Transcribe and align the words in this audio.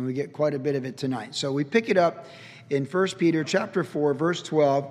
and 0.00 0.06
we 0.06 0.14
get 0.14 0.32
quite 0.32 0.54
a 0.54 0.58
bit 0.58 0.74
of 0.74 0.84
it 0.84 0.96
tonight. 0.96 1.34
So 1.34 1.52
we 1.52 1.62
pick 1.62 1.88
it 1.88 1.96
up 1.96 2.26
in 2.70 2.86
1 2.86 3.08
Peter 3.18 3.44
chapter 3.44 3.84
4, 3.84 4.14
verse 4.14 4.42
12, 4.42 4.90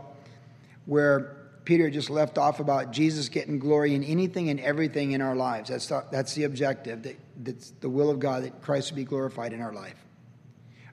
where 0.86 1.36
Peter 1.66 1.90
just 1.90 2.10
left 2.10 2.38
off 2.38 2.60
about 2.60 2.92
Jesus 2.92 3.28
getting 3.28 3.58
glory 3.58 3.96
in 3.96 4.04
anything 4.04 4.50
and 4.50 4.60
everything 4.60 5.14
in 5.14 5.22
our 5.22 5.36
lives. 5.36 5.70
That's 5.70 5.88
the, 5.88 6.06
that's 6.12 6.34
the 6.36 6.44
objective, 6.44 7.04
that, 7.04 7.18
that's 7.44 7.72
the 7.82 7.90
will 7.90 8.10
of 8.10 8.20
God, 8.20 8.44
that 8.44 8.62
Christ 8.62 8.92
would 8.92 8.98
be 8.98 9.04
glorified 9.04 9.52
in 9.52 9.62
our 9.62 9.74
life. 9.74 9.96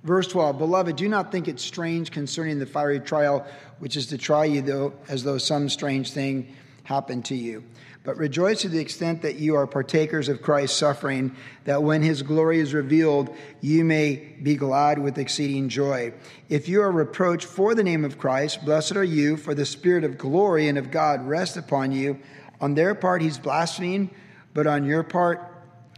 Verse 0.02 0.29
12, 0.29 0.57
Beloved, 0.57 0.96
do 0.96 1.09
not 1.09 1.30
think 1.30 1.48
it 1.48 1.61
strange 1.61 2.11
concerning 2.11 2.59
the 2.59 2.67
fiery 2.67 3.01
trial 3.01 3.46
which 3.80 3.96
is 3.96 4.07
to 4.07 4.19
try 4.19 4.45
you, 4.46 4.62
though, 4.62 4.95
as 5.09 5.25
though 5.25 5.39
some 5.39 5.69
strange 5.69 6.12
thing 6.12 6.55
happened 6.85 7.25
to 7.27 7.35
you. 7.35 7.64
But 8.07 8.18
rejoice 8.18 8.61
to 8.61 8.68
the 8.68 8.79
extent 8.79 9.22
that 9.22 9.34
you 9.34 9.57
are 9.57 9.66
partakers 9.66 10.29
of 10.29 10.41
Christ's 10.41 10.79
suffering, 10.79 11.34
that 11.64 11.82
when 11.82 12.02
his 12.02 12.22
glory 12.22 12.61
is 12.61 12.72
revealed, 12.72 13.34
you 13.61 13.84
may 13.84 14.14
be 14.40 14.54
glad 14.54 15.00
with 15.00 15.18
exceeding 15.18 15.68
joy. 15.68 16.14
If 16.48 16.68
you 16.68 16.82
are 16.82 16.93
reproached 16.93 17.46
for 17.48 17.75
the 17.75 17.82
name 17.82 18.04
of 18.04 18.17
Christ, 18.17 18.64
blessed 18.64 18.95
are 18.95 19.03
you, 19.03 19.36
for 19.36 19.57
the 19.57 19.67
Spirit 19.67 20.04
of 20.04 20.18
glory 20.18 20.68
and 20.68 20.79
of 20.79 20.93
God 20.93 21.26
rests 21.26 21.57
upon 21.57 21.90
you. 21.90 22.21
On 22.61 22.76
their 22.76 22.95
part, 22.95 23.22
he's 23.22 23.39
blasphemed, 23.39 24.11
but 24.54 24.68
on 24.68 24.84
your 24.84 25.03
part, 25.03 25.43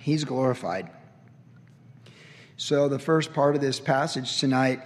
he's 0.00 0.24
glorified. 0.24 0.88
So, 2.56 2.88
the 2.88 2.98
first 2.98 3.34
part 3.34 3.54
of 3.54 3.60
this 3.60 3.80
passage 3.80 4.40
tonight, 4.40 4.80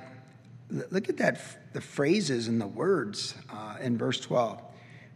look 0.68 1.08
at 1.08 1.18
that, 1.18 1.72
the 1.72 1.80
phrases 1.80 2.48
and 2.48 2.60
the 2.60 2.66
words 2.66 3.36
uh, 3.48 3.76
in 3.80 3.96
verse 3.96 4.18
12. 4.18 4.60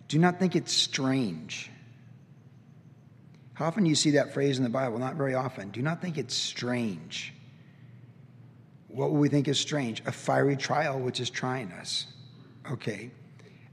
Do 0.06 0.20
not 0.20 0.38
think 0.38 0.54
it's 0.54 0.72
strange. 0.72 1.72
How 3.56 3.64
often 3.64 3.84
do 3.84 3.88
you 3.88 3.96
see 3.96 4.10
that 4.12 4.34
phrase 4.34 4.58
in 4.58 4.64
the 4.64 4.70
Bible? 4.70 4.98
Not 4.98 5.14
very 5.14 5.34
often. 5.34 5.70
Do 5.70 5.80
not 5.80 6.02
think 6.02 6.18
it's 6.18 6.34
strange. 6.34 7.32
What 8.88 9.12
would 9.12 9.18
we 9.18 9.30
think 9.30 9.48
is 9.48 9.58
strange? 9.58 10.02
A 10.04 10.12
fiery 10.12 10.56
trial 10.56 11.00
which 11.00 11.20
is 11.20 11.30
trying 11.30 11.72
us. 11.72 12.06
Okay. 12.70 13.10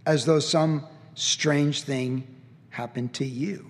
As 0.06 0.24
though 0.24 0.40
some 0.40 0.88
strange 1.16 1.82
thing 1.82 2.26
happened 2.70 3.14
to 3.16 3.26
you. 3.26 3.70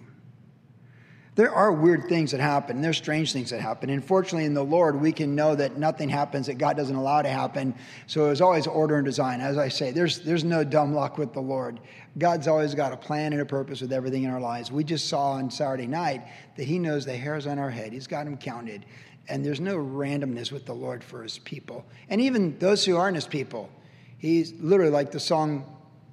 There 1.36 1.52
are 1.52 1.72
weird 1.72 2.09
things 2.09 2.31
that 2.31 2.39
happen. 2.39 2.81
There's 2.81 2.98
strange 2.98 3.34
things 3.34 3.50
that 3.50 3.59
happen. 3.59 3.89
And 3.89 4.06
fortunately, 4.06 4.45
in 4.45 4.53
the 4.53 4.64
Lord, 4.64 5.02
we 5.02 5.12
can 5.12 5.34
know 5.34 5.56
that 5.56 5.78
nothing 5.78 6.08
happens 6.08 6.45
that 6.45 6.59
God 6.59 6.78
doesn't 6.78 6.95
allow 6.95 7.23
to 7.23 7.30
happen. 7.30 7.73
So 8.06 8.26
there's 8.26 8.42
always 8.42 8.67
order 8.67 8.98
and 8.98 9.06
design. 9.06 9.42
As 9.42 9.58
I 9.58 9.70
say, 9.70 9.89
there's, 9.89 10.20
there's 10.20 10.44
no 10.44 10.64
dumb 10.64 10.94
luck 10.94 11.17
with 11.17 11.34
the 11.34 11.42
Lord. 11.42 11.80
God's 12.20 12.48
always 12.48 12.76
got 12.76 12.94
a 12.94 12.98
plan 12.98 13.34
and 13.34 13.42
a 13.42 13.45
purpose 13.45 13.81
with 13.81 13.92
everything 13.92 14.23
in 14.23 14.30
our 14.30 14.39
lives. 14.39 14.72
We 14.72 14.84
just 14.84 15.09
saw 15.09 15.31
on 15.31 15.50
Saturday 15.50 15.88
night 15.88 16.22
that 16.56 16.66
He 16.66 16.78
knows 16.78 17.04
the 17.04 17.17
hairs 17.17 17.48
on 17.48 17.58
our 17.58 17.72
head, 17.72 17.94
He's 17.94 18.08
got 18.08 18.26
them 18.26 18.38
counted. 18.38 18.86
And 19.28 19.44
there's 19.44 19.61
no 19.61 19.78
randomness 19.78 20.52
with 20.52 20.66
the 20.66 20.73
Lord 20.73 21.04
for 21.04 21.23
His 21.23 21.39
people. 21.39 21.86
And 22.09 22.22
even 22.22 22.59
those 22.59 22.86
who 22.86 22.98
aren't 22.98 23.16
His 23.16 23.26
people, 23.26 23.72
He's 24.20 24.54
literally 24.59 24.92
like 24.92 25.11
the 25.11 25.20
song 25.20 25.66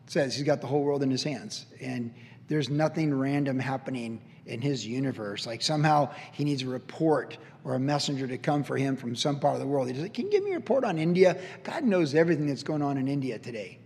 says, 0.06 0.34
He's 0.34 0.46
got 0.46 0.62
the 0.62 0.66
whole 0.66 0.82
world 0.82 1.02
in 1.02 1.10
His 1.10 1.22
hands. 1.22 1.66
And 1.78 2.14
there's 2.48 2.70
nothing 2.70 3.12
random 3.12 3.58
happening 3.58 4.22
in 4.50 4.60
his 4.60 4.86
universe. 4.86 5.46
Like 5.46 5.62
somehow 5.62 6.10
he 6.32 6.44
needs 6.44 6.62
a 6.62 6.68
report 6.68 7.38
or 7.64 7.74
a 7.74 7.78
messenger 7.78 8.26
to 8.26 8.38
come 8.38 8.64
for 8.64 8.76
him 8.76 8.96
from 8.96 9.14
some 9.14 9.38
part 9.38 9.54
of 9.54 9.60
the 9.60 9.66
world. 9.66 9.88
He 9.88 9.94
says, 9.94 10.10
Can 10.12 10.26
you 10.26 10.32
give 10.32 10.44
me 10.44 10.52
a 10.52 10.56
report 10.56 10.84
on 10.84 10.98
India? 10.98 11.40
God 11.62 11.84
knows 11.84 12.14
everything 12.14 12.46
that's 12.46 12.62
going 12.62 12.82
on 12.82 12.98
in 12.98 13.08
India 13.08 13.38
today. 13.38 13.78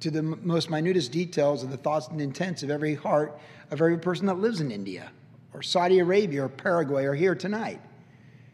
To 0.00 0.10
the 0.10 0.22
most 0.22 0.70
minutest 0.70 1.12
details 1.12 1.62
of 1.62 1.70
the 1.70 1.76
thoughts 1.76 2.08
and 2.08 2.20
intents 2.20 2.62
of 2.62 2.70
every 2.70 2.94
heart 2.94 3.38
of 3.70 3.80
every 3.80 3.98
person 3.98 4.26
that 4.26 4.38
lives 4.38 4.60
in 4.60 4.70
India 4.70 5.10
or 5.52 5.62
Saudi 5.62 5.98
Arabia 5.98 6.44
or 6.44 6.48
Paraguay 6.48 7.04
or 7.04 7.14
here 7.14 7.34
tonight. 7.34 7.80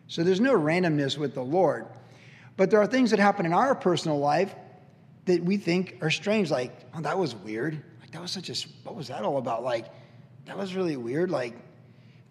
So 0.08 0.22
there's 0.22 0.40
no 0.40 0.54
randomness 0.54 1.18
with 1.18 1.34
the 1.34 1.42
Lord. 1.42 1.86
But 2.56 2.70
there 2.70 2.80
are 2.80 2.86
things 2.86 3.10
that 3.10 3.18
happen 3.18 3.44
in 3.44 3.52
our 3.52 3.74
personal 3.74 4.18
life 4.18 4.54
that 5.26 5.42
we 5.42 5.56
think 5.56 5.98
are 6.00 6.10
strange, 6.10 6.50
like, 6.50 6.72
oh, 6.94 7.00
that 7.02 7.18
was 7.18 7.34
weird. 7.34 7.82
Like, 8.00 8.12
that 8.12 8.22
was 8.22 8.30
such 8.30 8.48
a, 8.48 8.68
what 8.84 8.94
was 8.94 9.08
that 9.08 9.22
all 9.22 9.38
about? 9.38 9.62
Like, 9.62 9.86
that 10.46 10.56
was 10.56 10.74
really 10.74 10.96
weird. 10.96 11.30
Like, 11.30 11.54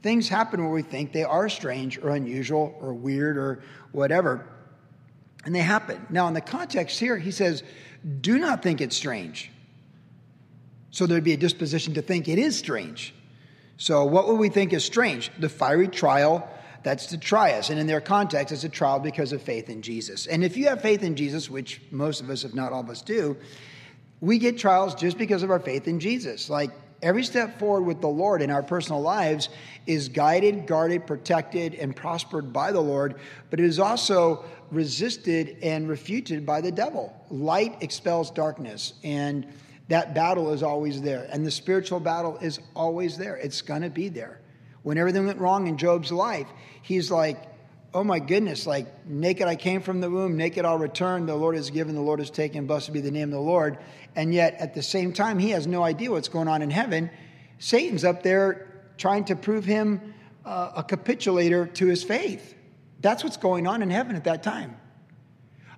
things 0.01 0.27
happen 0.27 0.61
where 0.61 0.71
we 0.71 0.81
think 0.81 1.13
they 1.13 1.23
are 1.23 1.49
strange 1.49 1.97
or 1.97 2.09
unusual 2.09 2.75
or 2.81 2.93
weird 2.93 3.37
or 3.37 3.63
whatever. 3.91 4.47
And 5.45 5.53
they 5.53 5.59
happen. 5.59 6.05
Now, 6.09 6.27
in 6.27 6.33
the 6.33 6.41
context 6.41 6.99
here, 6.99 7.17
he 7.17 7.31
says, 7.31 7.63
do 8.21 8.37
not 8.37 8.63
think 8.63 8.81
it's 8.81 8.95
strange. 8.95 9.51
So 10.91 11.05
there'd 11.05 11.23
be 11.23 11.33
a 11.33 11.37
disposition 11.37 11.95
to 11.95 12.01
think 12.01 12.27
it 12.27 12.39
is 12.39 12.57
strange. 12.57 13.13
So, 13.77 14.05
what 14.05 14.27
would 14.27 14.39
we 14.39 14.49
think 14.49 14.71
is 14.71 14.85
strange? 14.85 15.29
The 15.37 15.49
fiery 15.49 15.89
trial 15.89 16.49
that's 16.83 17.07
to 17.07 17.17
try 17.17 17.53
us. 17.53 17.69
And 17.69 17.79
in 17.79 17.87
their 17.87 17.99
context, 17.99 18.53
it's 18.53 18.63
a 18.63 18.69
trial 18.69 18.99
because 18.99 19.33
of 19.33 19.41
faith 19.41 19.69
in 19.69 19.81
Jesus. 19.81 20.27
And 20.27 20.43
if 20.43 20.55
you 20.55 20.67
have 20.67 20.81
faith 20.81 21.03
in 21.03 21.15
Jesus, 21.15 21.49
which 21.49 21.81
most 21.91 22.21
of 22.21 22.29
us, 22.29 22.45
if 22.45 22.53
not 22.53 22.71
all 22.71 22.81
of 22.81 22.89
us, 22.89 23.01
do, 23.01 23.35
we 24.21 24.37
get 24.37 24.57
trials 24.57 24.95
just 24.95 25.17
because 25.17 25.43
of 25.43 25.49
our 25.49 25.59
faith 25.59 25.87
in 25.87 25.99
Jesus. 25.99 26.49
Like 26.49 26.71
Every 27.05 27.23
step 27.23 27.59
forward 27.59 27.83
with 27.83 28.01
the 28.01 28.07
Lord 28.07 28.41
in 28.41 28.49
our 28.49 28.63
personal 28.63 28.99
lives 28.99 29.49
is 29.85 30.09
guided, 30.09 30.65
guarded, 30.65 31.05
protected, 31.05 31.75
and 31.75 31.95
prospered 31.95 32.51
by 32.51 32.71
the 32.71 32.81
Lord, 32.81 33.19
but 33.51 33.59
it 33.59 33.65
is 33.67 33.77
also 33.77 34.43
resisted 34.71 35.57
and 35.61 35.87
refuted 35.87 36.47
by 36.47 36.61
the 36.61 36.71
devil. 36.71 37.15
Light 37.29 37.77
expels 37.81 38.31
darkness, 38.31 38.93
and 39.03 39.45
that 39.87 40.15
battle 40.15 40.51
is 40.51 40.63
always 40.63 40.99
there. 40.99 41.29
And 41.31 41.45
the 41.45 41.51
spiritual 41.51 41.99
battle 41.99 42.39
is 42.41 42.59
always 42.75 43.19
there. 43.19 43.35
It's 43.35 43.61
going 43.61 43.83
to 43.83 43.91
be 43.91 44.09
there. 44.09 44.39
When 44.81 44.97
everything 44.97 45.27
went 45.27 45.37
wrong 45.37 45.67
in 45.67 45.77
Job's 45.77 46.11
life, 46.11 46.47
he's 46.81 47.11
like, 47.11 47.37
oh 47.95 48.03
my 48.03 48.19
goodness, 48.19 48.67
like 48.67 49.07
naked 49.07 49.47
I 49.47 49.55
came 49.55 49.81
from 49.81 50.01
the 50.01 50.09
womb, 50.09 50.35
naked 50.35 50.65
I'll 50.65 50.77
return. 50.77 51.25
The 51.25 51.33
Lord 51.33 51.55
has 51.55 51.69
given, 51.69 51.95
the 51.95 52.01
Lord 52.01 52.19
has 52.19 52.29
taken, 52.29 52.67
blessed 52.67 52.91
be 52.91 52.99
the 52.99 53.09
name 53.09 53.29
of 53.29 53.31
the 53.31 53.39
Lord. 53.39 53.77
And 54.17 54.33
yet 54.33 54.55
at 54.55 54.73
the 54.73 54.83
same 54.83 55.13
time, 55.13 55.39
he 55.39 55.51
has 55.51 55.65
no 55.65 55.81
idea 55.81 56.11
what's 56.11 56.27
going 56.27 56.49
on 56.49 56.61
in 56.61 56.69
heaven. 56.69 57.09
Satan's 57.57 58.03
up 58.03 58.21
there 58.21 58.83
trying 58.97 59.23
to 59.25 59.37
prove 59.37 59.63
him 59.63 60.13
uh, 60.43 60.73
a 60.75 60.83
capitulator 60.83 61.67
to 61.67 61.87
his 61.87 62.03
faith. 62.03 62.53
That's 62.99 63.23
what's 63.23 63.37
going 63.37 63.65
on 63.65 63.81
in 63.81 63.89
heaven 63.89 64.17
at 64.17 64.25
that 64.25 64.43
time. 64.43 64.75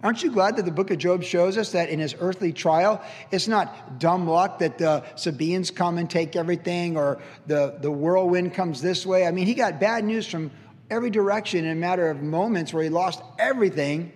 Aren't 0.01 0.23
you 0.23 0.31
glad 0.31 0.57
that 0.57 0.65
the 0.65 0.71
book 0.71 0.89
of 0.89 0.97
Job 0.97 1.23
shows 1.23 1.57
us 1.57 1.71
that 1.71 1.89
in 1.89 1.99
his 1.99 2.15
earthly 2.19 2.53
trial, 2.53 3.01
it's 3.31 3.47
not 3.47 3.99
dumb 3.99 4.27
luck 4.27 4.59
that 4.59 4.77
the 4.77 5.03
Sabaeans 5.15 5.71
come 5.71 5.97
and 5.97 6.09
take 6.09 6.35
everything 6.35 6.97
or 6.97 7.19
the, 7.45 7.77
the 7.79 7.91
whirlwind 7.91 8.53
comes 8.53 8.81
this 8.81 9.05
way? 9.05 9.25
I 9.25 9.31
mean, 9.31 9.45
he 9.47 9.53
got 9.53 9.79
bad 9.79 10.03
news 10.03 10.27
from 10.27 10.51
every 10.89 11.09
direction 11.09 11.65
in 11.65 11.71
a 11.71 11.75
matter 11.75 12.09
of 12.09 12.21
moments 12.21 12.73
where 12.73 12.83
he 12.83 12.89
lost 12.89 13.21
everything. 13.37 14.11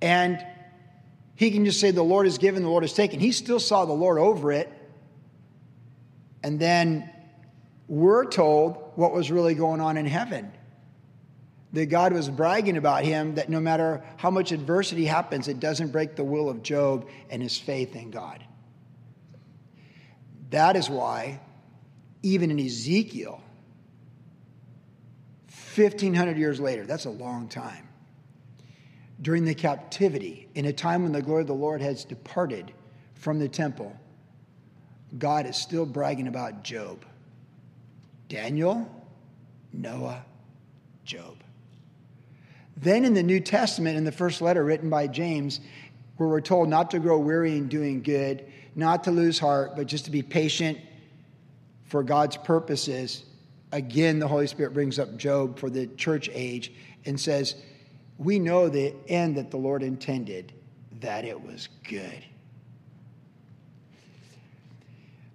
And 0.00 0.44
he 1.34 1.50
can 1.50 1.64
just 1.64 1.80
say, 1.80 1.90
The 1.90 2.02
Lord 2.02 2.26
has 2.26 2.38
given, 2.38 2.62
the 2.62 2.68
Lord 2.68 2.84
has 2.84 2.92
taken. 2.92 3.20
He 3.20 3.32
still 3.32 3.60
saw 3.60 3.84
the 3.84 3.92
Lord 3.92 4.18
over 4.18 4.52
it. 4.52 4.72
And 6.42 6.60
then 6.60 7.10
we're 7.88 8.24
told 8.26 8.92
what 8.94 9.12
was 9.12 9.30
really 9.30 9.54
going 9.54 9.80
on 9.80 9.96
in 9.96 10.06
heaven. 10.06 10.52
That 11.72 11.86
God 11.86 12.12
was 12.12 12.28
bragging 12.30 12.76
about 12.76 13.04
him, 13.04 13.34
that 13.34 13.50
no 13.50 13.60
matter 13.60 14.02
how 14.16 14.30
much 14.30 14.52
adversity 14.52 15.04
happens, 15.04 15.48
it 15.48 15.60
doesn't 15.60 15.92
break 15.92 16.16
the 16.16 16.24
will 16.24 16.48
of 16.48 16.62
Job 16.62 17.08
and 17.28 17.42
his 17.42 17.58
faith 17.58 17.96
in 17.96 18.10
God. 18.10 18.42
That 20.50 20.76
is 20.76 20.88
why, 20.88 21.40
even 22.22 22.50
in 22.50 22.60
Ezekiel, 22.60 23.42
1,500 25.76 26.38
years 26.38 26.60
later, 26.60 26.86
that's 26.86 27.04
a 27.04 27.10
long 27.10 27.48
time. 27.48 27.88
During 29.20 29.44
the 29.44 29.54
captivity, 29.54 30.48
in 30.54 30.66
a 30.66 30.72
time 30.72 31.02
when 31.02 31.12
the 31.12 31.22
glory 31.22 31.42
of 31.42 31.46
the 31.46 31.54
Lord 31.54 31.80
has 31.80 32.04
departed 32.04 32.72
from 33.14 33.38
the 33.38 33.48
temple, 33.48 33.94
God 35.18 35.46
is 35.46 35.56
still 35.56 35.86
bragging 35.86 36.28
about 36.28 36.62
Job. 36.62 37.04
Daniel, 38.28 38.90
Noah, 39.72 40.24
Job. 41.04 41.36
Then 42.76 43.04
in 43.04 43.14
the 43.14 43.22
New 43.22 43.40
Testament, 43.40 43.96
in 43.96 44.04
the 44.04 44.12
first 44.12 44.42
letter 44.42 44.64
written 44.64 44.90
by 44.90 45.06
James, 45.06 45.60
where 46.16 46.28
we're 46.28 46.40
told 46.40 46.68
not 46.68 46.90
to 46.90 46.98
grow 46.98 47.18
weary 47.18 47.56
in 47.56 47.68
doing 47.68 48.02
good, 48.02 48.44
not 48.74 49.04
to 49.04 49.10
lose 49.10 49.38
heart, 49.38 49.76
but 49.76 49.86
just 49.86 50.06
to 50.06 50.10
be 50.10 50.22
patient 50.22 50.78
for 51.84 52.02
God's 52.02 52.36
purposes, 52.36 53.24
again, 53.76 54.18
the 54.18 54.26
Holy 54.26 54.46
Spirit 54.46 54.72
brings 54.72 54.98
up 54.98 55.16
Job 55.16 55.58
for 55.58 55.68
the 55.68 55.86
church 55.86 56.30
age 56.32 56.72
and 57.04 57.20
says, 57.20 57.56
We 58.18 58.38
know 58.38 58.68
the 58.68 58.94
end 59.06 59.36
that 59.36 59.50
the 59.50 59.58
Lord 59.58 59.82
intended, 59.82 60.52
that 61.00 61.24
it 61.24 61.40
was 61.40 61.68
good. 61.84 62.24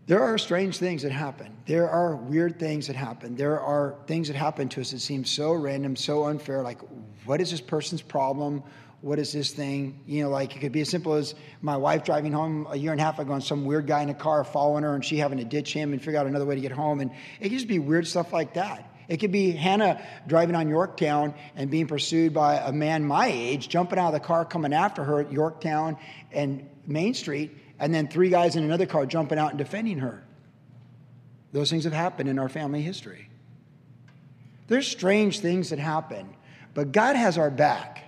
There 0.08 0.22
are 0.22 0.38
strange 0.40 0.78
things 0.78 1.04
that 1.04 1.12
happen. 1.12 1.56
There 1.68 1.88
are 1.88 2.16
weird 2.16 2.60
things 2.60 2.88
that 2.88 2.96
happen. 2.96 3.36
There 3.36 3.60
are 3.60 3.96
things 4.08 4.28
that 4.28 4.36
happen 4.36 4.68
to 4.70 4.82
us 4.82 4.92
that 4.92 5.00
seem 5.00 5.24
so 5.24 5.54
random, 5.54 5.96
so 5.96 6.26
unfair. 6.26 6.64
Like, 6.64 6.82
what 7.26 7.40
is 7.40 7.52
this 7.52 7.62
person's 7.62 8.02
problem? 8.02 8.64
What 9.02 9.18
is 9.18 9.34
this 9.34 9.52
thing? 9.52 10.02
You 10.06 10.24
know, 10.24 10.30
like 10.30 10.56
it 10.56 10.60
could 10.60 10.72
be 10.72 10.82
as 10.82 10.90
simple 10.90 11.14
as 11.14 11.34
my 11.62 11.78
wife 11.78 12.04
driving 12.04 12.32
home 12.32 12.68
a 12.70 12.76
year 12.76 12.92
and 12.92 13.02
a 13.02 13.04
half 13.04 13.20
ago 13.20 13.34
and 13.34 13.44
some 13.44 13.66
weird 13.66 13.88
guy 13.88 14.04
in 14.04 14.10
a 14.10 14.14
car 14.14 14.44
following 14.44 14.84
her 14.84 14.94
and 14.94 15.04
she 15.04 15.18
having 15.18 15.40
to 15.40 15.44
ditch 15.44 15.74
him 15.74 15.92
and 15.92 16.02
figure 16.02 16.20
out 16.20 16.28
another 16.28 16.46
way 16.46 16.56
to 16.56 16.62
get 16.62 16.72
home. 16.72 17.00
And 17.00 17.12
it 17.40 17.50
could 17.50 17.52
just 17.54 17.68
be 17.68 17.80
weird 17.80 18.08
stuff 18.08 18.32
like 18.32 18.54
that. 18.54 18.88
It 19.08 19.18
could 19.18 19.32
be 19.32 19.52
Hannah 19.52 20.02
driving 20.28 20.56
on 20.56 20.70
Yorktown 20.70 21.34
and 21.56 21.70
being 21.70 21.88
pursued 21.88 22.34
by 22.34 22.56
a 22.56 22.72
man 22.72 23.04
my 23.04 23.28
age, 23.28 23.68
jumping 23.68 24.00
out 24.00 24.08
of 24.08 24.14
the 24.14 24.20
car, 24.20 24.46
coming 24.46 24.72
after 24.72 25.04
her 25.04 25.20
at 25.20 25.32
Yorktown 25.32 25.98
and 26.32 26.70
Main 26.86 27.14
Street, 27.14 27.52
and 27.80 27.94
then 27.94 28.08
three 28.08 28.30
guys 28.30 28.56
in 28.56 28.64
another 28.64 28.86
car 28.86 29.06
jumping 29.06 29.38
out 29.38 29.50
and 29.50 29.58
defending 29.58 29.98
her. 29.98 30.24
Those 31.52 31.70
things 31.70 31.84
have 31.84 31.94
happened 31.94 32.30
in 32.30 32.40
our 32.40 32.48
family 32.48 32.82
history. 32.82 33.28
There's 34.68 34.88
strange 34.88 35.40
things 35.40 35.72
that 35.72 35.80
happen, 35.80 36.34
but 36.74 36.94
God 36.94 37.18
has 37.18 37.38
our 37.38 37.52
back. 37.52 38.01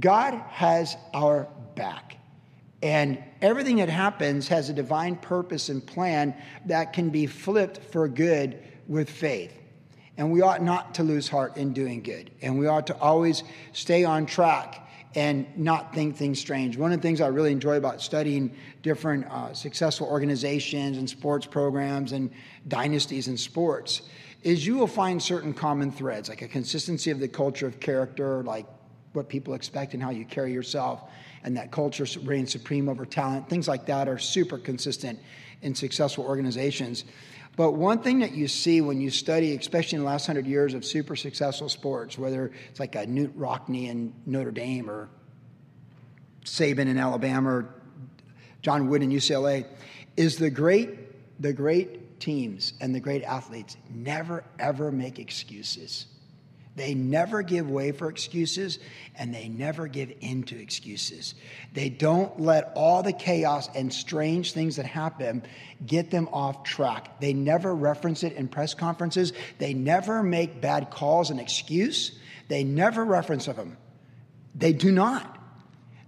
God 0.00 0.34
has 0.50 0.96
our 1.14 1.48
back. 1.74 2.16
And 2.82 3.22
everything 3.40 3.76
that 3.76 3.88
happens 3.88 4.48
has 4.48 4.68
a 4.68 4.72
divine 4.72 5.16
purpose 5.16 5.68
and 5.68 5.84
plan 5.84 6.34
that 6.66 6.92
can 6.92 7.10
be 7.10 7.26
flipped 7.26 7.78
for 7.92 8.06
good 8.08 8.62
with 8.86 9.08
faith. 9.08 9.52
And 10.18 10.30
we 10.30 10.40
ought 10.40 10.62
not 10.62 10.94
to 10.96 11.02
lose 11.02 11.28
heart 11.28 11.56
in 11.56 11.72
doing 11.72 12.02
good. 12.02 12.30
And 12.42 12.58
we 12.58 12.66
ought 12.66 12.86
to 12.88 12.98
always 12.98 13.42
stay 13.72 14.04
on 14.04 14.26
track 14.26 14.88
and 15.14 15.46
not 15.56 15.94
think 15.94 16.16
things 16.16 16.38
strange. 16.38 16.76
One 16.76 16.92
of 16.92 16.98
the 16.98 17.02
things 17.02 17.20
I 17.22 17.28
really 17.28 17.52
enjoy 17.52 17.76
about 17.76 18.02
studying 18.02 18.54
different 18.82 19.26
uh, 19.26 19.54
successful 19.54 20.06
organizations 20.06 20.98
and 20.98 21.08
sports 21.08 21.46
programs 21.46 22.12
and 22.12 22.30
dynasties 22.68 23.26
in 23.28 23.38
sports 23.38 24.02
is 24.42 24.66
you 24.66 24.76
will 24.76 24.86
find 24.86 25.22
certain 25.22 25.54
common 25.54 25.90
threads, 25.90 26.28
like 26.28 26.42
a 26.42 26.48
consistency 26.48 27.10
of 27.10 27.18
the 27.18 27.28
culture 27.28 27.66
of 27.66 27.80
character, 27.80 28.42
like 28.42 28.66
what 29.16 29.28
people 29.28 29.54
expect 29.54 29.94
and 29.94 30.02
how 30.02 30.10
you 30.10 30.24
carry 30.24 30.52
yourself, 30.52 31.02
and 31.42 31.56
that 31.56 31.72
culture 31.72 32.06
reigns 32.22 32.52
supreme 32.52 32.88
over 32.88 33.04
talent. 33.04 33.48
Things 33.48 33.66
like 33.66 33.86
that 33.86 34.08
are 34.08 34.18
super 34.18 34.58
consistent 34.58 35.18
in 35.62 35.74
successful 35.74 36.24
organizations. 36.24 37.04
But 37.56 37.72
one 37.72 38.02
thing 38.02 38.18
that 38.18 38.32
you 38.32 38.48
see 38.48 38.82
when 38.82 39.00
you 39.00 39.10
study, 39.10 39.56
especially 39.56 39.96
in 39.96 40.02
the 40.02 40.10
last 40.10 40.26
hundred 40.26 40.46
years 40.46 40.74
of 40.74 40.84
super 40.84 41.16
successful 41.16 41.70
sports, 41.70 42.18
whether 42.18 42.52
it's 42.68 42.78
like 42.78 42.94
a 42.94 43.06
Knute 43.06 43.32
Rockne 43.34 43.88
in 43.88 44.12
Notre 44.26 44.50
Dame 44.50 44.90
or 44.90 45.08
Saban 46.44 46.86
in 46.86 46.98
Alabama 46.98 47.50
or 47.50 47.74
John 48.60 48.88
Wooden 48.88 49.10
in 49.10 49.16
UCLA, 49.16 49.66
is 50.16 50.36
the 50.36 50.50
great, 50.50 51.40
the 51.40 51.52
great 51.52 52.20
teams 52.20 52.74
and 52.80 52.94
the 52.94 53.00
great 53.00 53.22
athletes 53.22 53.76
never 53.90 54.44
ever 54.58 54.92
make 54.92 55.18
excuses. 55.18 56.06
They 56.76 56.94
never 56.94 57.42
give 57.42 57.70
way 57.70 57.90
for 57.92 58.10
excuses 58.10 58.78
and 59.16 59.34
they 59.34 59.48
never 59.48 59.86
give 59.86 60.12
in 60.20 60.42
to 60.44 60.60
excuses. 60.60 61.34
They 61.72 61.88
don't 61.88 62.38
let 62.38 62.72
all 62.76 63.02
the 63.02 63.14
chaos 63.14 63.70
and 63.74 63.92
strange 63.92 64.52
things 64.52 64.76
that 64.76 64.84
happen 64.84 65.42
get 65.86 66.10
them 66.10 66.28
off 66.32 66.64
track. 66.64 67.18
They 67.18 67.32
never 67.32 67.74
reference 67.74 68.22
it 68.22 68.34
in 68.34 68.48
press 68.48 68.74
conferences. 68.74 69.32
They 69.58 69.72
never 69.72 70.22
make 70.22 70.60
bad 70.60 70.90
calls 70.90 71.30
an 71.30 71.38
excuse. 71.38 72.18
They 72.48 72.62
never 72.62 73.04
reference 73.04 73.46
them. 73.46 73.78
They 74.54 74.74
do 74.74 74.92
not. 74.92 75.32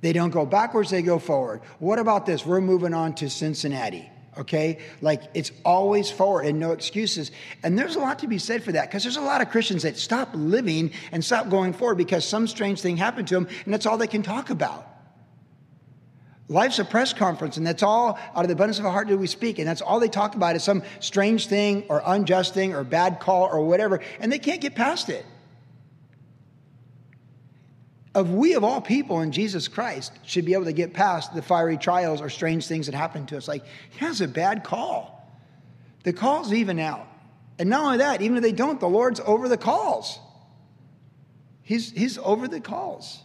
They 0.03 0.12
don't 0.12 0.31
go 0.31 0.47
backwards, 0.47 0.91
they 0.91 1.03
go 1.03 1.19
forward. 1.19 1.62
What 1.79 1.99
about 1.99 2.25
this? 2.25 2.47
We're 2.47 2.61
moving 2.61 2.94
on 2.94 3.14
to 3.17 3.29
Cincinnati 3.29 4.09
okay? 4.38 4.79
Like 5.00 5.23
it's 5.35 5.52
always 5.64 6.11
forward 6.11 6.46
and 6.46 6.58
no 6.58 6.73
excuses. 6.73 7.31
And 7.62 7.79
there's 7.79 7.96
a 7.96 8.00
lot 8.00 8.20
to 8.20 8.29
be 8.29 8.38
said 8.38 8.62
for 8.62 8.73
that 8.73 8.88
because 8.88 9.02
there's 9.02 9.17
a 9.17 9.20
lot 9.20 9.40
of 9.40 9.50
Christians 9.50 9.82
that 9.82 9.96
stop 9.96 10.31
living 10.32 10.93
and 11.12 11.25
stop 11.25 11.49
going 11.50 11.73
forward 11.73 11.96
because 11.96 12.25
some 12.25 12.46
strange 12.46 12.81
thing 12.81 12.96
happened 12.96 13.29
to 13.29 13.35
them 13.35 13.49
and 13.64 13.75
that's 13.75 13.87
all 13.87 13.99
they 13.99 14.06
can 14.06 14.23
talk 14.23 14.50
about. 14.50 14.87
Life's 16.50 16.79
a 16.79 16.85
press 16.87 17.12
conference, 17.12 17.58
and 17.58 17.67
that's 17.67 17.82
all 17.82 18.19
out 18.35 18.43
of 18.43 18.49
the 18.49 18.55
abundance 18.55 18.79
of 18.79 18.87
our 18.87 18.90
heart 18.90 19.06
do 19.06 19.19
we 19.19 19.26
speak. 19.26 19.58
And 19.58 19.69
that's 19.69 19.82
all 19.82 20.00
they 20.00 20.08
talk 20.08 20.35
about 20.35 20.56
is 20.56 20.64
some 20.64 20.82
strange 20.99 21.46
thing 21.46 21.85
or 21.90 22.02
unjust 22.06 22.55
thing 22.55 22.75
or 22.75 22.85
bad 22.85 23.20
call 23.20 23.50
or 23.52 23.67
whatever, 23.67 24.00
and 24.19 24.32
they 24.32 24.38
can't 24.38 24.62
get 24.62 24.75
past 24.75 25.11
it 25.11 25.26
of 28.14 28.31
we 28.31 28.55
of 28.55 28.64
all 28.64 28.81
people 28.81 29.20
in 29.20 29.32
Jesus 29.32 29.69
Christ 29.69 30.12
should 30.25 30.44
be 30.44 30.55
able 30.55 30.64
to 30.64 30.72
get 30.72 30.93
past 30.93 31.34
the 31.34 31.43
fiery 31.43 31.76
trials 31.76 32.20
or 32.20 32.31
strange 32.31 32.66
things 32.66 32.87
that 32.87 32.94
happen 32.94 33.26
to 33.26 33.37
us. 33.37 33.49
Like, 33.49 33.64
he 33.90 33.99
has 33.99 34.20
a 34.20 34.28
bad 34.28 34.64
call. 34.64 35.14
The 36.05 36.12
calls 36.12 36.52
even 36.52 36.78
out. 36.78 37.06
And 37.58 37.69
not 37.69 37.84
only 37.84 37.99
that, 37.99 38.22
even 38.22 38.37
if 38.37 38.43
they 38.43 38.52
don't, 38.52 38.81
the 38.81 38.88
Lord's 38.88 39.20
over 39.20 39.49
the 39.49 39.56
calls. 39.56 40.19
He's, 41.62 41.90
he's 41.90 42.16
over 42.19 42.49
the 42.49 42.60
calls. 42.60 43.20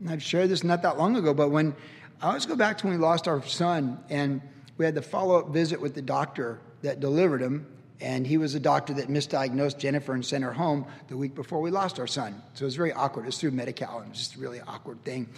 And 0.00 0.08
I've 0.08 0.22
shared 0.22 0.48
this 0.48 0.64
not 0.64 0.82
that 0.82 0.98
long 0.98 1.16
ago, 1.16 1.34
but 1.34 1.50
when 1.50 1.74
I 2.20 2.28
always 2.28 2.46
go 2.46 2.56
back 2.56 2.78
to 2.78 2.86
when 2.86 2.96
we 2.96 3.02
lost 3.02 3.28
our 3.28 3.44
son 3.44 4.02
and 4.08 4.40
we 4.78 4.84
had 4.84 4.94
the 4.94 5.02
follow 5.02 5.38
up 5.38 5.50
visit 5.50 5.80
with 5.80 5.94
the 5.94 6.02
doctor 6.02 6.60
that 6.82 7.00
delivered 7.00 7.40
him 7.40 7.66
and 8.02 8.26
he 8.26 8.36
was 8.36 8.54
a 8.54 8.60
doctor 8.60 8.92
that 8.94 9.08
misdiagnosed 9.08 9.78
Jennifer 9.78 10.12
and 10.12 10.26
sent 10.26 10.42
her 10.42 10.52
home 10.52 10.84
the 11.08 11.16
week 11.16 11.34
before 11.34 11.60
we 11.60 11.70
lost 11.70 12.00
our 12.00 12.06
son. 12.06 12.42
So 12.54 12.64
it 12.64 12.66
was 12.66 12.76
very 12.76 12.92
awkward. 12.92 13.22
It 13.22 13.26
was 13.26 13.38
through 13.38 13.52
Medi-Cal, 13.52 13.98
and 13.98 14.06
it 14.06 14.10
was 14.10 14.18
just 14.18 14.34
a 14.34 14.40
really 14.40 14.60
awkward 14.60 15.04
thing. 15.04 15.28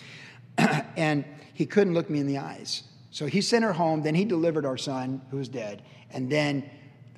and 0.97 1.25
he 1.53 1.67
couldn't 1.67 1.95
look 1.95 2.09
me 2.09 2.21
in 2.21 2.27
the 2.27 2.39
eyes. 2.39 2.83
So 3.11 3.27
he 3.27 3.43
sent 3.43 3.65
her 3.65 3.73
home, 3.73 4.03
then 4.03 4.15
he 4.15 4.25
delivered 4.25 4.65
our 4.67 4.79
son, 4.79 5.21
who 5.31 5.37
was 5.37 5.49
dead. 5.49 5.83
And 6.11 6.31
then 6.31 6.69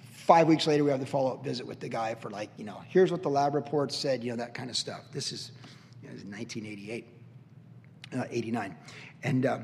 five 0.00 0.48
weeks 0.48 0.66
later, 0.66 0.84
we 0.84 0.90
have 0.90 1.00
the 1.00 1.06
follow 1.06 1.32
up 1.34 1.44
visit 1.44 1.66
with 1.66 1.80
the 1.80 1.88
guy 1.88 2.16
for, 2.16 2.28
like, 2.28 2.50
you 2.56 2.64
know, 2.64 2.82
here's 2.88 3.12
what 3.12 3.22
the 3.22 3.30
lab 3.30 3.54
report 3.54 3.92
said, 3.92 4.24
you 4.24 4.30
know, 4.30 4.36
that 4.36 4.52
kind 4.52 4.68
of 4.68 4.76
stuff. 4.76 5.02
This 5.12 5.32
is 5.32 5.52
you 6.02 6.08
know, 6.08 6.14
1988, 6.14 7.06
uh, 8.18 8.24
89. 8.28 8.76
And 9.22 9.46
uh, 9.46 9.58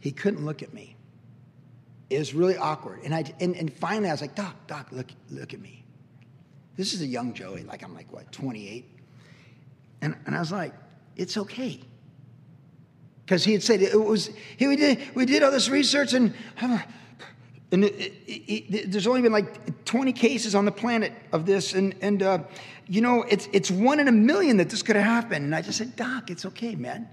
he 0.00 0.10
couldn't 0.10 0.44
look 0.44 0.62
at 0.62 0.72
me. 0.72 0.96
It 2.12 2.18
was 2.18 2.34
really 2.34 2.56
awkward. 2.56 3.00
And, 3.04 3.14
I, 3.14 3.24
and, 3.40 3.56
and 3.56 3.72
finally, 3.72 4.08
I 4.08 4.12
was 4.12 4.20
like, 4.20 4.34
Doc, 4.34 4.54
Doc, 4.66 4.88
look, 4.92 5.08
look 5.30 5.54
at 5.54 5.60
me. 5.60 5.82
This 6.76 6.94
is 6.94 7.02
a 7.02 7.06
young 7.06 7.34
Joey. 7.34 7.62
Like, 7.62 7.82
I'm 7.82 7.94
like, 7.94 8.12
what, 8.12 8.30
28? 8.32 8.84
And, 10.02 10.16
and 10.26 10.34
I 10.34 10.40
was 10.40 10.52
like, 10.52 10.74
it's 11.16 11.36
okay. 11.36 11.80
Because 13.24 13.44
he 13.44 13.52
had 13.52 13.62
said 13.62 13.82
it 13.82 13.98
was, 13.98 14.30
he, 14.56 14.66
we, 14.66 14.76
did, 14.76 14.98
we 15.14 15.24
did 15.24 15.42
all 15.42 15.50
this 15.50 15.68
research 15.68 16.12
and, 16.12 16.34
and 16.60 17.84
it, 17.84 18.12
it, 18.26 18.74
it, 18.74 18.92
there's 18.92 19.06
only 19.06 19.22
been 19.22 19.32
like 19.32 19.84
20 19.84 20.12
cases 20.12 20.54
on 20.54 20.64
the 20.64 20.72
planet 20.72 21.12
of 21.32 21.46
this. 21.46 21.72
And, 21.72 21.94
and 22.02 22.22
uh, 22.22 22.38
you 22.86 23.00
know, 23.00 23.22
it's, 23.22 23.48
it's 23.52 23.70
one 23.70 24.00
in 24.00 24.08
a 24.08 24.12
million 24.12 24.56
that 24.58 24.70
this 24.70 24.82
could 24.82 24.96
have 24.96 25.04
happened. 25.04 25.44
And 25.44 25.54
I 25.54 25.62
just 25.62 25.78
said, 25.78 25.96
Doc, 25.96 26.30
it's 26.30 26.44
okay, 26.46 26.74
man. 26.74 27.08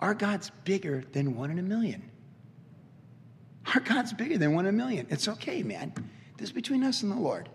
Our 0.00 0.14
God's 0.14 0.50
bigger 0.64 1.04
than 1.12 1.36
one 1.36 1.50
in 1.50 1.58
a 1.58 1.62
million. 1.62 2.10
Our 3.74 3.80
God's 3.80 4.12
bigger 4.12 4.38
than 4.38 4.54
one 4.54 4.66
in 4.66 4.74
a 4.74 4.76
million. 4.76 5.06
It's 5.10 5.28
okay, 5.28 5.62
man. 5.62 5.92
This 6.36 6.48
is 6.48 6.52
between 6.52 6.82
us 6.84 7.02
and 7.02 7.10
the 7.10 7.16
Lord. 7.16 7.48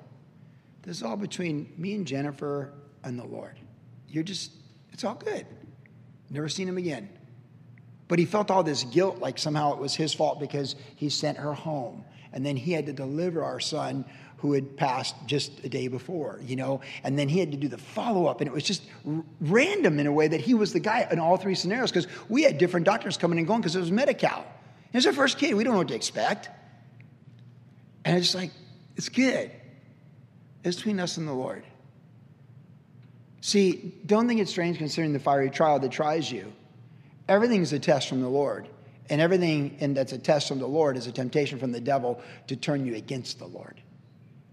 This 0.84 0.98
is 0.98 1.04
all 1.04 1.18
between 1.18 1.72
me 1.78 1.94
and 1.94 2.06
Jennifer 2.06 2.74
and 3.04 3.18
the 3.18 3.26
Lord. 3.26 3.58
You're 4.10 4.24
just, 4.24 4.52
it's 4.92 5.04
all 5.04 5.16
good. 5.16 5.46
Never 6.30 6.50
seen 6.50 6.68
him 6.68 6.78
again. 6.78 7.10
But 8.08 8.20
he 8.20 8.26
felt 8.26 8.52
all 8.52 8.64
this 8.64 8.84
guilt, 8.84 9.20
like 9.20 9.38
somehow 9.38 9.74
it 9.74 9.80
was 9.80 9.96
his 9.96 10.14
fault 10.14 10.40
because 10.40 10.76
he 10.96 11.10
sent 11.10 11.38
her 11.38 11.54
home. 11.54 12.04
And 12.34 12.46
then 12.46 12.58
he 12.58 12.74
had 12.74 12.86
to 12.88 12.94
deliver 12.94 13.44
our 13.44 13.60
son 13.60 14.06
who 14.38 14.54
had 14.54 14.76
passed 14.76 15.16
just 15.28 15.64
a 15.64 15.70
day 15.70 15.88
before, 15.88 16.40
you 16.44 16.56
know, 16.56 16.82
and 17.04 17.18
then 17.18 17.30
he 17.30 17.40
had 17.40 17.52
to 17.52 17.58
do 17.58 17.68
the 17.68 17.78
follow 17.78 18.26
up. 18.26 18.42
And 18.42 18.48
it 18.48 18.54
was 18.54 18.64
just 18.64 18.84
r- 19.08 19.24
random 19.40 20.00
in 20.00 20.08
a 20.08 20.12
way 20.12 20.28
that 20.28 20.42
he 20.42 20.56
was 20.56 20.74
the 20.74 20.80
guy 20.80 21.08
in 21.12 21.20
all 21.20 21.38
three 21.38 21.54
scenarios 21.54 21.92
because 21.92 22.08
we 22.28 22.42
had 22.42 22.58
different 22.58 22.86
doctors 22.86 23.18
coming 23.18 23.38
and 23.38 23.48
going 23.48 23.62
because 23.62 23.76
it 23.76 23.80
was 23.80 23.92
Medi 23.92 24.16
Cal. 24.16 24.46
It's 24.94 25.06
our 25.06 25.14
first 25.14 25.38
kid. 25.38 25.56
We 25.56 25.64
don't 25.64 25.74
know 25.74 25.80
what 25.80 25.88
to 25.90 25.96
expect. 25.96 26.50
And 28.04 28.18
it's 28.18 28.36
like, 28.36 28.52
it's 28.96 29.10
good. 29.10 29.52
It's 30.64 30.76
between 30.76 31.00
us 31.00 31.18
and 31.18 31.28
the 31.28 31.34
Lord. 31.34 31.64
See, 33.42 33.94
don't 34.06 34.28
think 34.28 34.40
it's 34.40 34.52
strange 34.52 34.78
considering 34.78 35.14
the 35.14 35.20
fiery 35.20 35.50
trial 35.50 35.80
that 35.80 35.92
tries 35.92 36.32
you. 36.32 36.52
Everything's 37.28 37.74
a 37.74 37.80
test 37.80 38.10
from 38.10 38.22
the 38.22 38.30
Lord. 38.30 38.68
And 39.10 39.20
everything 39.20 39.78
and 39.82 39.98
that's 39.98 40.14
a 40.14 40.18
test 40.18 40.48
from 40.48 40.60
the 40.60 40.68
Lord 40.68 40.96
is 40.96 41.08
a 41.08 41.12
temptation 41.12 41.60
from 41.60 41.72
the 41.72 41.82
devil 41.82 42.22
to 42.48 42.56
turn 42.56 42.86
you 42.86 42.96
against 42.96 43.40
the 43.40 43.48
Lord. 43.48 43.82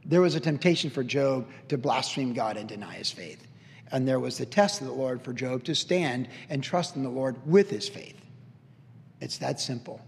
There 0.04 0.20
was 0.20 0.34
a 0.34 0.40
temptation 0.40 0.88
for 0.90 1.04
Job 1.04 1.46
to 1.68 1.76
blaspheme 1.76 2.32
God 2.32 2.56
and 2.56 2.68
deny 2.68 2.94
his 2.94 3.10
faith. 3.10 3.46
And 3.92 4.08
there 4.08 4.18
was 4.18 4.38
the 4.38 4.46
test 4.46 4.80
of 4.80 4.86
the 4.86 4.92
Lord 4.92 5.22
for 5.22 5.32
Job 5.32 5.64
to 5.64 5.74
stand 5.74 6.28
and 6.48 6.62
trust 6.62 6.96
in 6.96 7.02
the 7.02 7.08
Lord 7.08 7.36
with 7.46 7.70
his 7.70 7.88
faith. 7.88 8.20
It's 9.20 9.38
that 9.38 9.60
simple. 9.60 10.00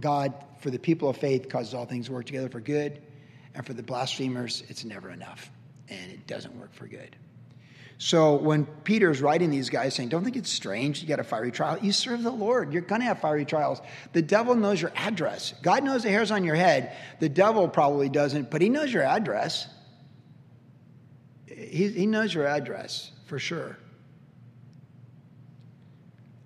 God, 0.00 0.34
for 0.58 0.70
the 0.70 0.78
people 0.78 1.08
of 1.08 1.16
faith, 1.16 1.48
causes 1.48 1.74
all 1.74 1.86
things 1.86 2.06
to 2.06 2.12
work 2.12 2.26
together 2.26 2.48
for 2.48 2.60
good, 2.60 3.00
and 3.54 3.64
for 3.64 3.72
the 3.72 3.82
blasphemers, 3.82 4.62
it's 4.68 4.84
never 4.84 5.10
enough, 5.10 5.50
and 5.88 6.10
it 6.10 6.26
doesn't 6.26 6.58
work 6.58 6.72
for 6.74 6.86
good. 6.86 7.16
So 8.02 8.36
when 8.36 8.64
Peter's 8.64 9.20
writing 9.20 9.50
these 9.50 9.68
guys 9.68 9.94
saying, 9.94 10.08
Don't 10.08 10.24
think 10.24 10.36
it's 10.36 10.50
strange, 10.50 11.02
you 11.02 11.08
got 11.08 11.20
a 11.20 11.24
fiery 11.24 11.52
trial. 11.52 11.78
You 11.82 11.92
serve 11.92 12.22
the 12.22 12.30
Lord. 12.30 12.72
You're 12.72 12.80
going 12.80 13.02
to 13.02 13.06
have 13.06 13.20
fiery 13.20 13.44
trials. 13.44 13.82
The 14.14 14.22
devil 14.22 14.54
knows 14.54 14.80
your 14.80 14.90
address. 14.96 15.52
God 15.60 15.84
knows 15.84 16.04
the 16.04 16.08
hairs 16.08 16.30
on 16.30 16.42
your 16.42 16.54
head. 16.54 16.96
The 17.18 17.28
devil 17.28 17.68
probably 17.68 18.08
doesn't, 18.08 18.50
but 18.50 18.62
he 18.62 18.70
knows 18.70 18.90
your 18.90 19.02
address. 19.02 19.68
He, 21.46 21.88
he 21.88 22.06
knows 22.06 22.32
your 22.32 22.46
address 22.46 23.10
for 23.26 23.38
sure. 23.38 23.76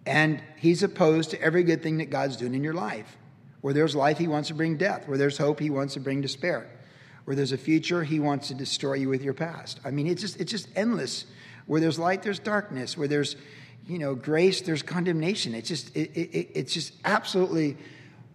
And 0.06 0.42
he's 0.56 0.82
opposed 0.82 1.30
to 1.30 1.40
every 1.40 1.62
good 1.62 1.84
thing 1.84 1.98
that 1.98 2.10
God's 2.10 2.36
doing 2.36 2.54
in 2.54 2.64
your 2.64 2.74
life. 2.74 3.16
Where 3.64 3.72
there's 3.72 3.96
life, 3.96 4.18
he 4.18 4.28
wants 4.28 4.48
to 4.48 4.54
bring 4.54 4.76
death. 4.76 5.08
Where 5.08 5.16
there's 5.16 5.38
hope, 5.38 5.58
he 5.58 5.70
wants 5.70 5.94
to 5.94 6.00
bring 6.00 6.20
despair. 6.20 6.66
Where 7.24 7.34
there's 7.34 7.52
a 7.52 7.56
future, 7.56 8.04
he 8.04 8.20
wants 8.20 8.48
to 8.48 8.54
destroy 8.54 8.92
you 8.92 9.08
with 9.08 9.22
your 9.22 9.32
past. 9.32 9.80
I 9.86 9.90
mean, 9.90 10.06
it's 10.06 10.20
just 10.20 10.38
it's 10.38 10.50
just 10.50 10.68
endless. 10.76 11.24
Where 11.64 11.80
there's 11.80 11.98
light, 11.98 12.22
there's 12.22 12.38
darkness. 12.38 12.98
Where 12.98 13.08
there's 13.08 13.36
you 13.88 13.98
know 13.98 14.14
grace, 14.16 14.60
there's 14.60 14.82
condemnation. 14.82 15.54
It's 15.54 15.66
just 15.66 15.96
it, 15.96 16.10
it, 16.14 16.50
it's 16.54 16.74
just 16.74 16.92
absolutely 17.06 17.78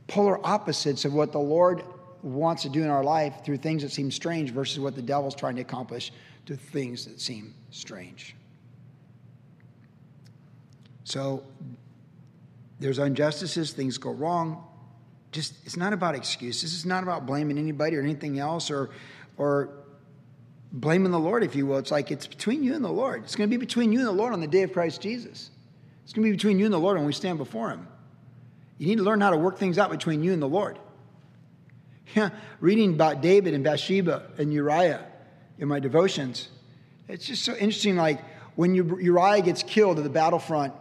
polar 0.08 0.44
opposites 0.44 1.06
of 1.06 1.14
what 1.14 1.32
the 1.32 1.38
Lord 1.38 1.84
wants 2.24 2.64
to 2.64 2.70
do 2.70 2.82
in 2.82 2.90
our 2.90 3.04
life 3.04 3.46
through 3.46 3.58
things 3.58 3.84
that 3.84 3.92
seem 3.92 4.10
strange 4.10 4.50
versus 4.50 4.80
what 4.80 4.96
the 4.96 5.04
devil's 5.04 5.36
trying 5.36 5.58
to 5.58 5.62
accomplish 5.62 6.12
through 6.48 6.56
things 6.56 7.06
that 7.06 7.22
seem 7.22 7.54
strange. 7.70 8.36
So 11.04 11.44
there's 12.80 12.98
injustices, 12.98 13.74
things 13.74 14.00
go 14.00 14.10
wrong. 14.10 14.66
Just 15.32 15.54
it's 15.66 15.78
not 15.78 15.94
about 15.94 16.16
excuses. 16.16 16.74
It's 16.74 16.86
not 16.86 17.04
about 17.04 17.26
blaming 17.26 17.58
anybody 17.58 17.96
or 17.96 18.02
anything 18.02 18.40
else 18.40 18.72
or 18.72 18.90
or 19.38 19.70
blaming 20.72 21.12
the 21.12 21.20
Lord, 21.20 21.44
if 21.44 21.56
you 21.56 21.66
will. 21.66 21.78
It's 21.78 21.92
like 21.92 22.12
it's 22.12 22.28
between 22.28 22.64
you 22.64 22.76
and 22.76 22.84
the 22.84 22.92
Lord. 22.92 23.24
It's 23.24 23.36
going 23.36 23.50
to 23.50 23.56
be 23.56 23.64
between 23.64 23.92
you 23.92 24.00
and 24.00 24.08
the 24.08 24.14
Lord 24.14 24.34
on 24.34 24.42
the 24.42 24.48
day 24.48 24.64
of 24.64 24.74
Christ 24.74 25.02
Jesus. 25.02 25.52
It's 26.04 26.14
going 26.14 26.26
to 26.26 26.32
be 26.32 26.36
between 26.36 26.60
you 26.60 26.66
and 26.66 26.74
the 26.74 26.80
Lord 26.80 26.98
when 26.98 27.06
we 27.06 27.14
stand 27.14 27.38
before 27.38 27.70
Him. 27.70 27.88
You 28.78 28.88
need 28.88 28.98
to 28.98 29.04
learn 29.04 29.22
how 29.22 29.30
to 29.30 29.38
work 29.38 29.58
things 29.58 29.78
out 29.78 29.92
between 29.92 30.24
you 30.24 30.34
and 30.34 30.42
the 30.42 30.48
Lord. 30.48 30.78
Yeah, 32.16 32.32
reading 32.60 32.96
about 32.96 33.22
David 33.22 33.54
and 33.54 33.64
Bathsheba 33.64 34.32
and 34.40 34.52
Uriah 34.52 35.06
in 35.60 35.68
my 35.68 35.80
devotions, 35.80 36.50
it's 37.08 37.28
just 37.28 37.46
so 37.46 37.54
interesting. 37.54 37.98
Like 37.98 38.20
when 38.56 38.74
Uriah 38.74 39.44
gets 39.44 39.62
killed 39.62 40.00
at 40.00 40.04
the 40.04 40.10
battlefront 40.10 40.74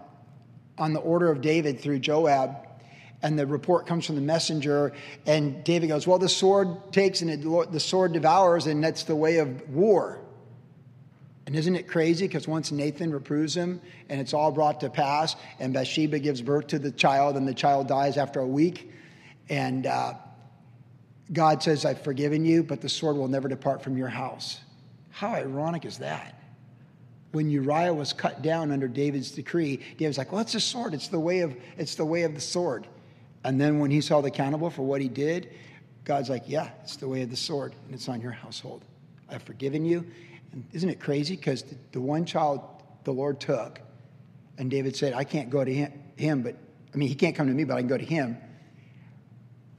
on 0.79 0.95
the 0.95 1.01
order 1.01 1.31
of 1.31 1.43
David 1.43 1.81
through 1.81 1.99
Joab, 1.99 2.68
and 3.23 3.39
the 3.39 3.47
report 3.47 3.87
comes 3.87 4.07
from 4.07 4.15
the 4.15 4.23
messenger, 4.23 4.93
and 5.27 5.65
David 5.65 5.89
goes, 5.89 6.07
Well, 6.07 6.19
the 6.19 6.29
sword 6.29 6.93
takes 6.93 7.21
and 7.21 7.31
it, 7.31 7.43
the 7.73 7.81
sword 7.81 8.13
devours, 8.13 8.67
and 8.67 8.83
that's 8.83 9.05
the 9.05 9.17
way 9.17 9.39
of 9.39 9.69
war. 9.71 10.21
And 11.47 11.57
isn't 11.57 11.77
it 11.77 11.89
crazy? 11.89 12.27
Because 12.27 12.47
once 12.47 12.71
Nathan 12.71 13.11
reproves 13.11 13.57
him 13.57 13.81
and 14.11 14.21
it's 14.21 14.35
all 14.35 14.53
brought 14.53 14.81
to 14.81 14.91
pass, 14.91 15.35
and 15.59 15.73
Bathsheba 15.73 16.19
gives 16.19 16.43
birth 16.43 16.69
to 16.69 16.79
the 16.79 16.93
child, 16.93 17.37
and 17.37 17.49
the 17.49 17.55
child 17.55 17.89
dies 17.89 18.17
after 18.19 18.41
a 18.41 18.47
week, 18.47 18.93
and 19.49 19.87
uh, 19.87 20.13
God 21.33 21.63
says, 21.63 21.85
I've 21.85 22.03
forgiven 22.03 22.45
you, 22.45 22.63
but 22.63 22.81
the 22.81 22.89
sword 22.89 23.17
will 23.17 23.29
never 23.29 23.49
depart 23.49 23.83
from 23.83 23.97
your 23.97 24.09
house. 24.09 24.61
How 25.11 25.35
ironic 25.35 25.85
is 25.85 25.99
that? 25.99 26.35
When 27.33 27.51
Uriah 27.51 27.93
was 27.93 28.13
cut 28.13 28.43
down 28.43 28.71
under 28.71 28.87
David's 28.87 29.31
decree, 29.33 29.81
David's 29.97 30.19
like, 30.19 30.31
Well, 30.31 30.41
it's 30.41 30.55
a 30.55 30.61
sword. 30.61 30.95
It's 30.95 31.09
the 31.09 31.19
way 31.19 31.41
of, 31.41 31.57
it's 31.77 31.97
the 31.97 32.05
way 32.05 32.23
of 32.23 32.35
the 32.35 32.41
sword. 32.41 32.87
And 33.45 33.61
then 33.61 33.79
when 33.79 33.91
he's 33.91 34.09
held 34.09 34.27
accountable 34.27 34.71
for 34.71 34.83
what 34.83 35.01
he 35.01 35.09
did, 35.09 35.53
God's 36.05 36.29
like, 36.29 36.45
Yeah, 36.47 36.71
it's 36.83 36.97
the 36.97 37.09
way 37.09 37.23
of 37.23 37.31
the 37.31 37.37
sword, 37.37 37.75
and 37.87 37.95
it's 37.95 38.09
on 38.09 38.21
your 38.21 38.33
household. 38.33 38.85
I've 39.29 39.43
forgiven 39.43 39.85
you. 39.85 40.07
And 40.53 40.65
isn't 40.73 40.89
it 40.89 41.01
crazy? 41.01 41.37
Because 41.37 41.63
the, 41.63 41.77
the 41.93 42.01
one 42.01 42.25
child 42.25 42.63
the 43.05 43.13
Lord 43.13 43.41
took, 43.41 43.81
and 44.57 44.71
David 44.71 44.97
said, 44.97 45.13
I 45.13 45.25
can't 45.25 45.51
go 45.51 45.65
to 45.65 45.73
him, 45.73 45.93
him, 46.17 46.43
but 46.43 46.57
I 46.93 46.97
mean, 46.97 47.09
he 47.09 47.15
can't 47.15 47.37
come 47.37 47.47
to 47.47 47.53
me, 47.53 47.65
but 47.65 47.77
I 47.77 47.81
can 47.81 47.89
go 47.89 47.99
to 47.99 48.05
him. 48.05 48.39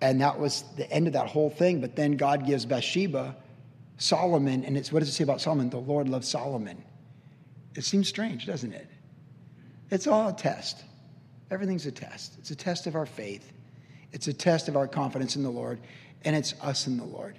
And 0.01 0.21
that 0.21 0.39
was 0.39 0.63
the 0.77 0.89
end 0.89 1.07
of 1.07 1.13
that 1.13 1.27
whole 1.27 1.49
thing. 1.49 1.81
But 1.81 1.95
then 1.95 2.13
God 2.13 2.45
gives 2.45 2.65
Bathsheba 2.65 3.35
Solomon, 3.97 4.63
and 4.63 4.77
it's 4.77 4.91
what 4.91 4.99
does 4.99 5.09
it 5.09 5.13
say 5.13 5.23
about 5.23 5.41
Solomon? 5.41 5.69
The 5.69 5.77
Lord 5.77 6.07
loves 6.07 6.27
Solomon. 6.27 6.83
It 7.75 7.83
seems 7.83 8.07
strange, 8.07 8.45
doesn't 8.45 8.73
it? 8.73 8.87
It's 9.91 10.07
all 10.07 10.29
a 10.29 10.33
test. 10.33 10.83
Everything's 11.51 11.85
a 11.85 11.91
test. 11.91 12.35
It's 12.39 12.51
a 12.51 12.55
test 12.55 12.87
of 12.87 12.95
our 12.95 13.05
faith, 13.05 13.51
it's 14.11 14.27
a 14.27 14.33
test 14.33 14.67
of 14.67 14.75
our 14.75 14.87
confidence 14.87 15.35
in 15.35 15.43
the 15.43 15.49
Lord, 15.49 15.79
and 16.23 16.35
it's 16.35 16.53
us 16.61 16.87
in 16.87 16.97
the 16.97 17.05
Lord. 17.05 17.35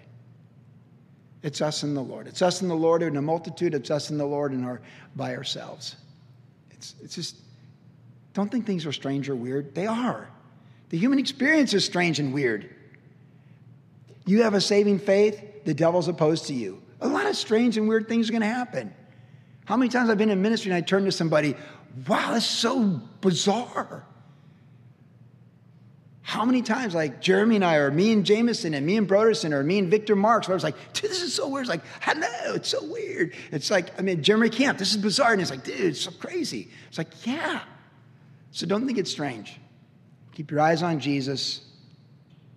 It's 1.43 1.61
us 1.63 1.83
in 1.83 1.95
the 1.95 2.03
Lord. 2.03 2.27
It's 2.27 2.43
us 2.43 2.61
in 2.61 2.69
the 2.69 2.77
Lord 2.77 3.03
in 3.03 3.17
a 3.17 3.23
multitude. 3.23 3.75
It's 3.75 3.91
us 3.91 4.11
in 4.11 4.19
the 4.19 4.27
Lord 4.27 4.53
and 4.53 4.65
our 4.65 4.83
by 5.17 5.35
ourselves. 5.35 5.97
It's, 6.71 6.95
it's 7.03 7.15
just, 7.15 7.37
don't 8.35 8.51
think 8.51 8.67
things 8.67 8.85
are 8.85 8.93
strange 8.93 9.29
or 9.29 9.35
weird. 9.35 9.75
They 9.75 9.87
are. 9.87 10.29
The 10.91 10.99
human 10.99 11.19
experience 11.19 11.73
is 11.73 11.85
strange 11.85 12.19
and 12.19 12.35
weird. 12.35 12.69
You 14.27 14.43
have 14.43 14.55
a 14.55 14.61
saving 14.61 14.99
faith, 14.99 15.65
the 15.65 15.73
devil's 15.73 16.09
opposed 16.09 16.47
to 16.47 16.55
you. 16.55 16.83
A 17.01 17.09
lot 17.09 17.27
of 17.27 17.37
strange 17.37 17.79
and 17.79 17.89
weird 17.89 18.07
things 18.07 18.29
are 18.29 18.33
going 18.33 18.43
to 18.43 18.49
happen. 18.49 18.95
How 19.65 19.77
many 19.77 19.89
times 19.89 20.11
I've 20.11 20.19
been 20.19 20.31
in 20.31 20.43
ministry 20.43 20.73
and 20.73 20.77
I 20.77 20.81
turn 20.83 21.05
to 21.07 21.13
somebody, 21.13 21.55
wow, 22.09 22.33
that's 22.33 22.47
so 22.47 23.01
bizarre. 23.21 24.05
How 26.23 26.45
many 26.45 26.63
times, 26.63 26.95
like 26.95 27.21
Jeremy 27.21 27.57
and 27.57 27.65
I, 27.65 27.77
or 27.77 27.91
me 27.91 28.13
and 28.13 28.25
Jameson, 28.25 28.73
and 28.75 28.87
me 28.87 28.97
and 28.97 29.09
Broderson, 29.09 29.53
or 29.53 29.65
me 29.65 29.81
and 29.81 29.91
Victor 29.91 30.15
Marx, 30.15 30.47
where 30.47 30.55
I 30.55 30.57
was 30.57 30.63
like, 30.63 30.77
dude, 30.93 31.11
this 31.11 31.23
is 31.23 31.35
so 31.35 31.49
weird. 31.49 31.63
It's 31.63 31.71
like, 31.71 31.83
hello, 32.01 32.55
it's 32.55 32.69
so 32.69 32.85
weird. 32.85 33.35
It's 33.51 33.71
like, 33.71 33.99
I 33.99 34.03
mean, 34.03 34.23
Jeremy 34.23 34.49
Camp, 34.49 34.79
this 34.79 34.93
is 34.93 34.97
bizarre. 34.97 35.33
And 35.33 35.43
it's 35.43 35.51
like, 35.51 35.65
dude, 35.65 35.81
it's 35.81 36.03
so 36.03 36.13
crazy. 36.13 36.71
It's 36.89 36.99
like, 36.99 37.27
yeah. 37.27 37.63
So 38.53 38.65
don't 38.67 38.87
think 38.87 38.99
it's 38.99 39.11
strange. 39.11 39.59
Keep 40.35 40.53
your 40.53 40.61
eyes 40.61 40.85
on 40.85 41.01
Jesus. 41.01 41.63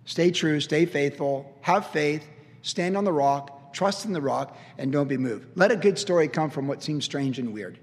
Stay 0.04 0.30
true, 0.30 0.60
stay 0.60 0.86
faithful, 0.86 1.58
have 1.62 1.86
faith, 1.88 2.26
stand 2.62 2.96
on 2.96 3.04
the 3.04 3.12
rock, 3.12 3.72
trust 3.72 4.04
in 4.04 4.12
the 4.12 4.20
rock, 4.20 4.56
and 4.78 4.92
don't 4.92 5.08
be 5.08 5.16
moved. 5.16 5.48
Let 5.56 5.72
a 5.72 5.76
good 5.76 5.98
story 5.98 6.28
come 6.28 6.50
from 6.50 6.68
what 6.68 6.82
seems 6.82 7.04
strange 7.04 7.38
and 7.38 7.52
weird. 7.52 7.78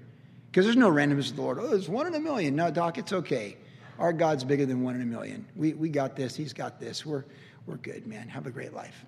Because 0.52 0.66
there's 0.66 0.76
no 0.76 0.90
randomness 0.90 1.28
with 1.28 1.36
the 1.36 1.42
Lord. 1.42 1.58
Oh, 1.58 1.74
it's 1.74 1.88
one 1.88 2.06
in 2.06 2.14
a 2.14 2.20
million. 2.20 2.54
No, 2.54 2.70
Doc, 2.70 2.98
it's 2.98 3.14
okay. 3.14 3.56
Our 3.98 4.12
God's 4.12 4.44
bigger 4.44 4.66
than 4.66 4.82
one 4.82 4.94
in 4.94 5.00
a 5.00 5.06
million. 5.06 5.46
We, 5.56 5.72
we 5.72 5.88
got 5.88 6.14
this. 6.14 6.36
He's 6.36 6.52
got 6.52 6.78
this. 6.78 7.06
We're, 7.06 7.24
we're 7.64 7.78
good, 7.78 8.06
man. 8.06 8.28
Have 8.28 8.46
a 8.46 8.50
great 8.50 8.74
life. 8.74 9.06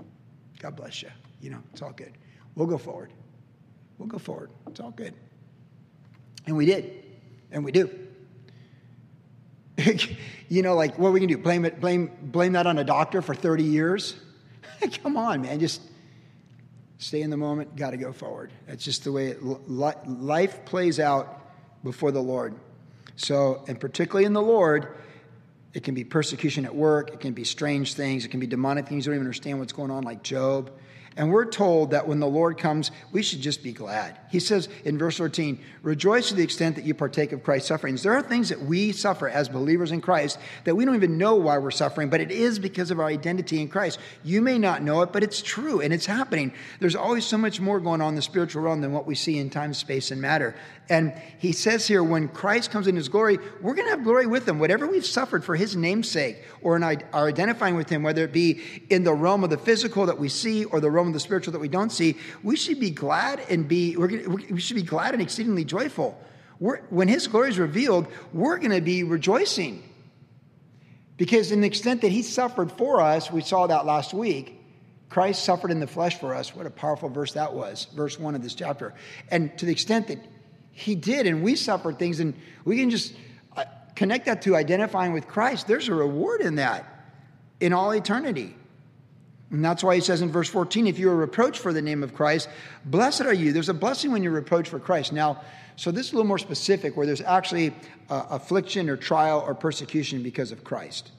God 0.59 0.75
bless 0.75 1.03
you. 1.03 1.11
You 1.43 1.51
know, 1.51 1.63
it's 1.71 1.83
all 1.83 1.93
good. 1.93 2.13
We'll 2.55 2.67
go 2.67 2.79
forward. 2.79 3.13
We'll 3.99 4.09
go 4.09 4.17
forward. 4.17 4.53
It's 4.69 4.81
all 4.81 4.93
good. 4.93 5.13
And 6.47 6.57
we 6.57 6.65
did. 6.65 7.05
And 7.53 7.63
we 7.63 7.73
do. 7.73 7.91
you 10.49 10.63
know, 10.63 10.75
like 10.75 10.99
what 10.99 11.09
are 11.09 11.13
we 11.13 11.21
gonna 11.21 11.35
do? 11.35 11.37
Blame 11.37 11.67
it, 11.67 11.79
blame, 11.79 12.11
blame 12.23 12.53
that 12.53 12.67
on 12.67 12.79
a 12.79 12.85
doctor 12.85 13.21
for 13.21 13.35
30 13.35 13.65
years? 13.65 14.15
Come 15.03 15.19
on, 15.19 15.43
man. 15.43 15.61
Just 15.61 15.83
stay 17.05 17.21
in 17.21 17.29
the 17.29 17.37
moment, 17.37 17.77
gotta 17.77 17.99
go 17.99 18.15
forward. 18.15 18.51
That's 18.67 18.83
just 18.83 19.05
the 19.05 19.13
way 19.13 19.29
it, 19.29 19.43
life 19.69 20.65
plays 20.65 20.99
out 20.99 21.43
before 21.85 22.11
the 22.11 22.23
Lord. 22.23 22.55
So, 23.17 23.63
and 23.69 23.79
particularly 23.79 24.25
in 24.25 24.33
the 24.33 24.41
Lord, 24.41 24.97
it 25.75 25.85
can 25.85 25.95
be 25.95 26.03
persecution 26.03 26.65
at 26.65 26.75
work, 26.75 27.13
it 27.13 27.21
can 27.21 27.35
be 27.35 27.45
strange 27.45 27.93
things, 27.93 28.25
it 28.25 28.29
can 28.29 28.41
be 28.41 28.47
demonic 28.47 28.89
things 28.89 29.05
you 29.05 29.11
don't 29.11 29.17
even 29.17 29.27
understand 29.27 29.59
what's 29.59 29.75
going 29.75 29.91
on, 29.91 30.03
like 30.03 30.23
Job. 30.23 30.71
And 31.17 31.31
we're 31.31 31.45
told 31.45 31.93
that 31.93 32.09
when 32.09 32.19
the 32.19 32.27
Lord 32.27 32.59
comes, 32.59 32.91
we 33.13 33.23
should 33.23 33.41
just 33.41 33.63
be 33.63 33.73
glad. 33.73 34.19
He 34.31 34.41
says 34.41 34.69
in 34.85 34.99
verse 34.99 35.19
14, 35.19 35.61
Rejoice 35.83 36.29
to 36.29 36.35
the 36.35 36.43
extent 36.43 36.75
that 36.75 36.85
you 36.85 36.93
partake 36.93 37.31
of 37.31 37.45
Christ's 37.45 37.69
sufferings. 37.69 38.03
There 38.03 38.15
are 38.15 38.23
things 38.23 38.49
that 38.49 38.61
we 38.61 38.91
suffer 38.91 39.29
as 39.29 39.49
believers 39.49 39.93
in 39.93 40.01
Christ 40.01 40.41
that 40.65 40.75
we 40.75 40.85
don't 40.85 40.97
even 40.97 41.17
know 41.17 41.37
why 41.37 41.59
we're 41.59 41.71
suffering, 41.71 42.11
but 42.11 42.21
it 42.21 42.33
is 42.33 42.59
because 42.59 42.91
of 42.91 42.99
our 42.99 43.07
identity 43.07 43.61
in 43.61 43.69
Christ. 43.69 44.01
You 44.25 44.43
may 44.43 44.59
not 44.59 44.83
know 44.83 45.03
it, 45.03 45.13
but 45.13 45.23
it's 45.23 45.41
true 45.41 45.81
and 45.81 45.93
it's 45.93 46.07
happening. 46.07 46.53
There's 46.81 46.97
always 46.97 47.25
so 47.25 47.39
much 47.39 47.61
more 47.61 47.79
going 47.79 48.01
on 48.01 48.09
in 48.09 48.15
the 48.17 48.23
spiritual 48.23 48.63
realm 48.63 48.81
than 48.81 48.93
what 48.93 49.07
we 49.07 49.15
see 49.15 49.39
in 49.39 49.51
time, 49.51 49.73
space, 49.73 50.11
and 50.11 50.21
matter. 50.21 50.57
And 50.89 51.15
he 51.39 51.53
says 51.53 51.87
here, 51.87 52.03
when 52.03 52.29
Christ 52.29 52.71
comes 52.71 52.89
in 52.89 52.97
his 52.97 53.09
glory, 53.09 53.39
we're 53.61 53.75
going 53.75 53.87
to 53.87 53.91
have 53.91 54.05
glory 54.05 54.27
with 54.27 54.49
him. 54.49 54.59
Whatever 54.59 54.87
we've 54.87 55.07
suffered 55.07 55.45
for 55.45 55.55
his 55.55 55.77
name's 55.77 56.11
sake, 56.11 56.43
or 56.61 56.77
in 56.77 56.83
our 56.83 56.99
identifying 57.15 57.77
with 57.77 57.89
him, 57.89 58.03
whether 58.03 58.25
it 58.25 58.33
be 58.33 58.61
in 58.91 59.05
the 59.05 59.15
realm 59.15 59.45
of 59.45 59.51
the 59.51 59.59
physical 59.59 60.07
that 60.07 60.19
we 60.19 60.29
see 60.29 60.65
or 60.65 60.81
the 60.81 60.91
realm 60.91 61.04
of 61.07 61.13
the 61.15 61.21
spiritual 61.21 61.53
that 61.53 61.59
we 61.59 61.69
don't 61.69 61.91
see, 61.91 62.17
we 62.43 62.57
should 62.57 62.81
be 62.81 62.91
glad 62.91 63.41
and 63.49 63.69
be, 63.69 63.97
we 63.97 64.61
should 64.61 64.77
be 64.77 64.83
glad 64.83 65.15
and 65.15 65.23
exceedingly 65.23 65.65
joyful. 65.65 66.19
We're, 66.61 66.81
when 66.91 67.09
his 67.09 67.27
glory 67.27 67.51
is 67.51 67.59
revealed, 67.59 68.07
we're 68.33 68.59
going 68.59 68.71
to 68.71 68.81
be 68.81 69.03
rejoicing. 69.05 69.83
Because 71.17 71.53
in 71.53 71.61
the 71.61 71.67
extent 71.67 72.01
that 72.03 72.11
he 72.11 72.23
suffered 72.23 72.73
for 72.73 73.01
us, 73.01 73.31
we 73.31 73.41
saw 73.41 73.67
that 73.67 73.87
last 73.87 74.15
week, 74.15 74.61
Christ 75.09 75.45
suffered 75.45 75.71
in 75.71 75.79
the 75.79 75.87
flesh 75.87 76.19
for 76.19 76.35
us. 76.35 76.57
What 76.57 76.67
a 76.67 76.71
powerful 76.71 77.09
verse 77.09 77.33
that 77.35 77.55
was, 77.55 77.87
verse 77.95 78.19
one 78.19 78.35
of 78.35 78.43
this 78.43 78.55
chapter. 78.55 78.95
And 79.31 79.57
to 79.59 79.67
the 79.67 79.73
extent 79.73 80.09
that 80.09 80.19
he 80.73 80.97
did, 80.97 81.27
and 81.27 81.43
we 81.43 81.55
suffered 81.55 82.01
things, 82.01 82.19
and 82.19 82.35
we 82.65 82.79
can 82.79 82.91
just 82.91 83.15
uh, 83.57 83.65
connect 83.95 84.27
that 84.27 84.43
to 84.43 84.57
identifying 84.57 85.13
with 85.13 85.29
Christ. 85.29 85.69
There's 85.69 85.87
a 85.87 85.95
reward 85.95 86.41
in 86.41 86.57
that 86.57 86.85
in 87.61 87.73
all 87.73 87.93
eternity. 87.93 88.57
And 89.55 89.65
that's 89.65 89.85
why 89.85 89.95
he 89.95 90.01
says 90.01 90.21
in 90.21 90.33
verse 90.33 90.49
14, 90.49 90.89
if 90.89 90.99
you 90.99 91.09
are 91.09 91.15
reproached 91.15 91.61
for 91.61 91.73
the 91.73 91.81
name 91.81 92.03
of 92.03 92.13
Christ, 92.13 92.49
blessed 92.87 93.21
are 93.21 93.33
you. 93.33 93.53
There's 93.53 93.69
a 93.69 93.75
blessing 93.75 94.11
when 94.11 94.25
you're 94.25 94.33
reproached 94.33 94.69
for 94.69 94.81
Christ. 94.81 95.13
Now, 95.13 95.43
so 95.77 95.93
this 95.93 96.07
is 96.09 96.13
a 96.13 96.17
little 96.17 96.27
more 96.27 96.39
specific, 96.39 96.97
where 96.97 97.07
there's 97.07 97.21
actually 97.21 97.73
uh, 98.11 98.27
affliction 98.31 98.91
or 98.91 98.97
trial 98.97 99.45
or 99.47 99.55
persecution 99.55 100.25
because 100.25 100.51
of 100.51 100.65
Christ. 100.65 101.13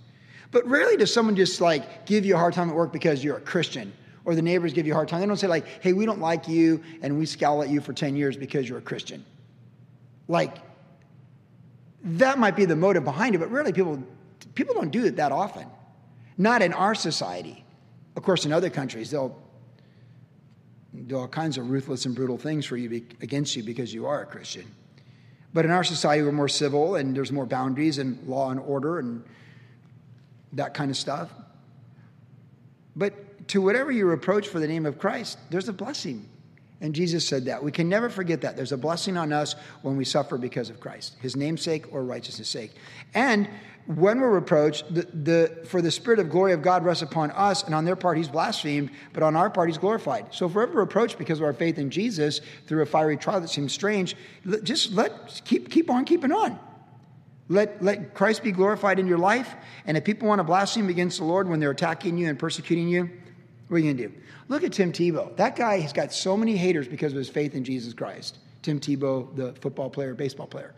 But 0.51 0.68
rarely 0.68 0.98
does 0.98 1.13
someone 1.13 1.38
just 1.38 1.62
like 1.62 2.06
give 2.06 2.25
you 2.25 2.36
a 2.36 2.38
hard 2.38 2.54
time 2.54 2.70
at 2.70 2.75
work 2.75 2.92
because 2.92 3.24
you're 3.24 3.38
a 3.38 3.42
Christian 3.42 3.94
or 4.25 4.36
the 4.36 4.42
neighbors 4.42 4.74
give 4.74 4.86
you 4.86 4.92
a 4.92 4.96
hard 4.96 5.08
time. 5.08 5.22
They 5.22 5.27
don't 5.27 5.38
say, 5.38 5.48
like, 5.48 5.65
hey, 5.82 5.94
we 5.94 6.06
don't 6.06 6.20
like 6.20 6.50
you 6.50 6.84
and 7.01 7.18
we 7.18 7.25
scowl 7.25 7.63
at 7.63 7.70
you 7.70 7.80
for 7.80 7.94
10 7.94 8.18
years 8.18 8.36
because 8.36 8.68
you're 8.68 8.80
a 8.80 8.82
Christian. 8.82 9.24
Like, 10.27 10.58
that 12.04 12.38
might 12.38 12.58
be 12.58 12.65
the 12.65 12.75
motive 12.75 13.06
behind 13.06 13.34
it, 13.34 13.38
but 13.38 13.50
really 13.50 13.72
people, 13.72 14.04
people 14.56 14.75
don't 14.75 14.92
do 14.92 15.06
it 15.06 15.15
that 15.15 15.32
often. 15.32 15.68
Not 16.38 16.62
in 16.62 16.74
our 16.74 16.96
society. 16.96 17.64
Of 18.15 18.24
course, 18.24 18.45
in 18.45 18.53
other 18.53 18.69
countries, 18.69 19.12
they'll 19.12 19.38
do 21.07 21.17
all 21.17 21.27
kinds 21.27 21.57
of 21.57 21.69
ruthless 21.69 22.05
and 22.05 22.15
brutal 22.15 22.38
things 22.38 22.65
for 22.65 22.77
you 22.77 23.05
against 23.22 23.55
you 23.55 23.63
because 23.63 23.93
you 23.93 24.05
are 24.05 24.22
a 24.22 24.25
Christian. 24.25 24.65
But 25.53 25.65
in 25.65 25.72
our 25.72 25.84
society, 25.84 26.22
we're 26.24 26.31
more 26.31 26.50
civil 26.50 26.95
and 26.95 27.15
there's 27.15 27.31
more 27.31 27.45
boundaries 27.45 27.98
and 27.98 28.25
law 28.27 28.51
and 28.51 28.60
order 28.60 29.00
and 29.00 29.24
that 30.53 30.74
kind 30.74 30.91
of 30.91 30.98
stuff. 30.98 31.29
But 32.95 33.48
to 33.50 33.62
whatever 33.62 33.91
you 33.91 34.05
reproach 34.05 34.48
for 34.48 34.60
the 34.60 34.67
name 34.67 34.86
of 34.86 34.98
Christ, 34.98 35.38
there's 35.50 35.67
a 35.69 35.74
blessing. 35.74 36.27
And 36.82 36.94
Jesus 36.94 37.27
said 37.27 37.46
that. 37.46 37.63
We 37.63 37.72
can 37.72 37.88
never 37.88 38.10
forget 38.10 38.41
that. 38.41 38.55
There's 38.55 38.74
a 38.74 38.77
blessing 38.77 39.17
on 39.17 39.32
us 39.32 39.55
when 39.82 39.96
we 39.96 40.05
suffer 40.05 40.38
because 40.38 40.70
of 40.70 40.79
Christ, 40.79 41.15
his 41.22 41.36
namesake 41.36 41.94
or 41.94 42.03
righteousness' 42.03 42.50
sake. 42.50 42.72
And 43.13 43.48
when 43.88 44.20
we're 44.20 44.32
reproached, 44.32 44.94
the, 44.94 45.03
the, 45.03 45.65
for 45.67 45.82
the 45.82 45.91
Spirit 45.91 46.20
of 46.20 46.29
glory 46.29 46.53
of 46.53 46.62
God 46.62 46.84
rests 46.84 47.03
upon 47.03 47.32
us, 47.32 47.63
and 47.63 47.75
on 47.75 47.86
their 47.86 47.96
part 47.96 48.17
he's 48.17 48.27
blasphemed, 48.27 48.89
but 49.13 49.24
on 49.24 49.36
our 49.36 49.50
part 49.50 49.70
he's 49.70 49.77
glorified. 49.77 50.34
So 50.34 50.48
if 50.48 50.53
we're 50.53 50.63
ever 50.63 50.79
reproached 50.79 51.17
because 51.17 51.39
of 51.39 51.46
our 51.46 51.53
faith 51.53 51.77
in 51.77 51.89
Jesus 51.89 52.41
through 52.67 52.82
a 52.82 52.86
fiery 52.86 53.15
trial 53.15 53.41
that 53.41 53.50
seems 53.50 53.74
strange, 53.74 54.15
just 54.63 54.91
let 54.91 55.41
keep 55.46 55.70
keep 55.70 55.89
on 55.89 56.03
keeping 56.03 56.32
on. 56.32 56.60
Let, 57.48 57.84
let 57.84 58.15
Christ 58.15 58.44
be 58.44 58.51
glorified 58.51 58.98
in 58.98 59.05
your 59.05 59.20
life. 59.20 59.53
And 59.86 59.96
if 59.96 60.03
people 60.03 60.27
want 60.27 60.39
to 60.39 60.44
blaspheme 60.44 60.89
against 60.89 61.20
the 61.20 61.25
Lord 61.25 61.48
when 61.48 61.60
they're 61.60 61.70
attacking 61.70 62.17
you 62.17 62.27
and 62.27 62.39
persecuting 62.39 62.88
you, 62.88 63.12
what 63.67 63.77
are 63.77 63.79
you 63.79 63.93
going 63.93 63.98
to 63.98 64.07
do? 64.07 64.22
Look 64.48 64.63
at 64.63 64.74
Tim 64.74 64.91
Tebow. 64.91 65.36
That 65.38 65.55
guy 65.55 65.79
has 65.79 65.93
got 65.93 66.13
so 66.13 66.38
many 66.38 66.55
haters 66.55 66.88
because 66.88 67.12
of 67.12 67.17
his 67.17 67.29
faith 67.29 67.55
in 67.55 67.63
Jesus 67.63 67.93
Christ. 67.93 68.38
Tim 68.62 68.79
Tebow, 68.79 69.36
the 69.36 69.53
football 69.53 69.89
player, 69.89 70.13
baseball 70.13 70.48
player. 70.48 70.74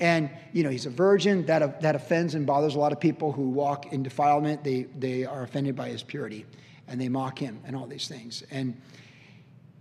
And, 0.00 0.30
you 0.52 0.62
know, 0.62 0.70
he's 0.70 0.86
a 0.86 0.90
virgin. 0.90 1.46
That, 1.46 1.80
that 1.82 1.94
offends 1.94 2.34
and 2.34 2.46
bothers 2.46 2.74
a 2.74 2.78
lot 2.78 2.92
of 2.92 3.00
people 3.00 3.32
who 3.32 3.48
walk 3.50 3.92
in 3.92 4.02
defilement. 4.02 4.64
They, 4.64 4.82
they 4.98 5.24
are 5.24 5.42
offended 5.42 5.76
by 5.76 5.88
his 5.88 6.02
purity 6.02 6.46
and 6.88 7.00
they 7.00 7.08
mock 7.08 7.38
him 7.38 7.60
and 7.64 7.76
all 7.76 7.86
these 7.86 8.08
things. 8.08 8.42
And 8.50 8.80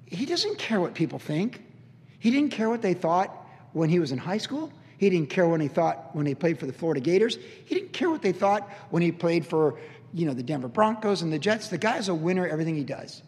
he 0.05 0.25
doesn't 0.25 0.57
care 0.57 0.79
what 0.79 0.93
people 0.93 1.19
think. 1.19 1.63
He 2.19 2.29
didn't 2.29 2.51
care 2.51 2.69
what 2.69 2.81
they 2.81 2.93
thought 2.93 3.47
when 3.73 3.89
he 3.89 3.99
was 3.99 4.11
in 4.11 4.17
high 4.17 4.37
school. 4.37 4.71
He 4.97 5.09
didn't 5.09 5.31
care 5.31 5.47
when 5.47 5.59
he 5.59 5.67
thought 5.67 6.15
when 6.15 6.27
he 6.27 6.35
played 6.35 6.59
for 6.59 6.67
the 6.67 6.73
Florida 6.73 7.01
Gators. 7.01 7.39
He 7.65 7.73
didn't 7.73 7.91
care 7.91 8.09
what 8.11 8.21
they 8.21 8.31
thought 8.31 8.69
when 8.91 9.01
he 9.01 9.11
played 9.11 9.43
for, 9.45 9.79
you 10.13 10.25
know, 10.25 10.33
the 10.33 10.43
Denver 10.43 10.67
Broncos 10.67 11.21
and 11.21 11.31
the 11.31 11.39
Jets. 11.39 11.67
The 11.67 11.77
guy's 11.77 12.09
a 12.09 12.15
winner 12.15 12.47
everything 12.47 12.75
he 12.75 12.83
does 12.83 13.21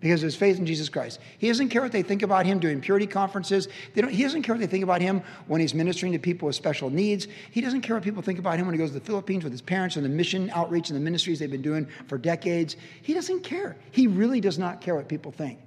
because 0.00 0.22
of 0.22 0.26
his 0.26 0.36
faith 0.36 0.58
in 0.58 0.66
Jesus 0.66 0.88
Christ. 0.88 1.20
He 1.38 1.48
doesn't 1.48 1.68
care 1.68 1.82
what 1.82 1.92
they 1.92 2.02
think 2.02 2.22
about 2.22 2.46
him 2.46 2.58
doing 2.58 2.80
purity 2.80 3.06
conferences. 3.06 3.68
he 3.94 4.22
doesn't 4.22 4.42
care 4.42 4.54
what 4.54 4.60
they 4.60 4.66
think 4.66 4.82
about 4.82 5.02
him 5.02 5.22
when 5.46 5.60
he's 5.60 5.74
ministering 5.74 6.12
to 6.12 6.18
people 6.18 6.46
with 6.46 6.56
special 6.56 6.90
needs. 6.90 7.28
He 7.50 7.60
doesn't 7.60 7.82
care 7.82 7.94
what 7.96 8.02
people 8.02 8.22
think 8.22 8.38
about 8.38 8.58
him 8.58 8.66
when 8.66 8.74
he 8.74 8.78
goes 8.78 8.90
to 8.90 8.98
the 8.98 9.04
Philippines 9.04 9.44
with 9.44 9.52
his 9.52 9.62
parents 9.62 9.96
and 9.96 10.04
the 10.04 10.10
mission 10.10 10.50
outreach 10.54 10.88
and 10.88 10.96
the 10.96 11.02
ministries 11.02 11.38
they've 11.38 11.50
been 11.50 11.62
doing 11.62 11.86
for 12.08 12.18
decades. 12.18 12.76
He 13.02 13.14
doesn't 13.14 13.42
care. 13.42 13.76
He 13.90 14.06
really 14.06 14.40
does 14.40 14.58
not 14.58 14.80
care 14.80 14.94
what 14.94 15.08
people 15.08 15.32
think. 15.32 15.58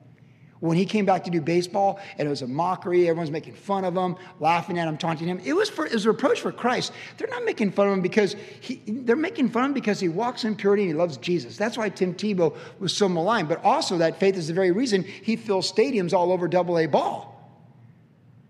When 0.63 0.77
he 0.77 0.86
came 0.86 1.05
back 1.05 1.25
to 1.25 1.29
do 1.29 1.41
baseball, 1.41 2.00
and 2.17 2.25
it 2.25 2.29
was 2.29 2.41
a 2.41 2.48
mockery, 2.48 3.10
everyone's 3.10 3.32
making 3.32 3.53
fun 3.53 3.84
of 3.84 3.98
him, 3.98 4.15
laughing 4.39 4.79
at 4.79 4.88
him, 4.88 4.98
taunting 4.98 5.27
him. 5.27 5.41
It 5.43 5.51
was 5.51 5.70
for 5.70 5.86
it 5.86 5.91
was 5.91 6.05
a 6.05 6.12
reproach 6.12 6.39
for 6.39 6.53
Christ. 6.53 6.93
They're 7.17 7.27
not 7.27 7.43
making 7.43 7.74
fun 7.74 7.88
of 7.88 7.93
him 7.96 8.01
because 8.01 8.38
he, 8.62 8.82
they're 8.88 9.17
making 9.17 9.50
fun 9.50 9.63
of 9.63 9.70
him 9.72 9.74
because 9.74 10.00
he 10.00 10.08
walks 10.08 10.46
in 10.46 10.55
purity 10.55 10.84
and 10.84 10.91
he 10.91 10.98
loves 10.98 11.17
Jesus. 11.17 11.58
That's 11.58 11.77
why 11.77 11.89
Tim 11.89 12.13
Tebow 12.13 12.55
was 12.79 12.96
so 12.96 13.10
maligned. 13.10 13.50
But 13.50 13.62
also 13.65 13.98
that 13.98 14.22
faith 14.22 14.38
is 14.38 14.48
the 14.48 14.53
very 14.53 14.72
reason 14.72 15.03
he 15.03 15.36
fills 15.36 15.70
stadiums 15.70 16.13
all 16.13 16.32
over 16.32 16.48
double 16.48 16.79
A 16.79 16.86
ball. 16.86 17.34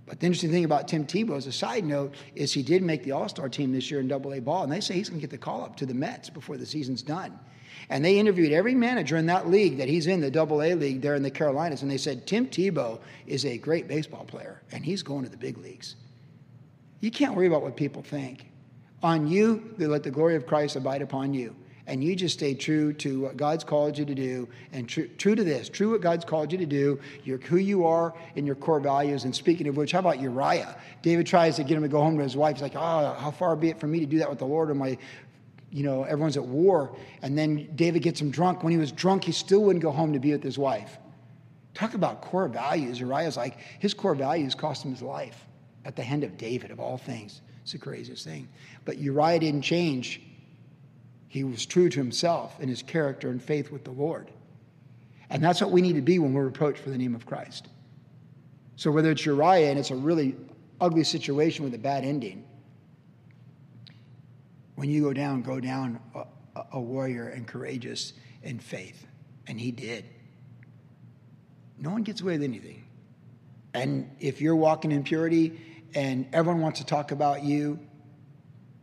But 0.06 0.20
the 0.20 0.28
interesting 0.28 0.52
thing 0.52 0.66
about 0.66 0.88
Tim 0.88 1.08
Tebow, 1.08 1.36
as 1.36 1.48
a 1.48 1.52
side 1.52 1.84
note, 1.84 2.14
is 2.36 2.54
he 2.54 2.62
did 2.62 2.84
make 2.84 3.04
the 3.04 3.14
All 3.14 3.28
Star 3.28 3.50
team 3.50 3.72
this 3.72 3.90
year 3.90 4.00
in 4.00 4.08
Double 4.08 4.36
A 4.36 4.40
ball, 4.40 4.62
and 4.62 4.72
they 4.72 4.82
say 4.82 4.94
he's 4.94 5.10
going 5.10 5.20
to 5.20 5.28
get 5.28 5.32
the 5.32 5.38
call 5.40 5.64
up 5.64 5.78
to 5.78 5.88
the 5.88 5.96
Mets 5.96 6.30
before 6.30 6.58
the 6.58 6.66
season's 6.68 7.02
done. 7.02 7.40
And 7.90 8.04
they 8.04 8.18
interviewed 8.18 8.52
every 8.52 8.76
manager 8.76 9.18
in 9.18 9.26
that 9.28 9.50
league 9.50 9.78
that 9.78 9.88
he's 9.88 10.08
in, 10.08 10.22
the 10.22 10.32
double 10.32 10.62
A 10.62 10.74
league 10.74 11.02
there 11.02 11.16
in 11.16 11.24
the 11.24 11.32
Carolinas, 11.32 11.82
and 11.82 11.92
they 11.92 11.98
said, 11.98 12.26
Tim 12.26 12.48
Tebow 12.48 13.00
is 13.28 13.46
a 13.46 13.58
great 13.58 13.88
baseball 13.88 14.26
player, 14.26 14.62
and 14.72 14.84
he's 14.86 15.04
going 15.04 15.24
to 15.24 15.30
the 15.30 15.38
big 15.38 15.58
leagues. 15.58 15.96
You 17.02 17.12
can't 17.12 17.36
worry 17.36 17.48
about 17.48 17.64
what 17.64 17.76
people 17.76 18.02
think. 18.02 18.46
On 19.02 19.28
you, 19.28 19.74
they 19.78 19.86
let 19.86 20.04
the 20.04 20.12
glory 20.12 20.36
of 20.36 20.48
Christ 20.48 20.78
abide 20.78 21.02
upon 21.02 21.34
you. 21.34 21.56
And 21.86 22.02
you 22.02 22.16
just 22.16 22.36
stay 22.36 22.54
true 22.54 22.94
to 22.94 23.20
what 23.20 23.36
God's 23.36 23.66
called 23.66 23.98
you 23.98 24.06
to 24.06 24.16
do, 24.16 24.48
and 24.72 24.88
true, 24.88 25.10
true 25.18 25.36
to 25.36 25.44
this, 25.44 25.68
true 25.68 25.92
what 25.92 26.00
God's 26.00 26.24
called 26.24 26.54
you 26.54 26.58
to 26.58 26.66
do, 26.66 26.98
you're 27.26 27.40
who 27.40 27.58
you 27.58 27.86
are 27.86 28.14
in 28.36 28.46
your 28.46 28.56
core 28.56 28.80
values. 28.80 29.26
And 29.26 29.36
speaking 29.36 29.68
of 29.68 29.76
which, 29.76 29.92
how 29.92 30.00
about 30.00 30.22
Uriah? 30.22 30.78
David 31.02 31.28
tries 31.28 31.58
to 31.58 31.64
get 31.66 31.76
him 31.76 31.84
to 31.84 31.90
go 31.90 32.00
home 32.00 32.16
to 32.16 32.24
his 32.24 32.38
wife. 32.38 32.56
He's 32.56 32.62
like, 32.62 32.78
oh, 32.78 33.18
how 33.20 33.32
far 33.32 33.58
be 33.58 33.68
it 33.68 33.82
from 33.82 33.92
me 33.92 34.00
to 34.00 34.06
do 34.06 34.20
that 34.20 34.30
with 34.30 34.40
the 34.40 34.46
Lord 34.46 34.70
or 34.70 34.76
my 34.76 34.98
you 35.74 35.82
know, 35.82 36.04
everyone's 36.04 36.38
at 36.38 36.46
war. 36.46 36.96
And 37.24 37.36
then 37.36 37.68
David 37.76 38.04
gets 38.04 38.22
him 38.22 38.30
drunk. 38.30 38.64
When 38.64 38.72
he 38.72 38.78
was 38.78 38.92
drunk, 38.92 39.24
he 39.24 39.32
still 39.32 39.64
wouldn't 39.64 39.82
go 39.82 39.92
home 39.92 40.14
to 40.14 40.20
be 40.20 40.32
with 40.32 40.44
his 40.44 40.58
wife. 40.58 41.00
Talk 41.74 41.96
about 41.96 42.22
core 42.22 42.48
values. 42.48 43.00
Uriah's 43.00 43.36
like, 43.36 43.58
his 43.80 43.96
core 43.96 44.14
values 44.14 44.54
cost 44.54 44.86
him 44.86 44.92
his 44.92 45.02
life 45.02 45.48
at 45.84 45.96
the 45.96 46.04
hand 46.04 46.24
of 46.24 46.38
David, 46.38 46.70
of 46.70 46.80
all 46.80 46.98
things. 46.98 47.42
It's 47.64 47.72
the 47.72 47.80
craziest 47.80 48.24
thing. 48.24 48.48
But 48.86 49.00
Uriah 49.00 49.40
didn't 49.40 49.64
change. 49.64 50.22
He 51.28 51.44
was 51.44 51.66
true 51.66 51.90
to 51.90 52.00
himself 52.00 52.60
and 52.60 52.70
his 52.70 52.84
character 52.84 53.30
and 53.30 53.42
faith 53.42 53.72
with 53.72 53.84
the 53.84 53.92
Lord. 53.92 54.30
And 55.32 55.44
that's 55.44 55.60
what 55.60 55.72
we 55.72 55.82
need 55.82 55.96
to 55.96 56.02
be 56.02 56.20
when 56.20 56.34
we're 56.34 56.46
reproached 56.46 56.80
for 56.80 56.92
the 56.92 56.98
name 57.00 57.16
of 57.16 57.26
Christ. 57.26 57.68
So 58.76 58.92
whether 58.92 59.10
it's 59.10 59.26
Uriah 59.26 59.72
and 59.72 59.80
it's 59.80 59.90
a 59.90 59.96
really 59.96 60.36
ugly 60.80 61.04
situation 61.04 61.64
with 61.64 61.74
a 61.74 61.80
bad 61.80 62.04
ending, 62.04 62.46
when 64.76 64.90
you 64.90 65.02
go 65.02 65.14
down, 65.14 65.42
go 65.42 65.60
down 65.60 66.00
a, 66.16 66.64
a 66.74 66.82
warrior 66.82 67.28
and 67.28 67.48
courageous 67.48 68.14
in 68.42 68.60
faith. 68.60 69.06
And 69.48 69.60
he 69.60 69.72
did. 69.72 70.06
No 71.78 71.90
one 71.92 72.04
gets 72.04 72.22
away 72.22 72.34
with 72.34 72.44
anything. 72.44 72.86
And 73.74 74.10
if 74.20 74.42
you're 74.42 74.56
walking 74.56 74.92
in 74.92 75.04
purity 75.04 75.60
and 75.96 76.28
everyone 76.34 76.62
wants 76.62 76.80
to 76.80 76.86
talk 76.86 77.12
about 77.12 77.44
you, 77.44 77.80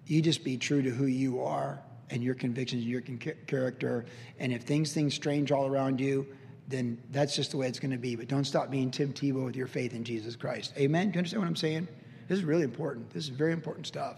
you 0.07 0.20
just 0.20 0.42
be 0.42 0.57
true 0.57 0.83
to 0.83 0.90
who 0.90 1.07
you 1.07 1.42
are 1.42 1.81
and 2.11 2.22
your 2.22 2.35
convictions 2.35 2.83
and 2.83 2.90
your 2.90 3.00
character. 3.46 4.05
And 4.38 4.53
if 4.53 4.62
things 4.62 4.92
things 4.92 5.14
strange 5.14 5.53
all 5.53 5.66
around 5.66 6.00
you, 6.00 6.26
then 6.66 7.00
that's 7.11 7.35
just 7.35 7.53
the 7.53 7.57
way 7.57 7.68
it's 7.68 7.79
going 7.79 7.92
to 7.92 7.98
be. 7.98 8.16
But 8.16 8.29
don't 8.29 8.44
stop 8.44 8.70
being 8.70 8.90
Tim 8.90 9.12
Tebow 9.12 9.44
with 9.44 9.57
your 9.57 9.66
faith 9.66 9.94
in 9.94 10.05
Jesus 10.05 10.37
Christ. 10.37 10.72
Amen. 10.76 11.11
Do 11.11 11.14
you 11.14 11.18
understand 11.18 11.42
what 11.42 11.48
I'm 11.48 11.57
saying? 11.57 11.88
This 12.29 12.38
is 12.38 12.44
really 12.44 12.62
important. 12.62 13.11
This 13.11 13.24
is 13.24 13.31
very 13.31 13.53
important 13.53 13.87
stuff. 13.87 14.16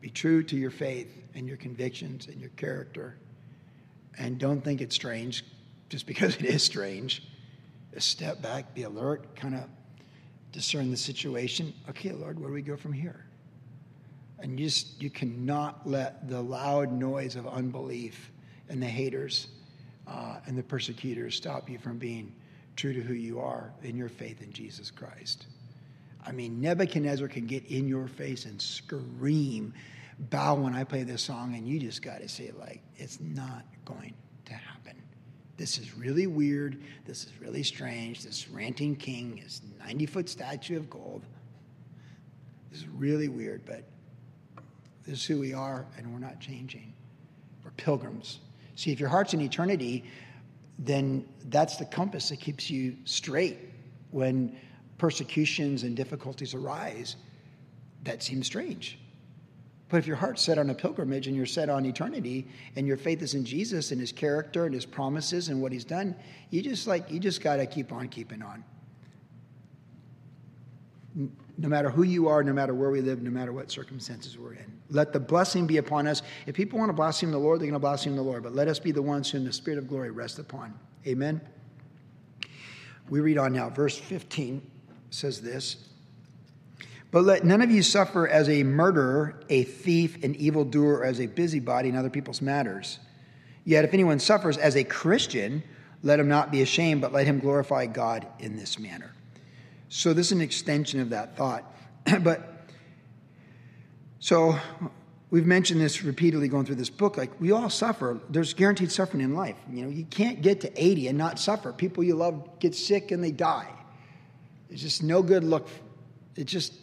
Be 0.00 0.10
true 0.10 0.42
to 0.44 0.56
your 0.56 0.70
faith 0.70 1.24
and 1.34 1.48
your 1.48 1.56
convictions 1.56 2.28
and 2.28 2.40
your 2.40 2.50
character. 2.50 3.16
And 4.18 4.38
don't 4.38 4.62
think 4.62 4.80
it's 4.80 4.94
strange 4.94 5.44
just 5.88 6.06
because 6.06 6.36
it 6.36 6.44
is 6.44 6.62
strange. 6.62 7.22
Step 7.96 8.40
back, 8.40 8.74
be 8.74 8.84
alert, 8.84 9.34
kind 9.34 9.56
of 9.56 9.64
discern 10.52 10.90
the 10.90 10.96
situation. 10.96 11.74
Okay, 11.90 12.12
Lord, 12.12 12.38
where 12.38 12.48
do 12.48 12.54
we 12.54 12.62
go 12.62 12.76
from 12.76 12.92
here? 12.92 13.24
And 14.38 14.58
you 14.58 14.66
just 14.66 15.02
you 15.02 15.10
cannot 15.10 15.84
let 15.84 16.28
the 16.28 16.40
loud 16.40 16.92
noise 16.92 17.34
of 17.34 17.48
unbelief 17.48 18.30
and 18.68 18.80
the 18.80 18.86
haters 18.86 19.48
uh, 20.06 20.38
and 20.46 20.56
the 20.56 20.62
persecutors 20.62 21.34
stop 21.34 21.68
you 21.68 21.78
from 21.78 21.98
being 21.98 22.32
true 22.76 22.92
to 22.92 23.00
who 23.00 23.14
you 23.14 23.40
are 23.40 23.72
in 23.82 23.96
your 23.96 24.08
faith 24.08 24.42
in 24.42 24.52
Jesus 24.52 24.90
Christ. 24.90 25.46
I 26.26 26.32
mean, 26.32 26.60
Nebuchadnezzar 26.60 27.28
can 27.28 27.46
get 27.46 27.66
in 27.66 27.88
your 27.88 28.08
face 28.08 28.44
and 28.44 28.60
scream, 28.60 29.72
bow 30.18 30.54
when 30.54 30.74
I 30.74 30.84
play 30.84 31.02
this 31.04 31.22
song, 31.22 31.54
and 31.54 31.66
you 31.66 31.78
just 31.78 32.02
got 32.02 32.20
to 32.20 32.28
say, 32.28 32.52
like, 32.58 32.82
it's 32.96 33.20
not 33.20 33.64
going 33.84 34.14
to 34.46 34.54
happen. 34.54 34.94
This 35.56 35.78
is 35.78 35.96
really 35.96 36.26
weird. 36.26 36.82
This 37.04 37.24
is 37.24 37.32
really 37.40 37.62
strange. 37.62 38.22
This 38.22 38.48
ranting 38.48 38.94
king 38.94 39.42
is 39.44 39.62
90 39.80 40.06
foot 40.06 40.28
statue 40.28 40.76
of 40.76 40.88
gold. 40.88 41.24
This 42.70 42.80
is 42.80 42.88
really 42.88 43.28
weird, 43.28 43.64
but 43.64 43.84
this 45.04 45.20
is 45.20 45.24
who 45.24 45.38
we 45.38 45.54
are, 45.54 45.86
and 45.96 46.12
we're 46.12 46.20
not 46.20 46.38
changing. 46.38 46.92
We're 47.64 47.70
pilgrims. 47.72 48.40
See, 48.76 48.92
if 48.92 49.00
your 49.00 49.08
heart's 49.08 49.34
in 49.34 49.40
eternity, 49.40 50.04
then 50.78 51.26
that's 51.46 51.76
the 51.76 51.84
compass 51.84 52.28
that 52.28 52.38
keeps 52.38 52.70
you 52.70 52.96
straight 53.04 53.58
when 54.10 54.56
persecutions 54.98 55.84
and 55.84 55.96
difficulties 55.96 56.54
arise, 56.54 57.16
that 58.02 58.22
seems 58.22 58.46
strange. 58.46 58.98
But 59.88 59.98
if 59.98 60.06
your 60.06 60.16
heart's 60.16 60.42
set 60.42 60.58
on 60.58 60.68
a 60.68 60.74
pilgrimage 60.74 61.28
and 61.28 61.36
you're 61.36 61.46
set 61.46 61.70
on 61.70 61.86
eternity 61.86 62.46
and 62.76 62.86
your 62.86 62.98
faith 62.98 63.22
is 63.22 63.34
in 63.34 63.44
Jesus 63.44 63.90
and 63.90 64.00
his 64.00 64.12
character 64.12 64.66
and 64.66 64.74
his 64.74 64.84
promises 64.84 65.48
and 65.48 65.62
what 65.62 65.72
he's 65.72 65.84
done, 65.84 66.14
you 66.50 66.60
just 66.60 66.86
like 66.86 67.10
you 67.10 67.18
just 67.18 67.40
got 67.40 67.56
to 67.56 67.66
keep 67.66 67.90
on 67.90 68.08
keeping 68.08 68.42
on. 68.42 68.64
No 71.56 71.68
matter 71.68 71.88
who 71.88 72.02
you 72.02 72.28
are, 72.28 72.44
no 72.44 72.52
matter 72.52 72.74
where 72.74 72.90
we 72.90 73.00
live, 73.00 73.22
no 73.22 73.30
matter 73.30 73.52
what 73.52 73.70
circumstances 73.70 74.36
we're 74.36 74.52
in. 74.52 74.72
Let 74.90 75.12
the 75.12 75.20
blessing 75.20 75.66
be 75.66 75.78
upon 75.78 76.06
us. 76.06 76.22
If 76.46 76.54
people 76.54 76.78
want 76.78 76.90
to 76.90 76.94
blaspheme 76.94 77.30
the 77.30 77.38
Lord, 77.38 77.58
they're 77.58 77.66
going 77.66 77.72
to 77.72 77.80
blaspheme 77.80 78.14
the 78.14 78.22
Lord. 78.22 78.42
But 78.42 78.54
let 78.54 78.68
us 78.68 78.78
be 78.78 78.92
the 78.92 79.02
ones 79.02 79.30
whom 79.30 79.44
the 79.44 79.52
Spirit 79.52 79.78
of 79.78 79.88
glory 79.88 80.10
rests 80.10 80.38
upon. 80.38 80.78
Amen. 81.06 81.40
We 83.08 83.20
read 83.20 83.38
on 83.38 83.54
now, 83.54 83.70
verse 83.70 83.96
15 83.96 84.62
says 85.10 85.40
this 85.40 85.76
But 87.10 87.24
let 87.24 87.44
none 87.44 87.62
of 87.62 87.70
you 87.70 87.82
suffer 87.82 88.28
as 88.28 88.48
a 88.48 88.62
murderer, 88.62 89.40
a 89.48 89.64
thief, 89.64 90.22
an 90.22 90.34
evildoer, 90.36 90.98
or 90.98 91.04
as 91.04 91.20
a 91.20 91.26
busybody 91.26 91.88
in 91.88 91.96
other 91.96 92.10
people's 92.10 92.42
matters. 92.42 92.98
Yet 93.64 93.84
if 93.84 93.92
anyone 93.92 94.18
suffers 94.18 94.56
as 94.56 94.76
a 94.76 94.84
Christian, 94.84 95.62
let 96.02 96.20
him 96.20 96.28
not 96.28 96.50
be 96.50 96.62
ashamed, 96.62 97.00
but 97.00 97.12
let 97.12 97.26
him 97.26 97.38
glorify 97.38 97.86
God 97.86 98.26
in 98.38 98.56
this 98.56 98.78
manner. 98.78 99.12
So, 99.88 100.12
this 100.12 100.26
is 100.26 100.32
an 100.32 100.40
extension 100.40 101.00
of 101.00 101.10
that 101.10 101.36
thought. 101.36 101.64
but, 102.22 102.66
so 104.20 104.58
we've 105.30 105.46
mentioned 105.46 105.80
this 105.80 106.02
repeatedly 106.02 106.48
going 106.48 106.66
through 106.66 106.76
this 106.76 106.90
book. 106.90 107.16
Like, 107.16 107.40
we 107.40 107.52
all 107.52 107.70
suffer. 107.70 108.20
There's 108.28 108.54
guaranteed 108.54 108.92
suffering 108.92 109.22
in 109.22 109.34
life. 109.34 109.56
You 109.72 109.84
know, 109.84 109.90
you 109.90 110.04
can't 110.04 110.42
get 110.42 110.60
to 110.62 110.72
80 110.82 111.08
and 111.08 111.18
not 111.18 111.38
suffer. 111.38 111.72
People 111.72 112.04
you 112.04 112.14
love 112.14 112.58
get 112.60 112.74
sick 112.74 113.10
and 113.10 113.24
they 113.24 113.32
die. 113.32 113.68
It's 114.70 114.82
just 114.82 115.02
no 115.02 115.22
good 115.22 115.44
look. 115.44 115.68
It 116.36 116.44
just, 116.44 116.74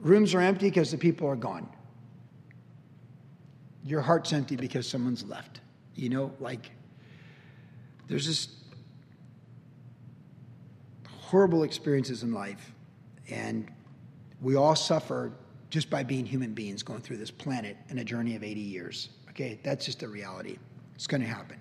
rooms 0.00 0.34
are 0.34 0.40
empty 0.40 0.68
because 0.68 0.90
the 0.90 0.98
people 0.98 1.28
are 1.28 1.36
gone. 1.36 1.68
Your 3.84 4.00
heart's 4.00 4.32
empty 4.32 4.56
because 4.56 4.88
someone's 4.88 5.24
left. 5.24 5.60
You 5.94 6.08
know, 6.08 6.32
like, 6.38 6.70
there's 8.08 8.26
just 8.26 8.50
horrible 11.08 11.62
experiences 11.62 12.22
in 12.22 12.32
life, 12.32 12.72
and 13.28 13.70
we 14.40 14.56
all 14.56 14.74
suffer 14.74 15.32
just 15.70 15.88
by 15.88 16.02
being 16.02 16.26
human 16.26 16.52
beings 16.52 16.82
going 16.82 17.00
through 17.00 17.18
this 17.18 17.30
planet 17.30 17.76
in 17.88 17.98
a 17.98 18.04
journey 18.04 18.34
of 18.34 18.42
80 18.42 18.60
years. 18.60 19.10
Okay, 19.30 19.60
that's 19.62 19.84
just 19.84 20.02
a 20.02 20.08
reality. 20.08 20.58
It's 20.96 21.06
going 21.06 21.20
to 21.20 21.28
happen. 21.28 21.58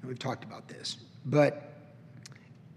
And 0.00 0.08
we've 0.08 0.18
talked 0.18 0.42
about 0.44 0.68
this. 0.68 0.96
But 1.24 1.72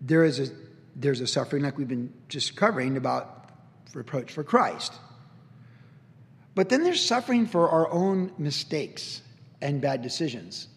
there 0.01 0.23
is 0.23 0.39
a 0.39 0.49
there's 0.95 1.21
a 1.21 1.27
suffering 1.27 1.63
like 1.63 1.77
we've 1.77 1.88
been 1.88 2.13
just 2.29 2.55
covering 2.55 2.97
about 2.97 3.51
reproach 3.93 4.31
for 4.31 4.43
Christ. 4.43 4.93
But 6.53 6.69
then 6.69 6.84
there's 6.84 7.03
suffering 7.03 7.47
for 7.47 7.69
our 7.69 7.91
own 7.91 8.31
mistakes 8.38 9.21
and 9.62 9.81
bad 9.81 10.01
decisions. 10.01 10.67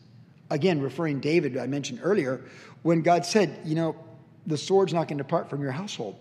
Again, 0.50 0.80
referring 0.80 1.20
David, 1.20 1.56
I 1.56 1.66
mentioned 1.66 2.00
earlier, 2.02 2.44
when 2.82 3.02
God 3.02 3.24
said, 3.24 3.60
you 3.64 3.74
know, 3.74 3.96
the 4.46 4.56
sword's 4.56 4.94
not 4.94 5.08
going 5.08 5.18
to 5.18 5.24
depart 5.24 5.50
from 5.50 5.62
your 5.62 5.72
household. 5.72 6.16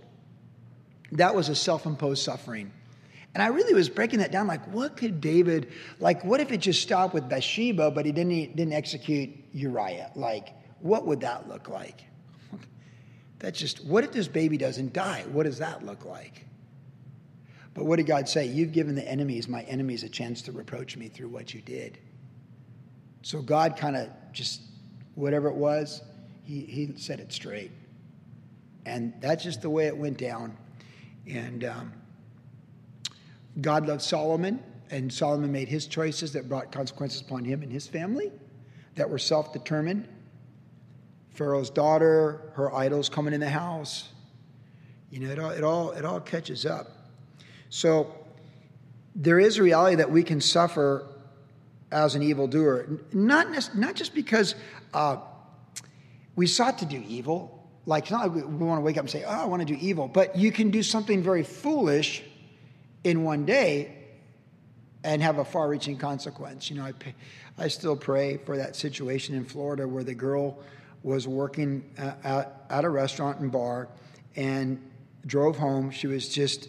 That 1.13 1.33
was 1.33 1.49
a 1.49 1.55
self 1.55 1.85
imposed 1.85 2.23
suffering. 2.23 2.71
And 3.33 3.43
I 3.43 3.47
really 3.47 3.73
was 3.73 3.87
breaking 3.87 4.19
that 4.19 4.31
down 4.31 4.47
like, 4.47 4.65
what 4.73 4.97
could 4.97 5.21
David, 5.21 5.71
like, 5.99 6.25
what 6.25 6.39
if 6.39 6.51
it 6.51 6.57
just 6.57 6.81
stopped 6.81 7.13
with 7.13 7.29
Bathsheba, 7.29 7.91
but 7.91 8.05
he 8.05 8.11
didn't, 8.11 8.55
didn't 8.55 8.73
execute 8.73 9.29
Uriah? 9.53 10.11
Like, 10.15 10.49
what 10.79 11.05
would 11.05 11.21
that 11.21 11.47
look 11.47 11.69
like? 11.69 12.03
That's 13.39 13.59
just, 13.59 13.85
what 13.85 14.03
if 14.03 14.11
this 14.11 14.27
baby 14.27 14.57
doesn't 14.57 14.93
die? 14.93 15.25
What 15.31 15.43
does 15.43 15.59
that 15.59 15.85
look 15.85 16.05
like? 16.05 16.45
But 17.73 17.85
what 17.85 17.97
did 17.97 18.07
God 18.07 18.27
say? 18.27 18.47
You've 18.47 18.71
given 18.71 18.95
the 18.95 19.07
enemies, 19.07 19.47
my 19.47 19.61
enemies, 19.63 20.03
a 20.03 20.09
chance 20.09 20.41
to 20.43 20.51
reproach 20.51 20.97
me 20.97 21.09
through 21.09 21.29
what 21.29 21.53
you 21.53 21.61
did. 21.61 21.99
So 23.21 23.41
God 23.41 23.77
kind 23.77 23.95
of 23.95 24.09
just, 24.31 24.61
whatever 25.13 25.47
it 25.47 25.55
was, 25.55 26.01
he, 26.43 26.61
he 26.61 26.93
set 26.97 27.19
it 27.19 27.31
straight. 27.31 27.71
And 28.85 29.13
that's 29.19 29.43
just 29.43 29.61
the 29.61 29.69
way 29.69 29.85
it 29.87 29.95
went 29.95 30.17
down. 30.17 30.57
And 31.27 31.65
um, 31.65 31.93
God 33.61 33.87
loved 33.87 34.01
Solomon, 34.01 34.63
and 34.89 35.11
Solomon 35.11 35.51
made 35.51 35.67
his 35.67 35.87
choices 35.87 36.33
that 36.33 36.47
brought 36.47 36.71
consequences 36.71 37.21
upon 37.21 37.43
him 37.43 37.61
and 37.61 37.71
his 37.71 37.85
family 37.85 38.31
that 38.95 39.09
were 39.09 39.19
self 39.19 39.53
determined. 39.53 40.07
Pharaoh's 41.37 41.69
daughter, 41.69 42.41
her 42.55 42.73
idols 42.73 43.09
coming 43.09 43.31
in 43.31 43.39
the 43.39 43.49
house. 43.49 44.09
You 45.11 45.19
know, 45.19 45.29
it 45.29 45.37
all, 45.37 45.51
it 45.51 45.63
all, 45.63 45.91
it 45.91 46.03
all 46.03 46.19
catches 46.19 46.65
up. 46.65 46.87
So 47.69 48.11
there 49.15 49.39
is 49.39 49.59
a 49.59 49.63
reality 49.63 49.97
that 49.97 50.09
we 50.09 50.23
can 50.23 50.41
suffer 50.41 51.07
as 51.91 52.15
an 52.15 52.23
evildoer, 52.23 52.87
not, 53.13 53.75
not 53.75 53.95
just 53.95 54.15
because 54.15 54.55
uh, 54.95 55.17
we 56.35 56.47
sought 56.47 56.79
to 56.79 56.85
do 56.85 57.03
evil. 57.07 57.69
Like, 57.85 58.05
it's 58.05 58.11
not 58.11 58.33
like 58.33 58.45
we, 58.45 58.65
want 58.65 58.79
to 58.79 58.83
wake 58.83 58.97
up 58.97 59.01
and 59.03 59.09
say, 59.09 59.23
oh, 59.23 59.29
I 59.29 59.45
want 59.45 59.65
to 59.65 59.65
do 59.65 59.77
evil. 59.79 60.07
But 60.07 60.35
you 60.35 60.51
can 60.51 60.71
do 60.71 60.81
something 60.81 61.21
very 61.21 61.43
foolish 61.43 62.23
in 63.03 63.23
one 63.23 63.45
day 63.45 63.93
and 65.03 65.21
have 65.21 65.37
a 65.37 65.45
far 65.45 65.69
reaching 65.69 65.97
consequence. 65.97 66.71
You 66.71 66.77
know, 66.77 66.85
I, 66.85 66.93
I 67.59 67.67
still 67.67 67.95
pray 67.95 68.37
for 68.37 68.57
that 68.57 68.75
situation 68.75 69.35
in 69.35 69.45
Florida 69.45 69.87
where 69.87 70.03
the 70.03 70.15
girl 70.15 70.57
was 71.07 71.25
working 71.25 71.89
uh, 71.97 72.11
at, 72.25 72.65
at 72.69 72.83
a 72.83 72.89
restaurant 72.89 73.39
and 73.39 73.49
bar 73.49 73.87
and 74.35 74.77
drove 75.25 75.57
home. 75.57 75.89
She 75.89 76.05
was 76.05 76.27
just 76.27 76.67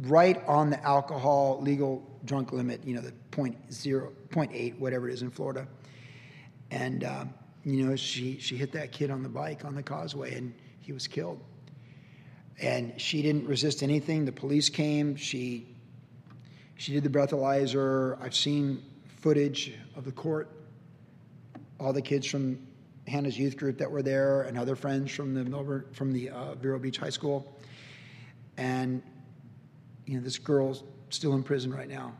right 0.00 0.42
on 0.46 0.70
the 0.70 0.82
alcohol 0.82 1.60
legal 1.60 2.02
drunk 2.24 2.50
limit, 2.50 2.82
you 2.86 2.94
know, 2.94 3.02
the 3.02 3.12
point 3.30 3.56
zero, 3.70 4.10
point 4.30 4.52
eight, 4.54 4.80
whatever 4.80 5.06
it 5.06 5.12
is 5.12 5.20
in 5.20 5.30
Florida. 5.30 5.68
And, 6.70 7.04
uh, 7.04 7.26
you 7.62 7.84
know, 7.84 7.94
she, 7.94 8.38
she 8.38 8.56
hit 8.56 8.72
that 8.72 8.90
kid 8.90 9.10
on 9.10 9.22
the 9.22 9.28
bike 9.28 9.66
on 9.66 9.74
the 9.74 9.82
causeway 9.82 10.34
and 10.34 10.54
he 10.80 10.94
was 10.94 11.06
killed. 11.06 11.38
And 12.58 12.98
she 12.98 13.20
didn't 13.20 13.46
resist 13.46 13.82
anything. 13.82 14.24
The 14.24 14.32
police 14.32 14.70
came. 14.70 15.14
She, 15.14 15.76
she 16.76 16.94
did 16.94 17.04
the 17.04 17.10
breathalyzer. 17.10 18.18
I've 18.22 18.34
seen 18.34 18.82
footage 19.18 19.74
of 19.94 20.06
the 20.06 20.12
court. 20.12 20.48
All 21.78 21.92
the 21.92 22.02
kids 22.02 22.26
from 22.26 22.66
Hannah's 23.08 23.38
youth 23.38 23.56
group 23.56 23.78
that 23.78 23.90
were 23.90 24.02
there 24.02 24.42
and 24.42 24.58
other 24.58 24.76
friends 24.76 25.12
from 25.12 25.34
the 25.34 25.44
Melbourne, 25.44 25.84
from 25.92 26.12
the 26.12 26.30
uh, 26.30 26.54
Vero 26.54 26.78
Beach 26.78 26.98
High 26.98 27.10
School. 27.10 27.56
And 28.56 29.02
you 30.06 30.16
know, 30.16 30.24
this 30.24 30.38
girl's 30.38 30.84
still 31.10 31.34
in 31.34 31.42
prison 31.42 31.72
right 31.72 31.88
now. 31.88 32.14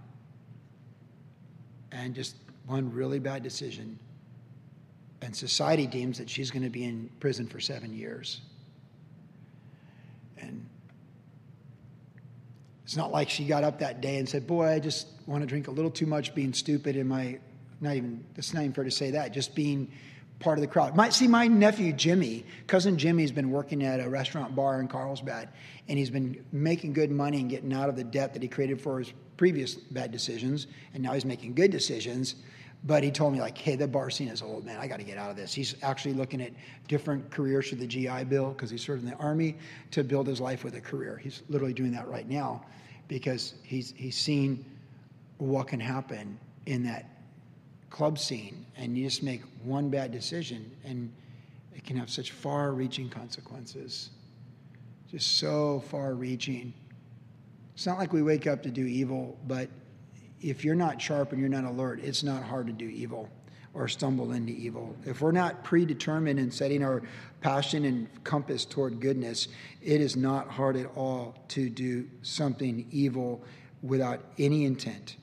And 1.91 2.15
just 2.15 2.37
one 2.67 2.93
really 2.93 3.19
bad 3.19 3.43
decision. 3.43 3.99
And 5.23 5.35
society 5.35 5.87
deems 5.87 6.19
that 6.19 6.29
she's 6.31 6.51
going 6.51 6.63
to 6.63 6.71
be 6.71 6.85
in 6.85 7.11
prison 7.19 7.47
for 7.47 7.61
seven 7.61 7.95
years. 7.95 8.41
And 10.39 10.67
it's 12.85 12.97
not 12.97 13.11
like 13.11 13.29
she 13.29 13.45
got 13.45 13.65
up 13.65 13.81
that 13.81 14.01
day 14.01 14.19
and 14.19 14.29
said, 14.29 14.47
Boy, 14.47 14.67
I 14.67 14.79
just 14.79 15.09
want 15.27 15.43
to 15.43 15.47
drink 15.47 15.69
a 15.69 15.71
little 15.71 15.91
too 15.91 16.07
much, 16.07 16.35
being 16.35 16.53
stupid 16.53 16.95
in 16.95 17.09
my, 17.09 17.39
not 17.81 17.97
even, 17.97 18.25
it's 18.37 18.55
not 18.55 18.61
even 18.61 18.73
fair 18.73 18.85
to 18.85 18.91
say 18.91 19.11
that, 19.13 19.33
just 19.33 19.55
being 19.55 19.91
part 20.41 20.59
of 20.59 20.63
the 20.63 20.69
crowd. 20.69 20.95
Might 20.95 21.13
see 21.13 21.27
my 21.27 21.47
nephew 21.47 21.93
Jimmy, 21.93 22.45
cousin 22.67 22.97
Jimmy's 22.97 23.33
been 23.33 23.51
working 23.51 23.83
at 23.83 24.01
a 24.01 24.09
restaurant 24.09 24.55
bar 24.55 24.81
in 24.81 24.89
Carlsbad, 24.89 25.49
and 25.89 25.99
he's 25.99 26.11
been 26.11 26.45
making 26.53 26.93
good 26.93 27.11
money 27.11 27.41
and 27.41 27.51
getting 27.51 27.73
out 27.73 27.89
of 27.89 27.97
the 27.97 28.05
debt 28.05 28.35
that 28.35 28.43
he 28.43 28.49
created 28.49 28.81
for 28.81 29.01
his 29.01 29.13
previous 29.37 29.75
bad 29.75 30.13
decisions, 30.13 30.67
and 30.95 31.03
now 31.03 31.13
he's 31.13 31.25
making 31.25 31.55
good 31.55 31.71
decisions. 31.71 32.37
But 32.85 33.03
he 33.03 33.11
told 33.11 33.33
me 33.33 33.41
like, 33.41 33.59
"Hey, 33.59 33.75
the 33.75 33.89
bar 33.89 34.09
scene 34.09 34.29
is 34.29 34.41
old, 34.41 34.65
man. 34.65 34.79
I 34.79 34.87
got 34.87 34.99
to 34.99 35.05
get 35.05 35.19
out 35.19 35.31
of 35.31 35.37
this." 35.37 35.53
He's 35.53 35.75
actually 35.83 36.15
looking 36.15 36.41
at 36.41 36.53
different 36.87 37.29
careers 37.29 37.69
through 37.69 37.79
the 37.79 37.89
GI 37.89 38.25
Bill 38.25 38.51
because 38.51 38.71
he 38.71 38.79
served 38.79 39.03
in 39.03 39.11
the 39.11 39.17
army 39.17 39.57
to 39.91 40.05
build 40.05 40.29
his 40.29 40.41
life 40.41 40.63
with 40.63 40.77
a 40.77 40.81
career. 40.81 41.21
He's 41.21 41.43
literally 41.49 41.75
doing 41.75 41.91
that 41.93 42.07
right 42.07 42.29
now 42.29 42.65
because 43.09 43.55
he's 43.65 43.93
he's 43.97 44.17
seen 44.17 44.65
what 45.39 45.67
can 45.67 45.81
happen 45.81 46.39
in 46.67 46.85
that 46.85 47.18
club 47.91 48.19
scene 48.19 48.67
and 48.77 48.97
you 48.97 49.05
just 49.05 49.23
make 49.23 49.43
one 49.63 49.89
bad 49.89 50.13
decision 50.13 50.71
and 50.85 51.13
it 51.75 51.85
can 51.85 51.97
have 51.97 52.11
such 52.11 52.33
far 52.33 52.73
reaching 52.73 53.09
consequences. 53.09 54.11
Just 55.11 55.39
so 55.39 55.81
far 55.89 56.15
reaching. 56.15 56.75
It's 57.75 57.87
not 57.87 57.99
like 57.99 58.13
we 58.13 58.23
wake 58.23 58.47
up 58.47 58.63
to 58.65 58.71
do 58.71 58.85
evil, 58.85 59.39
but 59.47 59.69
if 60.41 60.65
you're 60.65 60.75
not 60.75 61.01
sharp 61.01 61.33
and 61.33 61.41
you're 61.41 61.49
not 61.49 61.65
alert, 61.65 62.01
it's 62.03 62.23
not 62.23 62.43
hard 62.43 62.67
to 62.67 62.73
do 62.73 62.87
evil 62.87 63.29
or 63.75 63.89
stumble 63.89 64.33
into 64.33 64.53
evil. 64.53 64.97
If 65.05 65.21
we're 65.21 65.33
not 65.33 65.63
predetermined 65.63 66.39
in 66.39 66.51
setting 66.51 66.83
our 66.83 67.03
passion 67.41 67.85
and 67.85 68.09
compass 68.25 68.65
toward 68.65 69.01
goodness, 69.01 69.49
it 69.83 70.01
is 70.01 70.17
not 70.17 70.49
hard 70.49 70.77
at 70.77 70.87
all 70.97 71.37
to 71.49 71.71
do 71.71 72.09
something 72.23 72.87
evil 72.91 73.43
without 73.83 74.25
any 74.39 74.65
intent. 74.65 75.17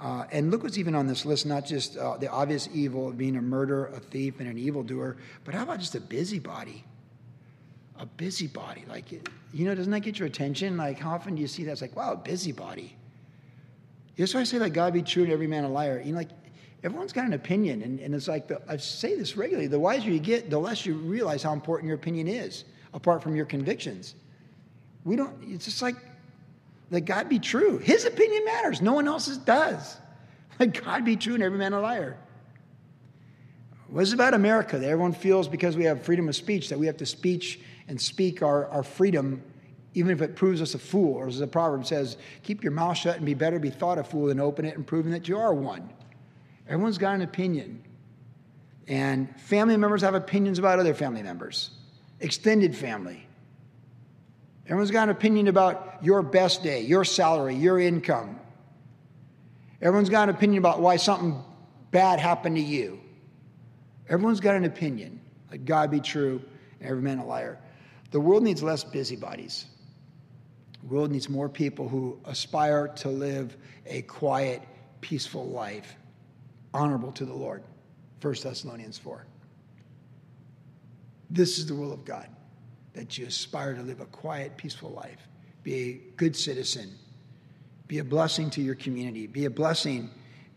Uh, 0.00 0.24
and 0.30 0.50
look 0.50 0.62
what's 0.62 0.78
even 0.78 0.94
on 0.94 1.06
this 1.06 1.24
list 1.24 1.44
not 1.44 1.66
just 1.66 1.96
uh, 1.96 2.16
the 2.16 2.28
obvious 2.28 2.68
evil 2.72 3.08
of 3.08 3.18
being 3.18 3.36
a 3.36 3.42
murderer, 3.42 3.86
a 3.94 4.00
thief, 4.00 4.38
and 4.38 4.48
an 4.48 4.58
evildoer, 4.58 5.16
but 5.44 5.54
how 5.54 5.64
about 5.64 5.80
just 5.80 5.94
a 5.94 6.00
busybody? 6.00 6.84
A 7.98 8.06
busybody. 8.06 8.84
Like, 8.88 9.10
you 9.52 9.64
know, 9.64 9.74
doesn't 9.74 9.90
that 9.90 10.00
get 10.00 10.18
your 10.18 10.28
attention? 10.28 10.76
Like, 10.76 11.00
how 11.00 11.10
often 11.10 11.34
do 11.34 11.42
you 11.42 11.48
see 11.48 11.64
that? 11.64 11.72
It's 11.72 11.82
like, 11.82 11.96
wow, 11.96 12.12
a 12.12 12.16
busybody. 12.16 12.94
That's 14.16 14.34
why 14.34 14.40
I 14.40 14.44
say, 14.44 14.58
like, 14.58 14.72
God 14.72 14.92
be 14.92 15.02
true 15.02 15.24
and 15.24 15.32
every 15.32 15.46
man 15.46 15.64
a 15.64 15.68
liar. 15.68 16.00
You 16.04 16.12
know, 16.12 16.18
like, 16.18 16.30
everyone's 16.84 17.12
got 17.12 17.24
an 17.24 17.32
opinion. 17.32 17.82
And, 17.82 17.98
and 17.98 18.14
it's 18.14 18.28
like, 18.28 18.48
the, 18.48 18.60
I 18.68 18.76
say 18.76 19.16
this 19.16 19.36
regularly 19.36 19.66
the 19.66 19.78
wiser 19.80 20.10
you 20.10 20.20
get, 20.20 20.50
the 20.50 20.58
less 20.58 20.86
you 20.86 20.94
realize 20.94 21.42
how 21.42 21.52
important 21.52 21.88
your 21.88 21.96
opinion 21.96 22.28
is, 22.28 22.64
apart 22.94 23.22
from 23.22 23.34
your 23.34 23.46
convictions. 23.46 24.14
We 25.04 25.16
don't, 25.16 25.34
it's 25.42 25.64
just 25.64 25.82
like, 25.82 25.96
let 26.90 27.04
God 27.04 27.28
be 27.28 27.38
true. 27.38 27.78
His 27.78 28.04
opinion 28.04 28.44
matters. 28.44 28.80
No 28.80 28.94
one 28.94 29.06
else's 29.06 29.38
does. 29.38 29.96
Let 30.58 30.82
God 30.84 31.04
be 31.04 31.16
true 31.16 31.34
and 31.34 31.42
every 31.42 31.58
man 31.58 31.72
a 31.72 31.80
liar. 31.80 32.16
What 33.88 34.02
is 34.02 34.12
about 34.12 34.34
America 34.34 34.78
that 34.78 34.86
everyone 34.86 35.12
feels 35.12 35.48
because 35.48 35.76
we 35.76 35.84
have 35.84 36.02
freedom 36.02 36.28
of 36.28 36.36
speech 36.36 36.68
that 36.70 36.78
we 36.78 36.86
have 36.86 36.98
to 36.98 37.06
speech 37.06 37.60
and 37.88 38.00
speak 38.00 38.42
our, 38.42 38.66
our 38.68 38.82
freedom 38.82 39.42
even 39.94 40.12
if 40.12 40.20
it 40.20 40.36
proves 40.36 40.60
us 40.60 40.74
a 40.74 40.78
fool? 40.78 41.14
Or 41.14 41.28
as 41.28 41.38
the 41.38 41.46
proverb 41.46 41.86
says, 41.86 42.16
keep 42.42 42.62
your 42.62 42.72
mouth 42.72 42.96
shut 42.96 43.16
and 43.16 43.24
be 43.24 43.34
better 43.34 43.58
be 43.58 43.70
thought 43.70 43.98
a 43.98 44.04
fool 44.04 44.26
than 44.26 44.40
open 44.40 44.64
it 44.64 44.76
and 44.76 44.86
proving 44.86 45.12
that 45.12 45.28
you 45.28 45.38
are 45.38 45.54
one. 45.54 45.90
Everyone's 46.68 46.98
got 46.98 47.14
an 47.14 47.22
opinion. 47.22 47.82
And 48.86 49.38
family 49.40 49.76
members 49.76 50.02
have 50.02 50.14
opinions 50.14 50.58
about 50.58 50.78
other 50.78 50.94
family 50.94 51.22
members, 51.22 51.70
extended 52.20 52.74
family. 52.74 53.27
Everyone's 54.68 54.90
got 54.90 55.04
an 55.04 55.10
opinion 55.10 55.48
about 55.48 55.96
your 56.02 56.20
best 56.20 56.62
day, 56.62 56.82
your 56.82 57.02
salary, 57.02 57.54
your 57.54 57.80
income. 57.80 58.38
Everyone's 59.80 60.10
got 60.10 60.28
an 60.28 60.34
opinion 60.34 60.58
about 60.58 60.80
why 60.80 60.96
something 60.96 61.42
bad 61.90 62.20
happened 62.20 62.56
to 62.56 62.62
you. 62.62 63.00
Everyone's 64.10 64.40
got 64.40 64.56
an 64.56 64.64
opinion. 64.64 65.20
Let 65.50 65.64
God 65.64 65.90
be 65.90 66.00
true 66.00 66.42
and 66.80 66.90
every 66.90 67.00
man 67.00 67.18
a 67.18 67.24
liar. 67.24 67.58
The 68.10 68.20
world 68.20 68.42
needs 68.42 68.62
less 68.62 68.84
busybodies. 68.84 69.64
The 70.82 70.94
world 70.94 71.12
needs 71.12 71.30
more 71.30 71.48
people 71.48 71.88
who 71.88 72.20
aspire 72.26 72.88
to 72.88 73.08
live 73.08 73.56
a 73.86 74.02
quiet, 74.02 74.62
peaceful 75.00 75.46
life, 75.46 75.96
honorable 76.74 77.12
to 77.12 77.24
the 77.24 77.34
Lord. 77.34 77.62
1 78.20 78.34
Thessalonians 78.42 78.98
4. 78.98 79.24
This 81.30 81.58
is 81.58 81.66
the 81.66 81.74
will 81.74 81.92
of 81.92 82.04
God 82.04 82.28
that 82.98 83.16
you 83.16 83.26
aspire 83.26 83.74
to 83.74 83.82
live 83.82 84.00
a 84.00 84.06
quiet, 84.06 84.56
peaceful 84.56 84.90
life, 84.90 85.28
be 85.62 85.74
a 85.74 85.92
good 86.16 86.34
citizen, 86.34 86.90
be 87.86 88.00
a 88.00 88.04
blessing 88.04 88.50
to 88.50 88.60
your 88.60 88.74
community, 88.74 89.28
be 89.28 89.44
a 89.44 89.50
blessing, 89.50 90.10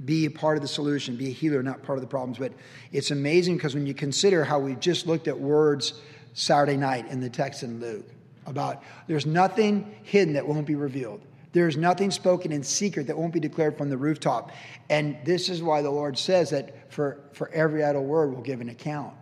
be 0.05 0.25
a 0.25 0.31
part 0.31 0.57
of 0.57 0.63
the 0.63 0.67
solution, 0.67 1.15
be 1.15 1.27
a 1.27 1.31
healer, 1.31 1.61
not 1.61 1.83
part 1.83 1.99
of 1.99 2.01
the 2.01 2.07
problems. 2.07 2.39
But 2.39 2.51
it's 2.91 3.11
amazing 3.11 3.57
because 3.57 3.75
when 3.75 3.85
you 3.85 3.93
consider 3.93 4.43
how 4.43 4.57
we 4.57 4.73
just 4.77 5.05
looked 5.05 5.27
at 5.27 5.39
words 5.39 6.01
Saturday 6.33 6.77
night 6.77 7.07
in 7.09 7.19
the 7.19 7.29
text 7.29 7.61
in 7.61 7.79
Luke 7.79 8.09
about 8.47 8.81
there's 9.05 9.27
nothing 9.27 9.93
hidden 10.01 10.33
that 10.33 10.47
won't 10.47 10.65
be 10.65 10.73
revealed. 10.73 11.21
There's 11.53 11.77
nothing 11.77 12.09
spoken 12.09 12.51
in 12.51 12.63
secret 12.63 13.05
that 13.05 13.15
won't 13.15 13.33
be 13.33 13.39
declared 13.39 13.77
from 13.77 13.91
the 13.91 13.97
rooftop. 13.97 14.49
And 14.89 15.15
this 15.25 15.47
is 15.47 15.61
why 15.61 15.83
the 15.83 15.91
Lord 15.91 16.17
says 16.17 16.49
that 16.49 16.91
for, 16.91 17.19
for 17.33 17.49
every 17.49 17.83
idle 17.83 18.03
word 18.03 18.31
we'll 18.31 18.41
give 18.41 18.61
an 18.61 18.69
account. 18.69 19.13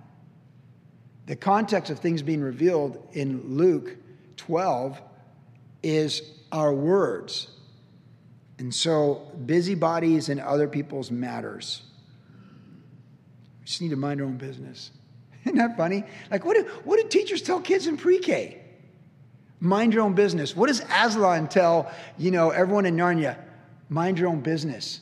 The 1.29 1.35
context 1.35 1.91
of 1.91 1.99
things 1.99 2.23
being 2.23 2.41
revealed 2.41 3.07
in 3.13 3.55
Luke 3.55 3.95
12 4.37 4.99
is 5.83 6.23
our 6.51 6.73
words. 6.73 7.49
And 8.57 8.73
so, 8.73 9.31
busybodies 9.45 10.29
and 10.29 10.39
other 10.39 10.67
people's 10.67 11.11
matters. 11.11 11.83
We 13.59 13.65
just 13.67 13.79
need 13.79 13.91
to 13.91 13.95
mind 13.95 14.21
our 14.21 14.25
own 14.25 14.37
business. 14.37 14.89
Isn't 15.45 15.59
that 15.59 15.77
funny? 15.77 16.03
Like, 16.31 16.45
what 16.45 16.57
do, 16.57 16.63
what 16.83 16.99
do 16.99 17.07
teachers 17.07 17.43
tell 17.43 17.61
kids 17.61 17.85
in 17.85 17.95
pre 17.95 18.17
K? 18.17 18.59
Mind 19.59 19.93
your 19.93 20.01
own 20.01 20.15
business. 20.15 20.55
What 20.55 20.65
does 20.65 20.81
Aslan 20.91 21.47
tell, 21.47 21.91
you 22.17 22.31
know, 22.31 22.49
everyone 22.49 22.87
in 22.87 22.95
Narnia? 22.95 23.37
Mind 23.87 24.17
your 24.17 24.29
own 24.29 24.41
business. 24.41 25.01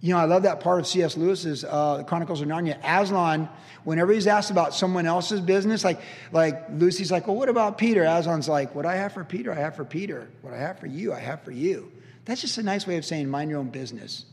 You 0.00 0.14
know, 0.14 0.18
I 0.18 0.24
love 0.24 0.44
that 0.44 0.60
part 0.60 0.80
of 0.80 0.86
C.S. 0.86 1.16
Lewis's 1.16 1.62
uh, 1.62 2.02
Chronicles 2.04 2.40
of 2.40 2.48
Narnia. 2.48 2.78
Aslan, 2.82 3.50
whenever 3.84 4.12
he's 4.12 4.26
asked 4.26 4.50
about 4.50 4.74
someone 4.74 5.04
else's 5.06 5.42
business, 5.42 5.84
like, 5.84 6.00
like 6.32 6.68
Lucy's 6.70 7.12
like, 7.12 7.26
well, 7.26 7.36
what 7.36 7.50
about 7.50 7.76
Peter? 7.76 8.02
Aslan's 8.02 8.48
like, 8.48 8.74
what 8.74 8.86
I 8.86 8.96
have 8.96 9.12
for 9.12 9.24
Peter, 9.24 9.52
I 9.52 9.56
have 9.56 9.76
for 9.76 9.84
Peter. 9.84 10.30
What 10.40 10.54
I 10.54 10.58
have 10.58 10.78
for 10.78 10.86
you, 10.86 11.12
I 11.12 11.20
have 11.20 11.42
for 11.42 11.50
you. 11.50 11.92
That's 12.24 12.40
just 12.40 12.56
a 12.56 12.62
nice 12.62 12.86
way 12.86 12.96
of 12.96 13.04
saying 13.04 13.28
mind 13.28 13.50
your 13.50 13.58
own 13.58 13.68
business. 13.68 14.24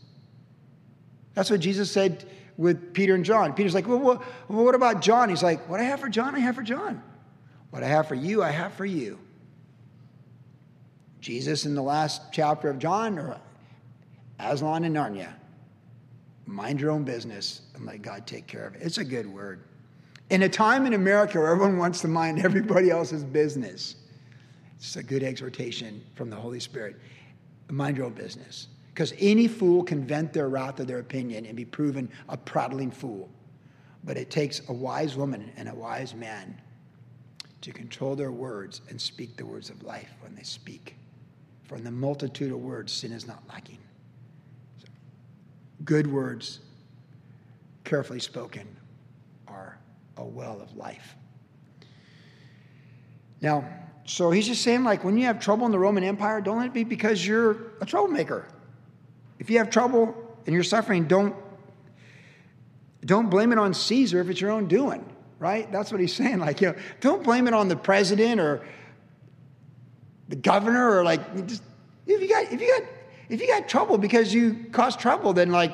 That's 1.33 1.49
what 1.49 1.59
Jesus 1.59 1.91
said 1.91 2.23
with 2.55 2.93
Peter 2.93 3.13
and 3.13 3.25
John. 3.25 3.53
Peter's 3.53 3.73
like, 3.73 3.87
well, 3.87 3.99
what, 3.99 4.23
well, 4.47 4.63
what 4.63 4.75
about 4.75 5.01
John? 5.01 5.29
He's 5.29 5.43
like, 5.43 5.67
what 5.67 5.79
I 5.79 5.83
have 5.83 5.99
for 5.99 6.09
John, 6.09 6.33
I 6.33 6.39
have 6.39 6.55
for 6.55 6.63
John. 6.63 7.03
What 7.71 7.83
I 7.83 7.87
have 7.87 8.07
for 8.07 8.15
you, 8.15 8.41
I 8.41 8.51
have 8.51 8.73
for 8.73 8.85
you. 8.85 9.19
Jesus 11.19 11.65
in 11.65 11.75
the 11.75 11.83
last 11.83 12.21
chapter 12.31 12.69
of 12.69 12.79
John 12.79 13.19
or 13.19 13.37
Aslan 14.39 14.85
in 14.85 14.93
Narnia. 14.93 15.33
Mind 16.47 16.79
your 16.79 16.91
own 16.91 17.03
business 17.03 17.61
and 17.75 17.85
let 17.85 18.01
God 18.01 18.25
take 18.25 18.47
care 18.47 18.65
of 18.65 18.73
it. 18.73 18.81
It's 18.81 18.97
a 18.97 19.03
good 19.03 19.27
word. 19.27 19.59
In 20.29 20.43
a 20.43 20.49
time 20.49 20.85
in 20.85 20.93
America 20.93 21.37
where 21.37 21.51
everyone 21.51 21.77
wants 21.77 22.01
to 22.01 22.07
mind 22.07 22.39
everybody 22.39 22.89
else's 22.89 23.23
business, 23.23 23.95
it's 24.77 24.95
a 24.95 25.03
good 25.03 25.23
exhortation 25.23 26.01
from 26.15 26.29
the 26.29 26.35
Holy 26.35 26.61
Spirit. 26.61 26.95
Mind 27.69 27.97
your 27.97 28.05
own 28.05 28.13
business. 28.13 28.67
Because 28.93 29.13
any 29.19 29.47
fool 29.47 29.83
can 29.83 30.07
vent 30.07 30.33
their 30.33 30.47
wrath 30.47 30.79
or 30.79 30.85
their 30.85 30.99
opinion 30.99 31.45
and 31.45 31.55
be 31.55 31.65
proven 31.65 32.09
a 32.29 32.37
prattling 32.37 32.91
fool. 32.91 33.29
But 34.05 34.17
it 34.17 34.31
takes 34.31 34.61
a 34.69 34.73
wise 34.73 35.17
woman 35.17 35.51
and 35.57 35.67
a 35.67 35.75
wise 35.75 36.15
man 36.15 36.59
to 37.61 37.71
control 37.71 38.15
their 38.15 38.31
words 38.31 38.81
and 38.89 38.99
speak 38.99 39.35
the 39.35 39.45
words 39.45 39.69
of 39.69 39.83
life 39.83 40.09
when 40.21 40.33
they 40.33 40.43
speak. 40.43 40.95
From 41.65 41.83
the 41.83 41.91
multitude 41.91 42.53
of 42.53 42.59
words, 42.59 42.93
sin 42.93 43.11
is 43.11 43.27
not 43.27 43.43
lacking. 43.49 43.79
Good 45.83 46.07
words, 46.11 46.59
carefully 47.83 48.19
spoken, 48.19 48.67
are 49.47 49.77
a 50.17 50.25
well 50.25 50.59
of 50.61 50.75
life. 50.75 51.15
Now, 53.41 53.67
so 54.05 54.31
he's 54.31 54.47
just 54.47 54.63
saying, 54.63 54.83
like, 54.83 55.03
when 55.03 55.17
you 55.17 55.25
have 55.25 55.39
trouble 55.39 55.65
in 55.65 55.71
the 55.71 55.79
Roman 55.79 56.03
Empire, 56.03 56.41
don't 56.41 56.57
let 56.57 56.67
it 56.67 56.73
be 56.73 56.83
because 56.83 57.25
you're 57.25 57.73
a 57.81 57.85
troublemaker. 57.85 58.47
If 59.37 59.49
you 59.49 59.59
have 59.59 59.69
trouble 59.69 60.15
and 60.45 60.53
you're 60.53 60.63
suffering, 60.63 61.05
don't, 61.07 61.35
don't 63.05 63.29
blame 63.29 63.51
it 63.51 63.59
on 63.59 63.73
Caesar 63.73 64.21
if 64.21 64.29
it's 64.29 64.41
your 64.41 64.51
own 64.51 64.67
doing, 64.67 65.05
right? 65.39 65.71
That's 65.71 65.91
what 65.91 66.01
he's 66.01 66.15
saying. 66.15 66.39
Like, 66.47 66.61
you 66.61 66.69
know, 66.69 66.75
don't 67.01 67.23
blame 67.23 67.47
it 67.47 67.53
on 67.53 67.67
the 67.67 67.75
president 67.75 68.39
or 68.39 68.65
the 70.29 70.35
governor 70.35 70.97
or 70.97 71.03
like 71.03 71.47
just 71.47 71.63
if 72.05 72.21
you 72.21 72.27
got 72.27 72.51
if 72.51 72.61
you 72.61 72.79
got 72.79 72.89
if 73.29 73.41
you 73.41 73.47
got 73.47 73.67
trouble 73.67 73.97
because 73.97 74.33
you 74.33 74.65
caused 74.71 74.99
trouble, 74.99 75.33
then 75.33 75.51
like 75.51 75.73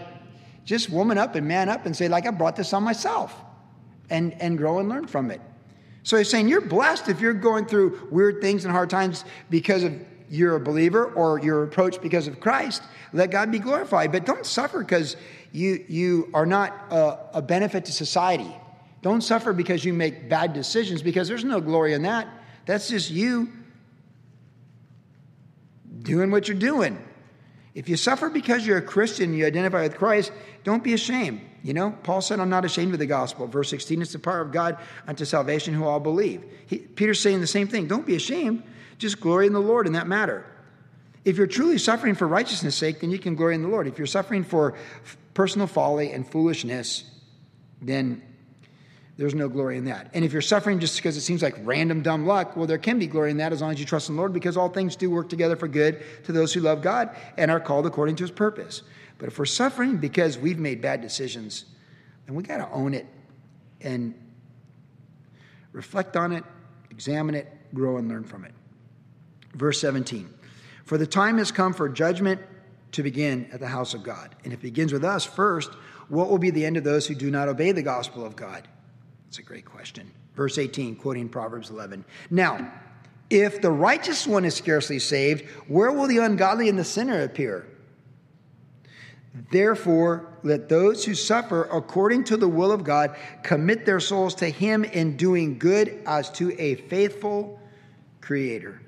just 0.65 0.89
woman 0.89 1.17
up 1.17 1.35
and 1.35 1.47
man 1.47 1.69
up 1.69 1.85
and 1.85 1.95
say, 1.95 2.07
like, 2.07 2.25
I 2.25 2.31
brought 2.31 2.55
this 2.55 2.73
on 2.73 2.83
myself 2.83 3.35
and 4.09 4.33
and 4.41 4.57
grow 4.57 4.79
and 4.79 4.89
learn 4.89 5.07
from 5.07 5.31
it. 5.31 5.41
So 6.03 6.17
he's 6.17 6.29
saying 6.29 6.49
you're 6.49 6.61
blessed 6.61 7.07
if 7.07 7.21
you're 7.21 7.33
going 7.33 7.65
through 7.65 8.07
weird 8.11 8.41
things 8.41 8.65
and 8.65 8.71
hard 8.73 8.89
times 8.89 9.23
because 9.49 9.83
of 9.83 9.93
you're 10.29 10.55
a 10.55 10.59
believer 10.59 11.05
or 11.05 11.39
your 11.39 11.63
approach 11.63 12.01
because 12.01 12.27
of 12.27 12.39
Christ. 12.39 12.81
Let 13.13 13.29
God 13.29 13.51
be 13.51 13.59
glorified. 13.59 14.11
But 14.11 14.25
don't 14.25 14.45
suffer 14.45 14.79
because 14.79 15.15
you 15.51 15.85
you 15.87 16.29
are 16.33 16.45
not 16.45 16.73
a, 16.89 17.19
a 17.35 17.41
benefit 17.41 17.85
to 17.85 17.91
society. 17.91 18.53
Don't 19.01 19.21
suffer 19.21 19.53
because 19.53 19.83
you 19.85 19.93
make 19.93 20.29
bad 20.29 20.53
decisions 20.53 21.01
because 21.01 21.27
there's 21.27 21.43
no 21.43 21.59
glory 21.59 21.93
in 21.93 22.03
that. 22.03 22.27
That's 22.65 22.89
just 22.89 23.11
you 23.11 23.51
doing 26.01 26.31
what 26.31 26.47
you're 26.47 26.57
doing. 26.57 26.97
If 27.75 27.89
you 27.89 27.97
suffer 27.97 28.29
because 28.29 28.67
you're 28.67 28.77
a 28.77 28.83
Christian, 28.83 29.33
you 29.33 29.45
identify 29.45 29.81
with 29.81 29.97
Christ, 29.97 30.31
don't 30.63 30.83
be 30.83 30.93
ashamed. 30.93 31.41
You 31.63 31.73
know, 31.73 31.91
Paul 32.03 32.21
said, 32.21 32.39
I'm 32.39 32.49
not 32.49 32.65
ashamed 32.65 32.93
of 32.93 32.99
the 32.99 33.05
gospel. 33.05 33.47
Verse 33.47 33.69
16, 33.69 34.01
it's 34.01 34.13
the 34.13 34.19
power 34.19 34.41
of 34.41 34.51
God 34.51 34.77
unto 35.07 35.25
salvation 35.25 35.73
who 35.73 35.85
all 35.85 35.99
believe. 35.99 36.43
He, 36.67 36.77
Peter's 36.77 37.19
saying 37.19 37.41
the 37.41 37.47
same 37.47 37.67
thing. 37.67 37.87
Don't 37.87 38.05
be 38.05 38.15
ashamed. 38.15 38.63
Just 38.99 39.19
glory 39.19 39.47
in 39.47 39.53
the 39.53 39.59
Lord 39.59 39.87
in 39.87 39.93
that 39.93 40.07
matter. 40.07 40.45
If 41.25 41.37
you're 41.37 41.47
truly 41.47 41.77
suffering 41.77 42.15
for 42.15 42.27
righteousness' 42.27 42.75
sake, 42.75 42.99
then 42.99 43.09
you 43.09 43.17
can 43.17 43.35
glory 43.35 43.55
in 43.55 43.61
the 43.61 43.69
Lord. 43.69 43.87
If 43.87 43.97
you're 43.97 44.07
suffering 44.07 44.43
for 44.43 44.75
personal 45.33 45.67
folly 45.67 46.11
and 46.11 46.29
foolishness, 46.29 47.05
then 47.81 48.21
there's 49.15 49.35
no 49.35 49.47
glory 49.47 49.77
in 49.77 49.85
that. 49.85 50.09
And 50.13 50.25
if 50.25 50.33
you're 50.33 50.41
suffering 50.41 50.79
just 50.79 50.95
because 50.95 51.15
it 51.17 51.21
seems 51.21 51.43
like 51.43 51.55
random 51.63 52.01
dumb 52.01 52.25
luck, 52.25 52.55
well, 52.55 52.65
there 52.65 52.79
can 52.79 52.97
be 52.97 53.05
glory 53.05 53.29
in 53.29 53.37
that 53.37 53.53
as 53.53 53.61
long 53.61 53.71
as 53.71 53.79
you 53.79 53.85
trust 53.85 54.09
in 54.09 54.15
the 54.15 54.19
Lord, 54.19 54.33
because 54.33 54.57
all 54.57 54.69
things 54.69 54.95
do 54.95 55.11
work 55.11 55.29
together 55.29 55.55
for 55.55 55.67
good 55.67 56.03
to 56.23 56.31
those 56.31 56.51
who 56.53 56.61
love 56.61 56.81
God 56.81 57.15
and 57.37 57.51
are 57.51 57.59
called 57.59 57.85
according 57.85 58.15
to 58.17 58.23
his 58.23 58.31
purpose. 58.31 58.81
But 59.19 59.27
if 59.27 59.37
we're 59.37 59.45
suffering 59.45 59.97
because 59.97 60.37
we've 60.37 60.57
made 60.57 60.81
bad 60.81 61.01
decisions, 61.01 61.65
then 62.25 62.35
we 62.35 62.43
got 62.43 62.57
to 62.57 62.69
own 62.71 62.95
it 62.95 63.05
and 63.81 64.15
reflect 65.71 66.17
on 66.17 66.31
it, 66.31 66.43
examine 66.89 67.35
it, 67.35 67.47
grow 67.73 67.97
and 67.97 68.07
learn 68.07 68.23
from 68.23 68.45
it. 68.45 68.53
Verse 69.53 69.79
17 69.79 70.27
For 70.85 70.97
the 70.97 71.07
time 71.07 71.37
has 71.37 71.51
come 71.51 71.73
for 71.73 71.87
judgment 71.87 72.41
to 72.93 73.03
begin 73.03 73.47
at 73.51 73.59
the 73.59 73.67
house 73.67 73.93
of 73.93 74.03
God. 74.03 74.35
And 74.43 74.53
it 74.53 74.61
begins 74.61 74.91
with 74.91 75.03
us 75.03 75.23
first, 75.25 75.71
what 76.09 76.29
will 76.29 76.37
be 76.37 76.49
the 76.49 76.65
end 76.65 76.77
of 76.77 76.83
those 76.83 77.07
who 77.07 77.15
do 77.15 77.29
not 77.29 77.47
obey 77.47 77.71
the 77.71 77.83
gospel 77.83 78.25
of 78.25 78.35
God? 78.35 78.67
It's 79.33 79.39
a 79.39 79.41
great 79.41 79.65
question. 79.65 80.11
Verse 80.35 80.59
18, 80.59 80.95
quoting 80.95 81.27
Proverbs 81.27 81.71
11. 81.71 82.05
Now, 82.29 82.71
if 83.31 83.63
the 83.63 83.71
righteous 83.71 84.27
one 84.27 84.45
is 84.45 84.53
scarcely 84.53 84.99
saved, 84.99 85.49
where 85.67 85.91
will 85.91 86.05
the 86.05 86.19
ungodly 86.19 86.69
and 86.69 86.77
the 86.77 86.83
sinner 86.83 87.23
appear? 87.23 87.65
Therefore, 89.49 90.27
let 90.43 90.69
those 90.69 91.03
who 91.03 91.15
suffer 91.15 91.63
according 91.71 92.25
to 92.25 92.37
the 92.37 92.47
will 92.47 92.71
of 92.71 92.83
God 92.83 93.15
commit 93.41 93.87
their 93.87 93.99
souls 93.99 94.35
to 94.35 94.49
Him 94.49 94.83
in 94.83 95.17
doing 95.17 95.57
good 95.57 96.03
as 96.05 96.29
to 96.33 96.55
a 96.61 96.75
faithful 96.75 97.59
Creator. 98.21 98.83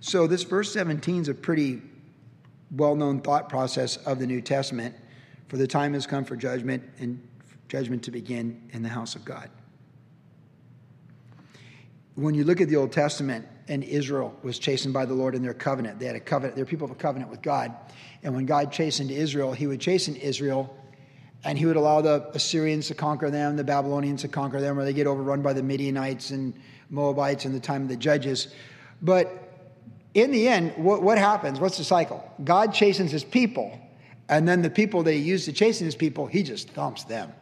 So, 0.00 0.26
this 0.26 0.42
verse 0.42 0.70
17 0.70 1.22
is 1.22 1.28
a 1.28 1.34
pretty 1.34 1.80
well 2.70 2.94
known 2.94 3.22
thought 3.22 3.48
process 3.48 3.96
of 3.96 4.18
the 4.18 4.26
New 4.26 4.42
Testament. 4.42 4.94
For 5.48 5.56
the 5.56 5.66
time 5.66 5.94
has 5.94 6.06
come 6.06 6.26
for 6.26 6.36
judgment, 6.36 6.82
and 6.98 7.26
judgment 7.72 8.02
to 8.02 8.10
begin 8.10 8.68
in 8.74 8.82
the 8.82 8.88
house 8.90 9.14
of 9.14 9.24
God. 9.24 9.48
When 12.16 12.34
you 12.34 12.44
look 12.44 12.60
at 12.60 12.68
the 12.68 12.76
Old 12.76 12.92
Testament, 12.92 13.46
and 13.66 13.82
Israel 13.82 14.38
was 14.42 14.58
chastened 14.58 14.92
by 14.92 15.06
the 15.06 15.14
Lord 15.14 15.34
in 15.34 15.42
their 15.42 15.54
covenant, 15.54 15.98
they 15.98 16.04
had 16.04 16.14
a 16.14 16.20
covenant, 16.20 16.54
they're 16.54 16.66
people 16.66 16.84
of 16.84 16.90
a 16.90 16.96
covenant 16.96 17.30
with 17.30 17.40
God. 17.40 17.74
And 18.22 18.34
when 18.34 18.44
God 18.44 18.72
chastened 18.72 19.10
Israel, 19.10 19.54
he 19.54 19.66
would 19.66 19.80
chasten 19.80 20.16
Israel 20.16 20.76
and 21.44 21.56
he 21.56 21.64
would 21.64 21.76
allow 21.76 22.02
the 22.02 22.28
Assyrians 22.34 22.88
to 22.88 22.94
conquer 22.94 23.30
them, 23.30 23.56
the 23.56 23.64
Babylonians 23.64 24.20
to 24.20 24.28
conquer 24.28 24.60
them, 24.60 24.78
or 24.78 24.84
they 24.84 24.92
get 24.92 25.06
overrun 25.06 25.40
by 25.40 25.54
the 25.54 25.62
Midianites 25.62 26.28
and 26.28 26.52
Moabites 26.90 27.46
in 27.46 27.54
the 27.54 27.60
time 27.60 27.84
of 27.84 27.88
the 27.88 27.96
judges. 27.96 28.48
But 29.00 29.50
in 30.12 30.30
the 30.30 30.46
end, 30.46 30.74
what, 30.76 31.02
what 31.02 31.16
happens? 31.16 31.58
What's 31.58 31.78
the 31.78 31.84
cycle? 31.84 32.22
God 32.44 32.74
chastens 32.74 33.10
his 33.10 33.24
people, 33.24 33.80
and 34.28 34.46
then 34.46 34.60
the 34.60 34.70
people 34.70 35.02
that 35.04 35.12
he 35.14 35.20
used 35.20 35.46
to 35.46 35.52
chasten 35.54 35.86
his 35.86 35.96
people, 35.96 36.26
he 36.26 36.42
just 36.42 36.68
thumps 36.68 37.04
them. 37.04 37.32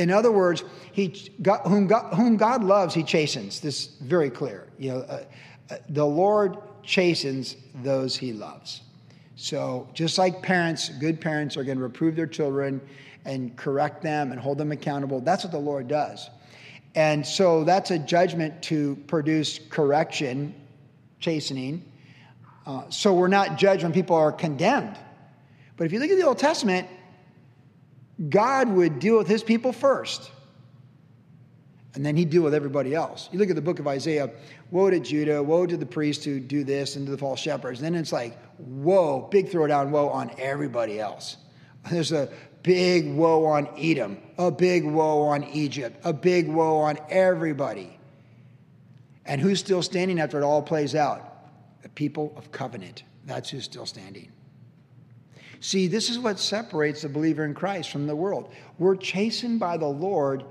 In 0.00 0.10
other 0.10 0.32
words, 0.32 0.64
he, 0.92 1.30
God, 1.42 1.60
whom, 1.66 1.86
God, 1.86 2.14
whom 2.14 2.38
God 2.38 2.64
loves, 2.64 2.94
he 2.94 3.02
chastens. 3.02 3.60
This 3.60 3.80
is 3.80 3.86
very 4.00 4.30
clear. 4.30 4.66
You 4.78 4.92
know, 4.92 4.98
uh, 5.00 5.24
uh, 5.70 5.76
the 5.90 6.06
Lord 6.06 6.56
chastens 6.82 7.56
those 7.82 8.16
he 8.16 8.32
loves. 8.32 8.80
So, 9.36 9.86
just 9.92 10.16
like 10.16 10.40
parents, 10.40 10.88
good 10.88 11.20
parents 11.20 11.54
are 11.58 11.64
going 11.64 11.76
to 11.76 11.82
reprove 11.82 12.16
their 12.16 12.26
children 12.26 12.80
and 13.26 13.54
correct 13.58 14.00
them 14.02 14.32
and 14.32 14.40
hold 14.40 14.56
them 14.56 14.72
accountable, 14.72 15.20
that's 15.20 15.44
what 15.44 15.52
the 15.52 15.58
Lord 15.58 15.86
does. 15.86 16.30
And 16.94 17.24
so, 17.24 17.62
that's 17.64 17.90
a 17.90 17.98
judgment 17.98 18.62
to 18.64 18.96
produce 19.06 19.60
correction, 19.68 20.54
chastening. 21.18 21.84
Uh, 22.64 22.88
so, 22.88 23.12
we're 23.12 23.28
not 23.28 23.58
judged 23.58 23.82
when 23.82 23.92
people 23.92 24.16
are 24.16 24.32
condemned. 24.32 24.96
But 25.76 25.84
if 25.84 25.92
you 25.92 25.98
look 25.98 26.10
at 26.10 26.16
the 26.16 26.26
Old 26.26 26.38
Testament, 26.38 26.88
God 28.28 28.68
would 28.68 28.98
deal 28.98 29.16
with 29.18 29.28
his 29.28 29.42
people 29.42 29.72
first 29.72 30.30
and 31.94 32.06
then 32.06 32.16
he'd 32.16 32.30
deal 32.30 32.42
with 32.42 32.54
everybody 32.54 32.94
else. 32.94 33.28
You 33.32 33.38
look 33.38 33.50
at 33.50 33.56
the 33.56 33.62
book 33.62 33.78
of 33.78 33.88
Isaiah, 33.88 34.30
woe 34.70 34.90
to 34.90 35.00
Judah, 35.00 35.42
woe 35.42 35.66
to 35.66 35.76
the 35.76 35.86
priests 35.86 36.24
who 36.24 36.38
do 36.38 36.62
this 36.62 36.96
and 36.96 37.06
to 37.06 37.10
the 37.10 37.18
false 37.18 37.40
shepherds. 37.40 37.80
And 37.80 37.94
then 37.94 38.00
it's 38.00 38.12
like, 38.12 38.38
whoa, 38.58 39.28
big 39.30 39.48
throwdown, 39.48 39.90
woe 39.90 40.08
on 40.08 40.30
everybody 40.38 41.00
else. 41.00 41.36
There's 41.90 42.12
a 42.12 42.28
big 42.62 43.12
woe 43.12 43.46
on 43.46 43.68
Edom, 43.76 44.18
a 44.38 44.50
big 44.50 44.84
woe 44.84 45.22
on 45.22 45.44
Egypt, 45.44 46.00
a 46.04 46.12
big 46.12 46.46
woe 46.46 46.78
on 46.78 46.98
everybody. 47.08 47.98
And 49.26 49.40
who's 49.40 49.58
still 49.58 49.82
standing 49.82 50.20
after 50.20 50.38
it 50.38 50.44
all 50.44 50.62
plays 50.62 50.94
out? 50.94 51.82
The 51.82 51.88
people 51.88 52.34
of 52.36 52.52
covenant. 52.52 53.02
That's 53.24 53.50
who's 53.50 53.64
still 53.64 53.86
standing. 53.86 54.30
See, 55.60 55.86
this 55.86 56.10
is 56.10 56.18
what 56.18 56.38
separates 56.38 57.02
the 57.02 57.08
believer 57.08 57.44
in 57.44 57.54
Christ 57.54 57.90
from 57.90 58.06
the 58.06 58.16
world. 58.16 58.52
We're 58.78 58.96
chastened 58.96 59.60
by 59.60 59.76
the 59.76 59.86
Lord 59.86 60.44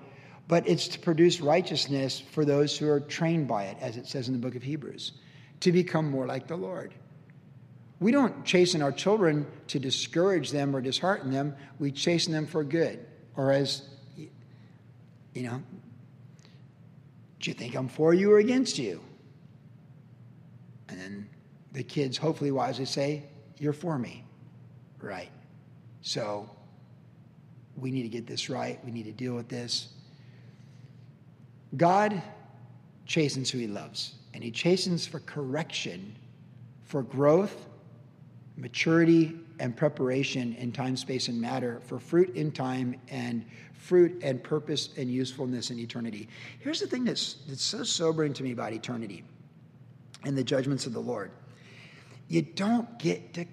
but 0.50 0.67
it's 0.67 0.88
to 0.88 1.00
produce 1.00 1.39
righteousness 1.41 2.19
for 2.19 2.43
those 2.43 2.76
who 2.76 2.89
are 2.89 3.00
trained 3.00 3.48
by 3.48 3.65
it, 3.65 3.78
as 3.80 3.98
it 3.98 4.08
says 4.08 4.28
in 4.28 4.34
the 4.34 4.39
book 4.39 4.56
of 4.56 4.63
Hebrews, 4.63 5.12
to 5.60 5.72
become 5.72 6.10
more 6.10 6.26
like 6.26 6.48
the 6.48 6.56
Lord. 6.56 6.95
We 8.00 8.12
don't 8.12 8.43
chasten 8.45 8.82
our 8.82 8.91
children 8.91 9.45
to 9.67 9.78
discourage 9.78 10.50
them 10.50 10.76
or 10.76 10.82
dishearten 10.82 11.32
them. 11.32 11.56
We 11.78 11.91
chasten 11.91 12.34
them 12.34 12.48
for 12.48 12.63
good. 12.63 13.06
Or 13.38 13.52
as, 13.52 13.84
you 14.17 15.43
know, 15.43 15.62
do 17.39 17.52
you 17.52 17.54
think 17.54 17.76
I'm 17.76 17.88
for 17.88 18.15
you 18.15 18.34
or 18.34 18.39
against 18.39 18.80
you? 18.80 19.02
And 20.88 21.00
then 21.00 21.30
the 21.74 21.84
kids 21.84 22.17
hopefully 22.17 22.50
wisely 22.50 22.86
say, 22.86 23.26
You're 23.60 23.72
for 23.72 24.00
me. 24.00 24.26
Right. 25.02 25.32
So 26.02 26.50
we 27.78 27.92
need 27.92 28.04
to 28.04 28.10
get 28.10 28.28
this 28.28 28.50
right. 28.50 28.84
We 28.84 28.92
need 28.92 29.06
to 29.06 29.12
deal 29.12 29.36
with 29.36 29.48
this. 29.48 29.90
God 31.78 32.22
chastens 33.06 33.50
who 33.50 33.60
he 33.60 33.68
loves, 33.68 34.16
and 34.34 34.44
he 34.44 34.52
chastens 34.52 35.06
for 35.06 35.20
correction, 35.22 36.16
for 36.84 37.04
growth, 37.04 37.68
maturity, 38.58 39.36
and 39.60 39.76
preparation 39.76 40.54
in 40.56 40.72
time, 40.72 40.96
space, 40.98 41.28
and 41.28 41.40
matter, 41.40 41.80
for 41.86 42.00
fruit 42.00 42.36
in 42.36 42.52
time, 42.52 42.96
and 43.10 43.46
fruit 43.74 44.20
and 44.24 44.44
purpose 44.44 44.90
and 44.98 45.10
usefulness 45.10 45.72
in 45.72 45.80
eternity. 45.80 46.28
Here's 46.60 46.80
the 46.80 46.88
thing 46.88 47.04
that's, 47.04 47.38
that's 47.48 47.64
so 47.64 47.84
sobering 47.84 48.34
to 48.34 48.44
me 48.44 48.52
about 48.52 48.74
eternity 48.74 49.24
and 50.26 50.38
the 50.38 50.44
judgments 50.44 50.86
of 50.86 50.94
the 50.94 51.00
Lord 51.00 51.32
you 52.30 52.44
don't 52.44 52.98
get 53.00 53.34
to, 53.34 53.46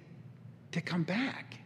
to 0.71 0.81
come 0.81 1.03
back. 1.03 1.57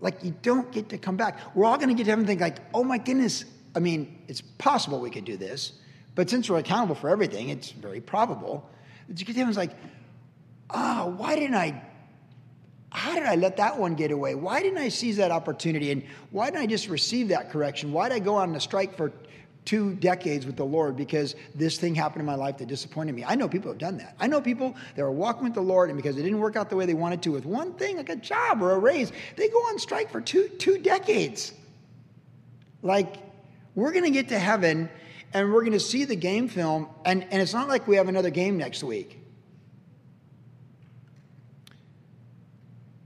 Like, 0.00 0.22
you 0.22 0.34
don't 0.42 0.70
get 0.70 0.90
to 0.90 0.98
come 0.98 1.16
back. 1.16 1.38
We're 1.54 1.64
all 1.64 1.76
going 1.76 1.88
to 1.88 1.94
get 1.94 2.04
to 2.04 2.10
heaven 2.10 2.20
and 2.22 2.28
think, 2.28 2.40
like, 2.40 2.58
oh 2.74 2.84
my 2.84 2.98
goodness, 2.98 3.44
I 3.74 3.78
mean, 3.78 4.22
it's 4.28 4.40
possible 4.40 5.00
we 5.00 5.10
could 5.10 5.24
do 5.24 5.36
this, 5.36 5.72
but 6.14 6.30
since 6.30 6.48
we're 6.48 6.58
accountable 6.58 6.94
for 6.94 7.08
everything, 7.08 7.48
it's 7.48 7.70
very 7.70 8.00
probable 8.00 8.68
that 9.08 9.18
you 9.18 9.26
get 9.26 9.32
to 9.32 9.38
Nicodemus 9.38 9.56
like, 9.56 9.72
ah, 10.70 11.04
oh, 11.04 11.08
why 11.10 11.34
didn't 11.36 11.56
I? 11.56 11.82
How 12.90 13.14
did 13.14 13.24
I 13.24 13.34
let 13.34 13.56
that 13.56 13.78
one 13.78 13.96
get 13.96 14.12
away? 14.12 14.36
Why 14.36 14.62
didn't 14.62 14.78
I 14.78 14.88
seize 14.88 15.16
that 15.16 15.32
opportunity? 15.32 15.90
And 15.90 16.04
why 16.30 16.46
didn't 16.46 16.62
I 16.62 16.66
just 16.66 16.88
receive 16.88 17.28
that 17.28 17.50
correction? 17.50 17.92
Why 17.92 18.08
did 18.08 18.14
I 18.14 18.18
go 18.20 18.36
on 18.36 18.54
a 18.54 18.60
strike 18.60 18.96
for 18.96 19.12
two 19.64 19.94
decades 19.94 20.46
with 20.46 20.56
the 20.56 20.64
Lord 20.64 20.96
because 20.96 21.34
this 21.54 21.78
thing 21.78 21.94
happened 21.94 22.20
in 22.20 22.26
my 22.26 22.34
life 22.34 22.58
that 22.58 22.68
disappointed 22.68 23.14
me. 23.14 23.24
I 23.24 23.34
know 23.34 23.48
people 23.48 23.70
have 23.70 23.78
done 23.78 23.96
that. 23.98 24.14
I 24.20 24.26
know 24.26 24.40
people 24.40 24.76
that 24.94 25.02
are 25.02 25.10
walking 25.10 25.44
with 25.44 25.54
the 25.54 25.62
Lord 25.62 25.90
and 25.90 25.96
because 25.96 26.16
it 26.16 26.22
didn't 26.22 26.40
work 26.40 26.56
out 26.56 26.70
the 26.70 26.76
way 26.76 26.86
they 26.86 26.94
wanted 26.94 27.22
to 27.22 27.32
with 27.32 27.46
one 27.46 27.72
thing, 27.74 27.96
like 27.96 28.10
a 28.10 28.16
job 28.16 28.62
or 28.62 28.72
a 28.72 28.78
raise, 28.78 29.12
they 29.36 29.48
go 29.48 29.58
on 29.58 29.78
strike 29.78 30.10
for 30.10 30.20
two, 30.20 30.48
two 30.48 30.78
decades. 30.78 31.52
Like, 32.82 33.16
we're 33.74 33.92
going 33.92 34.04
to 34.04 34.10
get 34.10 34.28
to 34.28 34.38
heaven 34.38 34.90
and 35.32 35.52
we're 35.52 35.62
going 35.62 35.72
to 35.72 35.80
see 35.80 36.04
the 36.04 36.14
game 36.14 36.46
film, 36.46 36.88
and, 37.04 37.24
and 37.24 37.42
it's 37.42 37.52
not 37.52 37.66
like 37.66 37.88
we 37.88 37.96
have 37.96 38.08
another 38.08 38.30
game 38.30 38.56
next 38.56 38.84
week. 38.84 39.20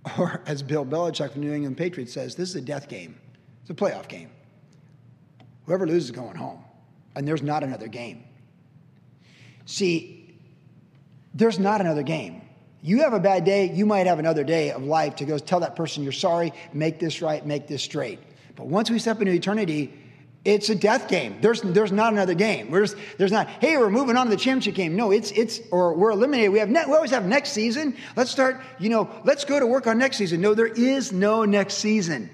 Or 0.18 0.42
as 0.46 0.62
Bill 0.62 0.86
Belichick 0.86 1.32
from 1.32 1.42
New 1.42 1.52
England 1.52 1.76
Patriots 1.76 2.14
says, 2.14 2.34
this 2.34 2.48
is 2.48 2.56
a 2.56 2.60
death 2.62 2.88
game. 2.88 3.18
It's 3.60 3.70
a 3.70 3.74
playoff 3.74 4.08
game. 4.08 4.30
Whoever 5.68 5.86
loses 5.86 6.04
is 6.04 6.10
going 6.12 6.34
home, 6.34 6.64
and 7.14 7.28
there's 7.28 7.42
not 7.42 7.62
another 7.62 7.88
game. 7.88 8.24
See, 9.66 10.34
there's 11.34 11.58
not 11.58 11.82
another 11.82 12.02
game. 12.02 12.40
You 12.80 13.02
have 13.02 13.12
a 13.12 13.20
bad 13.20 13.44
day, 13.44 13.70
you 13.70 13.84
might 13.84 14.06
have 14.06 14.18
another 14.18 14.44
day 14.44 14.70
of 14.70 14.82
life 14.82 15.16
to 15.16 15.26
go 15.26 15.36
tell 15.36 15.60
that 15.60 15.76
person 15.76 16.02
you're 16.04 16.12
sorry, 16.12 16.54
make 16.72 16.98
this 16.98 17.20
right, 17.20 17.44
make 17.44 17.66
this 17.66 17.82
straight. 17.82 18.18
But 18.56 18.68
once 18.68 18.88
we 18.88 18.98
step 18.98 19.20
into 19.20 19.30
eternity, 19.30 19.92
it's 20.42 20.70
a 20.70 20.74
death 20.74 21.06
game. 21.06 21.36
There's, 21.42 21.60
there's 21.60 21.92
not 21.92 22.14
another 22.14 22.32
game. 22.32 22.70
There's, 22.70 22.96
there's 23.18 23.32
not, 23.32 23.46
hey, 23.46 23.76
we're 23.76 23.90
moving 23.90 24.16
on 24.16 24.24
to 24.24 24.30
the 24.30 24.38
championship 24.38 24.74
game. 24.74 24.96
No, 24.96 25.10
it's, 25.10 25.32
it's, 25.32 25.60
or 25.70 25.92
we're 25.92 26.12
eliminated. 26.12 26.50
We 26.50 26.60
have, 26.60 26.70
ne- 26.70 26.86
we 26.86 26.94
always 26.94 27.10
have 27.10 27.26
next 27.26 27.50
season. 27.50 27.94
Let's 28.16 28.30
start, 28.30 28.58
you 28.78 28.88
know, 28.88 29.10
let's 29.24 29.44
go 29.44 29.60
to 29.60 29.66
work 29.66 29.86
on 29.86 29.98
next 29.98 30.16
season. 30.16 30.40
No, 30.40 30.54
there 30.54 30.66
is 30.66 31.12
no 31.12 31.44
next 31.44 31.74
season. 31.74 32.30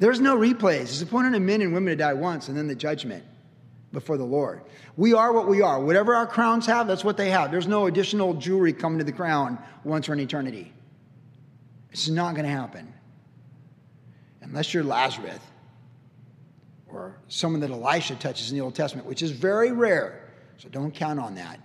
There's 0.00 0.18
no 0.18 0.36
replays. 0.36 0.84
It's 0.84 1.02
appointed 1.02 1.34
to 1.34 1.40
men 1.40 1.60
and 1.60 1.74
women 1.74 1.90
to 1.90 1.96
die 1.96 2.14
once 2.14 2.48
and 2.48 2.56
then 2.56 2.66
the 2.66 2.74
judgment 2.74 3.22
before 3.92 4.16
the 4.16 4.24
Lord. 4.24 4.62
We 4.96 5.12
are 5.12 5.30
what 5.30 5.46
we 5.46 5.60
are. 5.60 5.78
Whatever 5.78 6.14
our 6.14 6.26
crowns 6.26 6.64
have, 6.66 6.86
that's 6.86 7.04
what 7.04 7.18
they 7.18 7.28
have. 7.30 7.50
There's 7.50 7.68
no 7.68 7.86
additional 7.86 8.32
jewelry 8.32 8.72
coming 8.72 8.98
to 8.98 9.04
the 9.04 9.12
crown 9.12 9.58
once 9.84 10.08
or 10.08 10.14
in 10.14 10.20
eternity. 10.20 10.72
It's 11.90 12.08
not 12.08 12.34
going 12.34 12.46
to 12.46 12.50
happen. 12.50 12.92
Unless 14.40 14.72
you're 14.72 14.84
Lazarus 14.84 15.38
or 16.88 17.16
someone 17.28 17.60
that 17.60 17.70
Elisha 17.70 18.14
touches 18.14 18.50
in 18.50 18.56
the 18.56 18.64
Old 18.64 18.74
Testament, 18.74 19.06
which 19.06 19.22
is 19.22 19.32
very 19.32 19.70
rare. 19.70 20.32
So 20.56 20.70
don't 20.70 20.94
count 20.94 21.20
on 21.20 21.34
that. 21.34 21.60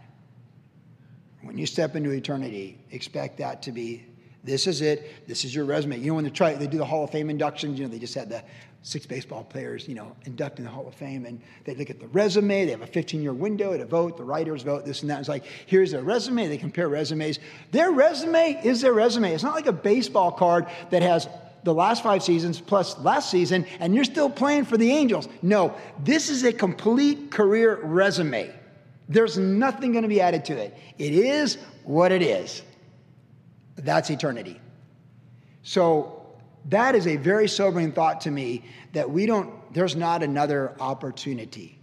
When 1.42 1.58
you 1.58 1.66
step 1.66 1.96
into 1.96 2.12
eternity, 2.12 2.80
expect 2.92 3.38
that 3.38 3.62
to 3.64 3.72
be 3.72 4.06
this 4.46 4.68
is 4.68 4.82
it. 4.82 5.28
This 5.28 5.44
is 5.44 5.54
your 5.54 5.66
resume. 5.66 5.98
You 5.98 6.08
know, 6.08 6.16
when 6.16 6.24
they 6.24 6.30
try, 6.30 6.54
they 6.54 6.68
do 6.68 6.78
the 6.78 6.86
Hall 6.86 7.04
of 7.04 7.10
Fame 7.10 7.30
inductions. 7.30 7.80
You 7.80 7.86
know, 7.86 7.92
they 7.92 8.00
just 8.00 8.14
had 8.14 8.30
the 8.30 8.44
six 8.84 9.08
baseball 9.08 9.44
players, 9.44 9.88
you 9.88 9.96
know, 9.96 10.16
induct 10.26 10.60
in 10.60 10.66
the 10.66 10.70
Hall 10.70 10.88
of 10.88 10.94
Fame, 10.94 11.26
and 11.26 11.42
they 11.64 11.74
look 11.74 11.90
at 11.90 12.00
the 12.00 12.08
resume. 12.08 12.66
They 12.66 12.72
have 12.72 12.84
a 12.84 12.88
15-year 12.88 13.34
window 13.34 13.76
to 13.76 13.86
vote. 13.86 14.18
The 14.18 14.24
writers 14.24 14.62
vote 14.62 14.86
this 14.86 15.02
and 15.02 15.10
that. 15.10 15.20
It's 15.20 15.28
like 15.28 15.46
here's 15.66 15.92
their 15.92 16.04
resume. 16.04 16.48
They 16.48 16.58
compare 16.58 16.88
resumes. 16.88 17.40
Their 17.72 17.92
resume 17.92 18.62
is 18.64 18.82
their 18.82 18.94
resume. 18.94 19.34
It's 19.34 19.44
not 19.44 19.56
like 19.56 19.66
a 19.66 19.74
baseball 19.74 20.32
card 20.32 20.68
that 20.92 21.02
has 21.02 21.28
the 21.64 21.74
last 21.74 22.04
five 22.04 22.22
seasons 22.22 22.62
plus 22.62 22.98
last 23.00 23.32
season, 23.32 23.66
and 23.80 23.96
you're 23.96 24.04
still 24.04 24.30
playing 24.30 24.66
for 24.66 24.78
the 24.78 24.92
Angels. 24.92 25.28
No, 25.42 25.76
this 26.04 26.30
is 26.30 26.44
a 26.44 26.54
complete 26.54 27.32
career 27.32 27.80
resume. 27.82 28.54
There's 29.10 29.38
nothing 29.38 29.92
going 29.92 30.04
to 30.04 30.08
be 30.08 30.22
added 30.22 30.46
to 30.46 30.54
it. 30.54 30.78
It 31.00 31.14
is 31.14 31.58
what 31.84 32.12
it 32.12 32.22
is. 32.22 32.62
That's 33.76 34.10
eternity. 34.10 34.60
So 35.64 36.26
that 36.70 36.96
is 36.96 37.08
a 37.08 37.18
very 37.18 37.48
sobering 37.48 37.92
thought 37.92 38.22
to 38.22 38.32
me 38.32 38.66
that 38.94 39.10
we 39.10 39.26
don't, 39.26 39.52
there's 39.74 39.96
not 39.96 40.24
another 40.24 40.76
opportunity. 40.80 41.80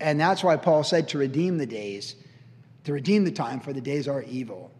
And 0.00 0.18
that's 0.20 0.42
why 0.42 0.56
Paul 0.56 0.84
said 0.84 1.08
to 1.08 1.18
redeem 1.18 1.58
the 1.58 1.66
days, 1.66 2.16
to 2.84 2.92
redeem 2.92 3.24
the 3.24 3.32
time, 3.32 3.60
for 3.60 3.72
the 3.72 3.80
days 3.80 4.08
are 4.08 4.22
evil. 4.22 4.70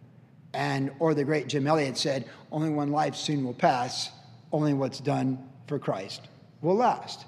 And, 0.53 0.91
or 0.99 1.13
the 1.13 1.23
great 1.23 1.47
Jim 1.47 1.67
Elliot 1.67 1.97
said, 1.97 2.27
only 2.51 2.69
one 2.69 2.91
life 2.91 3.15
soon 3.15 3.43
will 3.43 3.53
pass, 3.53 4.11
only 4.51 4.73
what's 4.73 4.99
done 4.99 5.47
for 5.67 5.77
Christ 5.77 6.21
will 6.61 6.75
last. 6.75 7.25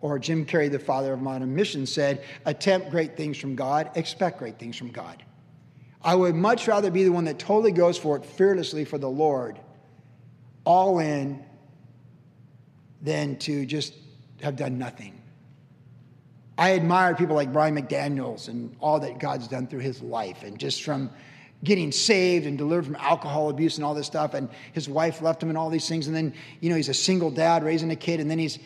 Or 0.00 0.18
Jim 0.18 0.46
Carrey, 0.46 0.70
the 0.70 0.78
father 0.78 1.12
of 1.12 1.20
modern 1.20 1.54
mission, 1.54 1.86
said, 1.86 2.22
attempt 2.44 2.90
great 2.90 3.16
things 3.16 3.38
from 3.38 3.56
God, 3.56 3.90
expect 3.94 4.38
great 4.38 4.58
things 4.58 4.76
from 4.76 4.90
God. 4.90 5.24
I 6.02 6.14
would 6.14 6.34
much 6.34 6.68
rather 6.68 6.90
be 6.90 7.04
the 7.04 7.12
one 7.12 7.24
that 7.24 7.38
totally 7.38 7.72
goes 7.72 7.98
for 7.98 8.16
it 8.16 8.24
fearlessly 8.24 8.84
for 8.84 8.98
the 8.98 9.10
Lord, 9.10 9.58
all 10.64 10.98
in 10.98 11.44
than 13.02 13.36
to 13.38 13.66
just 13.66 13.94
have 14.42 14.56
done 14.56 14.78
nothing. 14.78 15.20
I 16.56 16.74
admire 16.74 17.14
people 17.14 17.36
like 17.36 17.52
Brian 17.52 17.76
McDaniels 17.76 18.48
and 18.48 18.74
all 18.80 19.00
that 19.00 19.18
God's 19.18 19.48
done 19.48 19.66
through 19.66 19.80
his 19.80 20.02
life, 20.02 20.42
and 20.42 20.58
just 20.58 20.82
from 20.82 21.10
getting 21.64 21.90
saved 21.90 22.46
and 22.46 22.56
delivered 22.56 22.84
from 22.84 22.96
alcohol 22.96 23.50
abuse 23.50 23.76
and 23.76 23.84
all 23.84 23.94
this 23.94 24.06
stuff. 24.06 24.34
And 24.34 24.48
his 24.72 24.88
wife 24.88 25.22
left 25.22 25.42
him 25.42 25.48
and 25.48 25.58
all 25.58 25.70
these 25.70 25.88
things. 25.88 26.06
And 26.06 26.14
then, 26.14 26.34
you 26.60 26.70
know, 26.70 26.76
he's 26.76 26.88
a 26.88 26.94
single 26.94 27.30
dad 27.30 27.64
raising 27.64 27.90
a 27.90 27.96
kid. 27.96 28.20
And 28.20 28.30
then 28.30 28.38
he's, 28.38 28.58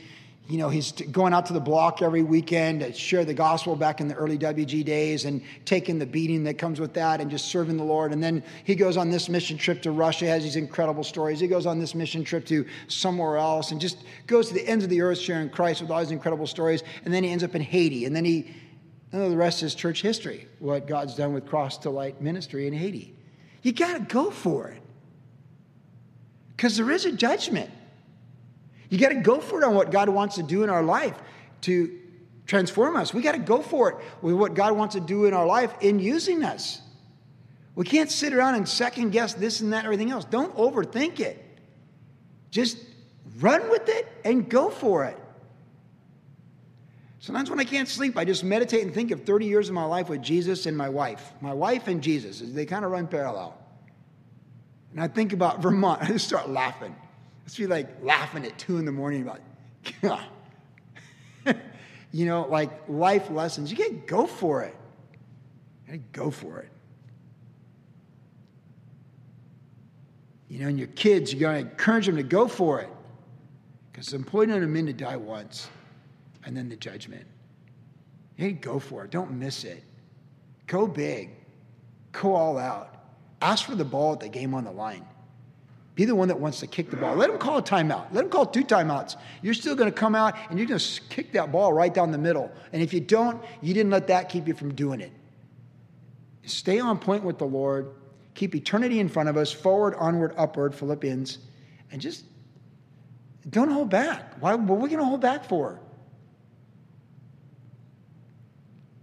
you 0.53 0.59
know, 0.59 0.69
he's 0.69 0.93
going 0.93 1.33
out 1.33 1.47
to 1.47 1.55
the 1.55 1.61
block 1.61 2.03
every 2.03 2.23
weekend 2.23 2.81
to 2.81 2.93
share 2.93 3.25
the 3.25 3.33
gospel 3.33 3.75
back 3.75 4.03
in 4.03 4.09
the 4.09 4.15
early 4.15 4.37
WG 4.37 4.85
days 4.85 5.25
and 5.25 5.43
taking 5.65 5.99
the 5.99 6.05
beating 6.05 6.45
that 6.45 6.59
comes 6.59 6.79
with 6.79 6.93
that 6.93 7.23
and 7.23 7.31
just 7.31 7.47
serving 7.47 7.79
the 7.79 7.85
Lord. 7.85 8.13
And 8.13 8.23
then 8.23 8.45
he 8.65 8.75
goes 8.75 8.99
on 8.99 9.11
this 9.11 9.31
mission 9.31 9.57
trip 9.57 9.81
to 9.81 9.91
Russia, 9.91 10.27
has 10.27 10.43
these 10.43 10.57
incredible 10.57 11.05
stories. 11.05 11.41
He 11.41 11.49
goes 11.49 11.65
on 11.65 11.79
this 11.79 11.95
mission 11.95 12.23
trip 12.23 12.45
to 12.49 12.67
somewhere 12.87 13.39
else 13.39 13.71
and 13.71 13.81
just 13.81 14.05
goes 14.27 14.49
to 14.49 14.55
the 14.55 14.69
ends 14.69 14.85
of 14.85 14.91
the 14.91 15.01
earth 15.01 15.17
sharing 15.17 15.49
Christ 15.49 15.81
with 15.81 15.91
all 15.91 16.01
these 16.01 16.11
incredible 16.11 16.47
stories. 16.47 16.83
And 17.07 17.15
then 17.15 17.25
he 17.25 17.31
ends 17.31 17.43
up 17.43 17.55
in 17.55 17.63
Haiti. 17.63 18.05
And 18.05 18.15
then 18.15 18.27
he 18.27 18.55
and 19.11 19.33
the 19.33 19.37
rest 19.39 19.63
is 19.63 19.75
church 19.75 20.03
history, 20.03 20.49
what 20.59 20.87
God's 20.87 21.15
done 21.15 21.33
with 21.33 21.47
Cross 21.47 21.79
to 21.79 21.91
Light 21.91 22.21
ministry 22.21 22.67
in 22.67 22.75
Haiti. 22.75 23.15
You 23.63 23.73
got 23.73 23.95
to 23.95 24.01
go 24.01 24.31
for 24.31 24.69
it. 24.69 24.83
Because 26.55 26.77
there 26.77 26.91
is 26.91 27.07
a 27.07 27.13
judgment. 27.13 27.71
You 28.93 28.99
got 28.99 29.09
to 29.09 29.15
go 29.15 29.41
for 29.41 29.59
it 29.63 29.65
on 29.65 29.75
what 29.75 29.91
God 29.91 30.11
wants 30.11 30.35
to 30.35 30.43
do 30.43 30.65
in 30.65 30.69
our 30.69 30.83
life 30.83 31.19
to 31.63 31.99
transform 32.45 32.95
us. 32.95 33.15
We 33.15 33.23
got 33.23 33.33
to 33.33 33.39
go 33.39 33.63
for 33.63 33.89
it 33.89 33.97
with 34.21 34.35
what 34.35 34.53
God 34.53 34.77
wants 34.77 34.97
to 34.97 35.01
do 35.01 35.25
in 35.25 35.33
our 35.33 35.47
life 35.47 35.73
in 35.81 35.99
using 35.99 36.45
us. 36.45 36.83
We 37.75 37.87
can't 37.87 38.11
sit 38.11 38.35
around 38.35 38.57
and 38.57 38.69
second 38.69 39.13
guess 39.13 39.33
this 39.33 39.63
and 39.63 39.73
that 39.73 39.79
and 39.79 39.87
everything 39.87 40.11
else. 40.11 40.27
Don't 40.27 40.55
overthink 40.57 41.21
it. 41.21 41.43
Just 42.51 42.77
run 43.41 43.71
with 43.71 43.89
it 43.89 44.13
and 44.27 44.47
go 44.47 44.69
for 44.69 45.07
it. 45.07 45.19
Sometimes 47.19 47.49
when 47.49 47.61
I 47.61 47.65
can't 47.65 47.89
sleep, 47.89 48.19
I 48.19 48.27
just 48.27 48.45
meditate 48.45 48.83
and 48.83 48.93
think 48.93 49.11
of 49.11 49.25
30 49.25 49.47
years 49.47 49.71
of 49.71 49.75
my 49.75 49.85
life 49.85 50.11
with 50.11 50.21
Jesus 50.21 50.67
and 50.67 50.77
my 50.77 50.91
wife. 50.91 51.33
My 51.41 51.55
wife 51.55 51.89
and 51.89 52.03
Jesus, 52.03 52.43
they 52.45 52.67
kind 52.67 52.85
of 52.85 52.91
run 52.91 53.07
parallel. 53.07 53.57
And 54.91 55.01
I 55.01 55.09
think 55.09 55.33
about 55.33 55.63
Vermont, 55.63 56.03
I 56.03 56.09
just 56.09 56.27
start 56.27 56.51
laughing. 56.51 56.95
Just 57.45 57.57
feel 57.57 57.69
like 57.69 58.03
laughing 58.03 58.45
at 58.45 58.59
2 58.59 58.79
in 58.79 58.85
the 58.85 58.93
morning 58.93 59.23
about, 59.23 59.41
you 62.13 62.27
know, 62.27 62.47
like 62.49 62.71
life 62.89 63.31
lessons. 63.31 63.71
You 63.71 63.77
can't 63.77 64.07
go 64.07 64.27
for 64.27 64.63
it. 64.63 64.75
You 65.87 65.99
gotta 65.99 65.99
go 66.13 66.31
for 66.31 66.61
it. 66.61 66.69
You 70.49 70.61
know, 70.61 70.69
and 70.69 70.79
your 70.79 70.89
kids, 70.89 71.33
you 71.33 71.41
gotta 71.41 71.59
encourage 71.59 72.07
them 72.07 72.17
to 72.17 72.23
go 72.23 72.47
for 72.47 72.81
it. 72.81 72.89
Because 73.91 74.07
it's 74.07 74.15
important 74.15 74.63
on 74.63 74.73
men 74.73 74.87
to 74.87 74.93
die 74.93 75.17
once 75.17 75.69
and 76.45 76.57
then 76.57 76.69
the 76.69 76.77
judgment. 76.77 77.27
Hey, 78.37 78.53
go 78.53 78.79
for 78.79 79.05
it. 79.05 79.11
Don't 79.11 79.33
miss 79.33 79.65
it. 79.65 79.83
Go 80.67 80.87
big. 80.87 81.31
Go 82.13 82.35
all 82.35 82.59
out. 82.59 83.05
Ask 83.41 83.67
for 83.67 83.75
the 83.75 83.85
ball 83.85 84.15
at 84.15 84.21
the 84.21 84.29
game 84.29 84.55
on 84.55 84.65
the 84.65 84.71
line. 84.71 85.05
Be 85.95 86.07
the 86.07 86.15
one 86.15 86.29
that 86.29 86.41
wants 86.41 86.61
to 86.61 86.67
kick 86.67 86.91
the 86.91 86.97
ball. 86.97 87.15
Let 87.17 87.29
him 87.29 87.39
call 87.39 87.59
a 87.59 87.63
timeout. 87.63 88.07
Let 88.13 88.25
him 88.25 88.31
call 88.31 88.47
two 88.47 88.65
timeouts. 88.65 89.17
You're 89.43 89.53
still 89.53 89.75
going 89.75 89.93
to 89.93 89.97
come 89.97 90.15
out 90.15 90.35
and 90.49 90.59
you're 90.59 90.67
going 90.67 90.81
to 90.81 91.01
kick 91.11 91.33
that 91.33 91.53
ball 91.53 91.73
right 91.73 91.93
down 91.93 92.13
the 92.13 92.19
middle. 92.19 92.51
And 92.73 92.83
if 92.83 92.95
you 92.95 93.01
don't, 93.01 93.43
you 93.61 93.75
didn't 93.75 93.91
let 93.91 94.07
that 94.07 94.31
keep 94.31 94.49
you 94.49 94.55
from 94.55 94.75
doing 94.75 95.01
it. 95.01 95.13
Stay 96.45 96.81
on 96.81 96.99
point 96.99 97.25
with 97.25 97.39
the 97.39 97.45
Lord. 97.45 97.91
Keep 98.35 98.55
eternity 98.55 99.01
in 99.01 99.09
front 99.11 99.29
of 99.29 99.37
us, 99.37 99.53
forward, 99.53 99.95
onward, 99.97 100.33
upward, 100.39 100.75
Philippians, 100.75 101.39
and 101.91 102.01
just 102.01 102.25
don't 103.51 103.71
hold 103.71 103.91
back. 103.91 104.41
Why, 104.41 104.55
what 104.55 104.77
are 104.77 104.81
we 104.81 104.89
going 104.89 105.01
to 105.01 105.05
hold 105.05 105.21
back 105.21 105.45
for? 105.45 105.79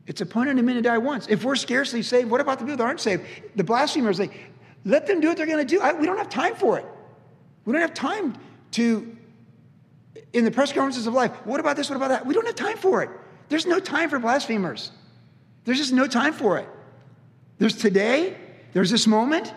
It's 0.08 0.22
appointed 0.22 0.58
a 0.58 0.64
men 0.64 0.76
to 0.76 0.82
die 0.82 0.98
once. 0.98 1.28
If 1.28 1.44
we're 1.44 1.56
scarcely 1.56 2.02
saved, 2.02 2.32
what 2.32 2.42
about 2.42 2.58
the 2.58 2.66
people 2.66 2.78
that 2.78 2.84
aren't 2.84 3.00
saved? 3.00 3.28
The 3.56 3.64
blasphemers, 3.64 4.18
like, 4.18 4.34
let 4.86 5.08
them 5.08 5.20
do 5.20 5.28
what 5.28 5.38
they're 5.38 5.46
going 5.46 5.66
to 5.66 5.76
do. 5.76 5.82
I, 5.82 5.94
we 5.94 6.06
don't 6.06 6.18
have 6.18 6.30
time 6.30 6.56
for 6.56 6.78
it. 6.80 6.86
We 7.66 7.74
don't 7.74 7.82
have 7.82 7.94
time 7.94 8.36
to, 8.72 9.16
in 10.34 10.46
the 10.46 10.52
press 10.52 10.72
conferences 10.72 11.08
of 11.08 11.14
life, 11.14 11.32
what 11.46 11.60
about 11.60 11.76
this, 11.76 11.90
what 11.90 11.98
about 11.98 12.10
that? 12.10 12.26
We 12.26 12.34
don't 12.34 12.46
have 12.46 12.56
time 12.56 12.78
for 12.78 13.04
it. 13.04 13.10
There's 13.50 13.66
no 13.66 13.80
time 13.80 14.10
for 14.10 14.20
blasphemers. 14.20 14.92
There's 15.66 15.78
just 15.78 15.94
no 15.94 16.08
time 16.08 16.34
for 16.34 16.58
it. 16.58 16.68
There's 17.58 17.76
today, 17.76 18.38
there's 18.74 18.90
this 18.90 19.06
moment, 19.06 19.54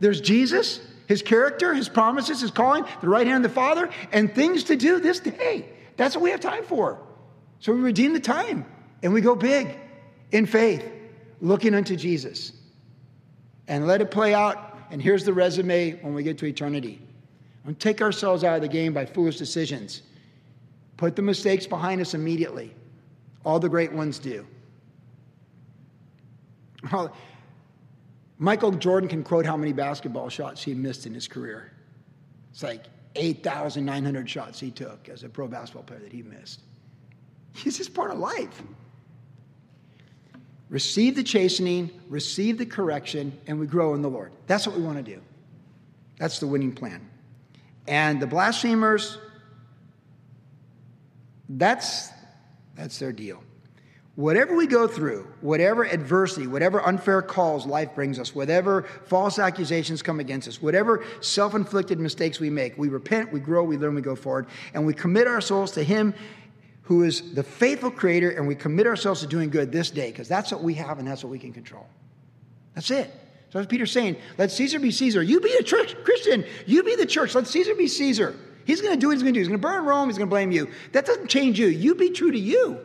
there's 0.00 0.20
Jesus, 0.20 0.80
his 1.06 1.22
character, 1.22 1.74
his 1.74 1.88
promises, 1.88 2.40
his 2.40 2.50
calling, 2.50 2.84
the 3.00 3.08
right 3.08 3.26
hand 3.26 3.44
of 3.44 3.50
the 3.50 3.54
Father, 3.54 3.88
and 4.12 4.34
things 4.34 4.64
to 4.64 4.76
do 4.76 4.98
this 4.98 5.20
day. 5.20 5.68
That's 5.96 6.16
what 6.16 6.22
we 6.22 6.30
have 6.30 6.40
time 6.40 6.64
for. 6.64 6.98
So 7.60 7.72
we 7.72 7.80
redeem 7.80 8.12
the 8.12 8.20
time 8.20 8.66
and 9.02 9.12
we 9.12 9.20
go 9.20 9.34
big 9.34 9.78
in 10.32 10.46
faith, 10.46 10.84
looking 11.40 11.74
unto 11.74 11.96
Jesus. 11.96 12.52
And 13.68 13.86
let 13.86 14.00
it 14.00 14.10
play 14.10 14.34
out. 14.34 14.78
And 14.90 15.00
here's 15.00 15.24
the 15.24 15.32
resume 15.32 15.92
when 16.02 16.14
we 16.14 16.22
get 16.22 16.38
to 16.38 16.46
eternity. 16.46 17.00
And 17.66 17.78
take 17.80 18.02
ourselves 18.02 18.44
out 18.44 18.56
of 18.56 18.62
the 18.62 18.68
game 18.68 18.92
by 18.92 19.06
foolish 19.06 19.38
decisions. 19.38 20.02
Put 20.96 21.16
the 21.16 21.22
mistakes 21.22 21.66
behind 21.66 22.00
us 22.00 22.14
immediately. 22.14 22.74
All 23.44 23.58
the 23.58 23.68
great 23.68 23.92
ones 23.92 24.18
do. 24.18 24.46
Michael 28.38 28.72
Jordan 28.72 29.08
can 29.08 29.22
quote 29.22 29.46
how 29.46 29.56
many 29.56 29.72
basketball 29.72 30.28
shots 30.28 30.62
he 30.62 30.74
missed 30.74 31.06
in 31.06 31.14
his 31.14 31.26
career. 31.26 31.72
It's 32.50 32.62
like 32.62 32.84
8,900 33.16 34.28
shots 34.28 34.60
he 34.60 34.70
took 34.70 35.08
as 35.08 35.22
a 35.22 35.28
pro 35.28 35.48
basketball 35.48 35.84
player 35.84 36.00
that 36.00 36.12
he 36.12 36.22
missed. 36.22 36.60
It's 37.64 37.78
just 37.78 37.94
part 37.94 38.10
of 38.10 38.18
life 38.18 38.62
receive 40.74 41.14
the 41.14 41.22
chastening, 41.22 41.88
receive 42.08 42.58
the 42.58 42.66
correction, 42.66 43.32
and 43.46 43.60
we 43.60 43.64
grow 43.64 43.94
in 43.94 44.02
the 44.02 44.10
Lord. 44.10 44.32
That's 44.48 44.66
what 44.66 44.76
we 44.76 44.82
want 44.82 44.96
to 44.96 45.04
do. 45.04 45.20
That's 46.18 46.40
the 46.40 46.48
winning 46.48 46.72
plan. 46.72 47.08
And 47.86 48.20
the 48.20 48.26
blasphemers, 48.26 49.18
that's, 51.48 52.10
that's 52.74 52.98
their 52.98 53.12
deal. 53.12 53.40
Whatever 54.16 54.56
we 54.56 54.66
go 54.66 54.88
through, 54.88 55.28
whatever 55.42 55.84
adversity, 55.84 56.48
whatever 56.48 56.84
unfair 56.84 57.22
calls 57.22 57.66
life 57.66 57.94
brings 57.94 58.18
us, 58.18 58.34
whatever 58.34 58.82
false 59.06 59.38
accusations 59.38 60.02
come 60.02 60.18
against 60.18 60.48
us, 60.48 60.60
whatever 60.60 61.04
self 61.20 61.54
inflicted 61.54 62.00
mistakes 62.00 62.40
we 62.40 62.50
make, 62.50 62.76
we 62.76 62.88
repent, 62.88 63.32
we 63.32 63.38
grow, 63.38 63.62
we 63.62 63.76
learn, 63.76 63.94
we 63.94 64.02
go 64.02 64.16
forward, 64.16 64.48
and 64.72 64.84
we 64.84 64.92
commit 64.92 65.28
our 65.28 65.40
souls 65.40 65.70
to 65.72 65.84
Him 65.84 66.14
who 66.84 67.02
is 67.02 67.34
the 67.34 67.42
faithful 67.42 67.90
creator, 67.90 68.30
and 68.30 68.46
we 68.46 68.54
commit 68.54 68.86
ourselves 68.86 69.20
to 69.20 69.26
doing 69.26 69.50
good 69.50 69.72
this 69.72 69.90
day 69.90 70.10
because 70.10 70.28
that's 70.28 70.52
what 70.52 70.62
we 70.62 70.74
have 70.74 70.98
and 70.98 71.08
that's 71.08 71.24
what 71.24 71.30
we 71.30 71.38
can 71.38 71.52
control. 71.52 71.86
That's 72.74 72.90
it. 72.90 73.10
So 73.50 73.58
as 73.58 73.66
Peter's 73.66 73.92
saying, 73.92 74.16
let 74.36 74.50
Caesar 74.50 74.78
be 74.78 74.90
Caesar. 74.90 75.22
You 75.22 75.40
be 75.40 75.52
a 75.54 75.62
church 75.62 75.94
Christian. 76.04 76.44
You 76.66 76.82
be 76.82 76.96
the 76.96 77.06
church. 77.06 77.34
Let 77.34 77.46
Caesar 77.46 77.74
be 77.74 77.88
Caesar. 77.88 78.34
He's 78.64 78.80
going 78.80 78.94
to 78.94 79.00
do 79.00 79.08
what 79.08 79.12
he's 79.12 79.22
going 79.22 79.32
to 79.32 79.38
do. 79.38 79.40
He's 79.40 79.48
going 79.48 79.60
to 79.60 79.66
burn 79.66 79.84
Rome. 79.84 80.08
He's 80.08 80.18
going 80.18 80.28
to 80.28 80.34
blame 80.34 80.50
you. 80.50 80.68
That 80.92 81.06
doesn't 81.06 81.28
change 81.28 81.58
you. 81.58 81.68
You 81.68 81.94
be 81.94 82.10
true 82.10 82.32
to 82.32 82.38
you. 82.38 82.80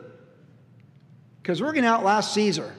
Because 1.42 1.60
we're 1.60 1.72
going 1.72 1.84
to 1.84 1.90
outlast 1.90 2.32
Caesar. 2.34 2.72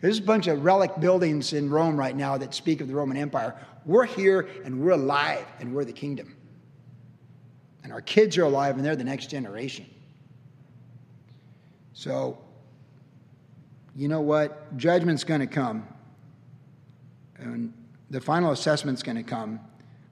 There's 0.00 0.18
a 0.18 0.22
bunch 0.22 0.46
of 0.46 0.64
relic 0.64 0.98
buildings 1.00 1.52
in 1.52 1.70
Rome 1.70 1.98
right 1.98 2.14
now 2.14 2.38
that 2.38 2.54
speak 2.54 2.80
of 2.80 2.88
the 2.88 2.94
Roman 2.94 3.16
Empire. 3.16 3.54
We're 3.84 4.04
here 4.04 4.48
and 4.64 4.80
we're 4.80 4.92
alive 4.92 5.46
and 5.58 5.74
we're 5.74 5.84
the 5.84 5.92
kingdom. 5.92 6.36
And 7.82 7.92
our 7.92 8.02
kids 8.02 8.36
are 8.38 8.44
alive 8.44 8.76
and 8.76 8.84
they're 8.84 8.96
the 8.96 9.04
next 9.04 9.30
generation. 9.30 9.86
So, 11.96 12.36
you 13.96 14.08
know 14.08 14.20
what? 14.20 14.76
Judgment's 14.76 15.24
going 15.24 15.40
to 15.40 15.46
come. 15.46 15.88
And 17.38 17.72
the 18.10 18.20
final 18.20 18.52
assessment's 18.52 19.02
going 19.02 19.16
to 19.16 19.22
come. 19.22 19.60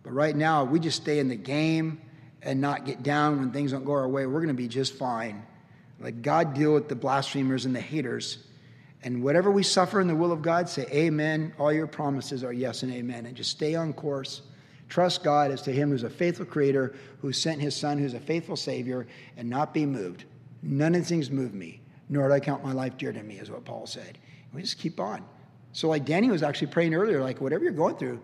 But 0.03 0.14
right 0.14 0.35
now, 0.35 0.64
we 0.64 0.80
just 0.80 1.03
stay 1.03 1.18
in 1.18 1.28
the 1.28 1.37
game 1.37 2.01
and 2.41 2.59
not 2.59 2.87
get 2.87 3.03
down 3.03 3.39
when 3.39 3.51
things 3.51 3.72
don't 3.72 3.85
go 3.85 3.93
our 3.93 4.09
way. 4.09 4.24
We're 4.24 4.41
going 4.41 4.49
to 4.49 4.55
be 4.55 4.66
just 4.66 4.95
fine. 4.95 5.45
Let 6.01 6.22
God 6.22 6.55
deal 6.55 6.72
with 6.72 6.89
the 6.89 6.95
blasphemers 6.95 7.66
and 7.66 7.76
the 7.76 7.82
haters. 7.82 8.39
And 9.03 9.22
whatever 9.22 9.51
we 9.51 9.62
suffer 9.62 10.01
in 10.01 10.09
the 10.09 10.16
will 10.16 10.32
of 10.32 10.41
God, 10.41 10.70
say 10.70 10.87
amen. 10.91 11.53
All 11.59 11.70
your 11.70 11.87
promises 11.87 12.43
are 12.43 12.53
yes 12.55 12.82
and 12.82 12.95
amen. 12.95 13.26
And 13.26 13.37
just 13.37 13.51
stay 13.51 13.74
on 13.74 13.93
course. 13.93 14.41
Trust 14.89 15.22
God 15.22 15.51
as 15.51 15.61
to 15.62 15.70
Him 15.70 15.91
who's 15.91 16.03
a 16.03 16.09
faithful 16.09 16.47
creator, 16.47 16.95
who 17.20 17.30
sent 17.30 17.61
His 17.61 17.76
Son, 17.76 17.99
who's 17.99 18.14
a 18.14 18.20
faithful 18.20 18.57
Savior, 18.57 19.07
and 19.37 19.51
not 19.51 19.74
be 19.74 19.85
moved. 19.85 20.24
None 20.64 20.94
of 20.94 21.02
these 21.02 21.08
things 21.08 21.30
move 21.30 21.52
me, 21.52 21.82
nor 22.08 22.28
do 22.28 22.34
I 22.34 22.40
count 22.40 22.64
my 22.64 22.72
life 22.72 22.96
dear 22.96 23.12
to 23.12 23.22
me, 23.22 23.38
is 23.38 23.50
what 23.50 23.64
Paul 23.64 23.86
said. 23.86 24.18
We 24.52 24.62
just 24.62 24.78
keep 24.78 24.98
on. 24.98 25.24
So, 25.72 25.88
like 25.88 26.06
Danny 26.06 26.30
was 26.30 26.42
actually 26.42 26.68
praying 26.68 26.94
earlier, 26.94 27.20
like 27.20 27.40
whatever 27.40 27.64
you're 27.64 27.72
going 27.72 27.96
through, 27.96 28.20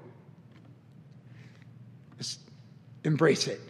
just 2.17 2.41
embrace 3.05 3.47
it. 3.47 3.61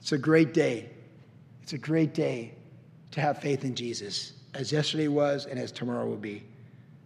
It's 0.00 0.12
a 0.12 0.18
great 0.18 0.54
day. 0.54 0.88
It's 1.62 1.72
a 1.72 1.78
great 1.78 2.14
day 2.14 2.54
to 3.10 3.20
have 3.20 3.40
faith 3.40 3.64
in 3.64 3.74
Jesus, 3.74 4.34
as 4.54 4.70
yesterday 4.70 5.08
was 5.08 5.46
and 5.46 5.58
as 5.58 5.72
tomorrow 5.72 6.06
will 6.06 6.16
be. 6.16 6.44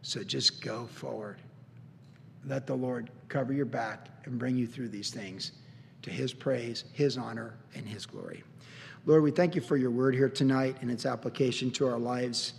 So 0.03 0.23
just 0.23 0.63
go 0.63 0.87
forward. 0.87 1.41
Let 2.45 2.67
the 2.67 2.75
Lord 2.75 3.11
cover 3.29 3.53
your 3.53 3.67
back 3.67 4.09
and 4.25 4.39
bring 4.39 4.57
you 4.57 4.67
through 4.67 4.89
these 4.89 5.11
things 5.11 5.53
to 6.03 6.11
his 6.11 6.35
praise, 6.35 6.85
his 6.93 7.17
honor, 7.17 7.55
and 7.75 7.89
his 7.89 8.05
glory. 8.05 8.43
Lord, 9.05 9.25
we 9.25 9.33
thank 9.33 9.57
you 9.57 9.61
for 9.61 9.77
your 9.77 9.91
word 9.91 10.15
here 10.15 10.29
tonight 10.29 10.77
and 10.81 10.89
its 10.89 11.07
application 11.07 11.73
to 11.73 11.89
our 11.89 11.99
lives. 11.99 12.53